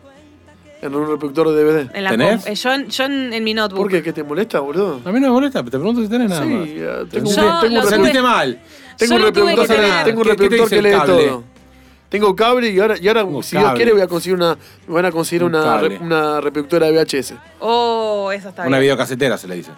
En 0.81 0.93
un 0.95 1.07
reproductor 1.07 1.49
de 1.51 1.63
DVD. 1.63 1.89
En 1.95 2.03
la 2.03 2.09
¿Tenés? 2.11 2.45
eh, 2.45 2.55
yo, 2.55 2.73
en- 2.73 2.89
yo 2.89 3.03
en, 3.05 3.31
en 3.33 3.43
mi 3.43 3.53
notebook. 3.53 3.83
¿Por 3.83 3.91
qué? 3.91 4.03
¿Qué 4.03 4.11
te 4.11 4.23
molesta, 4.23 4.59
boludo? 4.59 4.99
A 5.05 5.11
mí 5.11 5.19
no 5.19 5.27
me 5.27 5.29
molesta, 5.33 5.63
te 5.63 5.71
pregunto 5.71 6.01
si 6.01 6.09
tenés 6.09 6.29
nada 6.29 6.43
Sí, 6.43 6.49
más. 6.49 6.67
eh, 6.67 7.05
tengo, 7.09 7.29
un, 7.29 7.35
Yo 7.35 7.41
tengo 7.61 7.75
lo 7.81 7.87
tuve- 7.87 7.97
reproductor- 7.97 8.21
mal. 8.21 8.59
tengo 8.97 9.17
Yo 9.19 9.27
un 9.27 9.33
tuve 9.33 9.51
reproductor 9.51 9.67
que 9.67 9.73
que, 9.75 9.81
tener. 9.81 10.03
tengo 10.05 10.21
un 10.21 10.23
¿Qué- 10.25 10.29
qué 10.31 10.35
te 10.37 10.43
reproductor 10.43 10.69
dice 10.69 10.69
que 10.69 10.75
el 10.77 10.83
lee 10.83 10.91
cable? 10.99 11.27
todo. 11.29 11.43
Tengo 12.09 12.35
cable 12.35 12.69
y 12.69 12.79
ahora, 12.79 12.95
y 13.01 13.07
ahora 13.07 13.23
Tengo 13.23 13.41
si 13.43 13.51
Dios 13.55 13.63
cable. 13.63 13.77
quiere, 13.77 13.91
voy 13.93 14.01
a 14.01 14.07
conseguir 14.07 14.35
una, 14.37 14.57
me 14.87 14.93
van 14.93 15.05
a 15.05 15.11
conseguir 15.11 15.43
Un 15.45 15.55
una, 15.55 15.63
cable. 15.63 15.89
re- 15.89 15.97
una 15.99 16.41
reproductora 16.41 16.87
de 16.87 16.91
VHS. 16.91 17.33
Oh, 17.59 18.29
eso 18.31 18.49
está 18.49 18.61
Una 18.63 18.77
bien. 18.77 18.81
videocasetera 18.81 19.37
se 19.37 19.47
le 19.47 19.55
dice. 19.55 19.71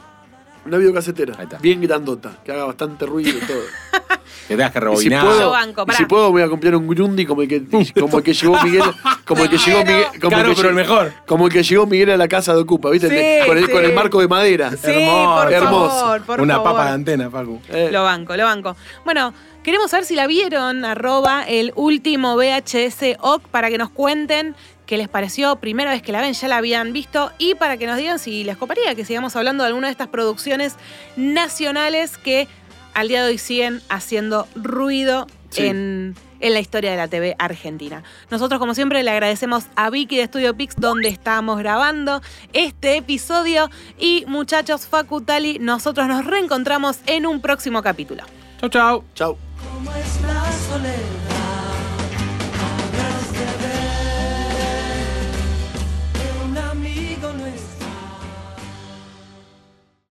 Una 0.66 0.78
videocasetera. 0.78 1.36
Ahí 1.38 1.44
está. 1.44 1.58
Bien 1.60 1.80
grandota, 1.82 2.40
que 2.44 2.52
haga 2.52 2.66
bastante 2.66 3.06
ruido 3.06 3.38
y 3.38 3.42
todo. 3.46 3.62
Que 4.48 4.56
tengas 4.56 4.72
que 4.74 4.78
Y 4.78 4.82
si 4.82 4.86
rebobinar. 4.86 5.24
Yo 5.24 5.30
puedo, 5.30 5.50
banco, 5.52 5.86
y 5.88 5.92
si 5.94 6.06
puedo 6.06 6.32
voy 6.32 6.42
a 6.44 6.48
comprar 6.50 6.76
un 6.76 6.88
Grundy 6.88 7.26
como 7.26 7.42
el 7.42 7.48
que, 7.48 7.64
como 8.00 8.18
el 8.20 8.24
que 8.24 8.34
llegó 8.34 8.62
Miguel, 8.64 8.84
como 9.26 9.44
el 9.44 9.50
que 9.50 9.58
llegó. 9.58 9.80
Miguel, 9.80 10.06
como 10.22 10.30
Caro, 10.36 10.50
el 10.50 10.56
que 10.56 10.62
pero 10.62 10.70
el 10.70 10.76
mejor. 10.76 11.14
como 11.26 11.48
el 11.48 11.54
que 11.54 11.64
llegó 11.64 11.86
Miguel 11.88 12.12
a 12.12 12.18
la 12.18 12.28
casa 12.28 12.54
de 12.54 12.62
Ocupa, 12.62 12.90
¿viste? 12.92 13.08
Sí, 13.10 13.48
con, 13.48 13.58
el, 13.58 13.66
sí. 13.66 13.72
con 13.72 13.86
el 13.86 13.94
marco 13.94 14.20
de 14.20 14.28
madera. 14.28 14.72
Sí, 14.72 14.92
Hermoso, 14.92 15.42
por 15.44 15.54
hermoso. 15.54 15.90
favor, 16.00 16.22
por 16.24 16.42
Una 16.42 16.56
favor. 16.56 16.72
papa 16.74 16.86
de 16.86 16.92
antena, 16.92 17.30
Paco. 17.32 17.60
Eh, 17.70 17.90
Lo 17.92 18.04
banco, 18.04 18.36
lo 18.38 18.44
banco. 18.46 18.76
Bueno, 19.04 19.34
queremos 19.64 19.90
saber 19.90 20.06
si 20.06 20.16
la 20.16 20.28
vieron, 20.28 20.86
arroba 20.86 21.44
el 21.44 21.72
último 21.76 22.36
VHS 22.36 23.18
OC, 23.20 23.48
para 23.48 23.70
que 23.70 23.78
nos 23.80 23.90
cuenten 23.90 24.56
qué 24.86 24.98
les 24.98 25.08
pareció, 25.10 25.56
primera 25.58 25.92
vez 25.92 26.02
que 26.02 26.12
la 26.12 26.22
ven, 26.22 26.34
ya 26.34 26.48
la 26.48 26.58
habían 26.58 26.94
visto, 26.94 27.32
y 27.38 27.56
para 27.56 27.78
que 27.78 27.88
nos 27.88 27.98
digan 27.98 28.20
si 28.20 28.44
les 28.44 28.58
coparía 28.58 28.96
que 28.96 29.06
sigamos 29.06 29.36
hablando 29.36 29.64
de 29.64 29.68
alguna 29.70 29.88
de 29.88 29.92
estas 29.92 30.08
producciones 30.08 30.76
nacionales 31.16 32.18
que 32.18 32.48
al 32.94 33.08
día 33.08 33.24
de 33.24 33.32
hoy 33.32 33.38
siguen 33.38 33.82
haciendo 33.90 34.48
ruido 34.56 35.28
Sí. 35.50 35.66
en, 35.68 36.16
en 36.42 36.54
la 36.54 36.60
historia 36.60 36.92
de 36.92 36.98
la 36.98 37.08
TV 37.08 37.36
argentina. 37.40 38.04
Nosotros, 38.30 38.60
como 38.60 38.74
siempre, 38.76 39.02
le 39.04 39.12
agradecemos 39.12 39.66
a 39.78 39.90
Vicky 39.90 40.18
de 40.18 40.26
Studio 40.26 40.54
Pix, 40.58 40.76
donde 40.78 41.08
estamos 41.08 41.58
grabando 41.60 42.22
este 42.52 42.98
episodio. 42.98 43.70
Y 43.98 44.26
muchachos, 44.28 44.86
Facutali, 44.86 45.60
nosotros 45.60 46.08
nos 46.08 46.26
reencontramos 46.26 46.98
en 47.06 47.26
un 47.26 47.40
próximo 47.40 47.82
capítulo. 47.82 48.24
Chau, 48.60 48.70
chau. 48.70 49.04
Chau. 49.14 49.38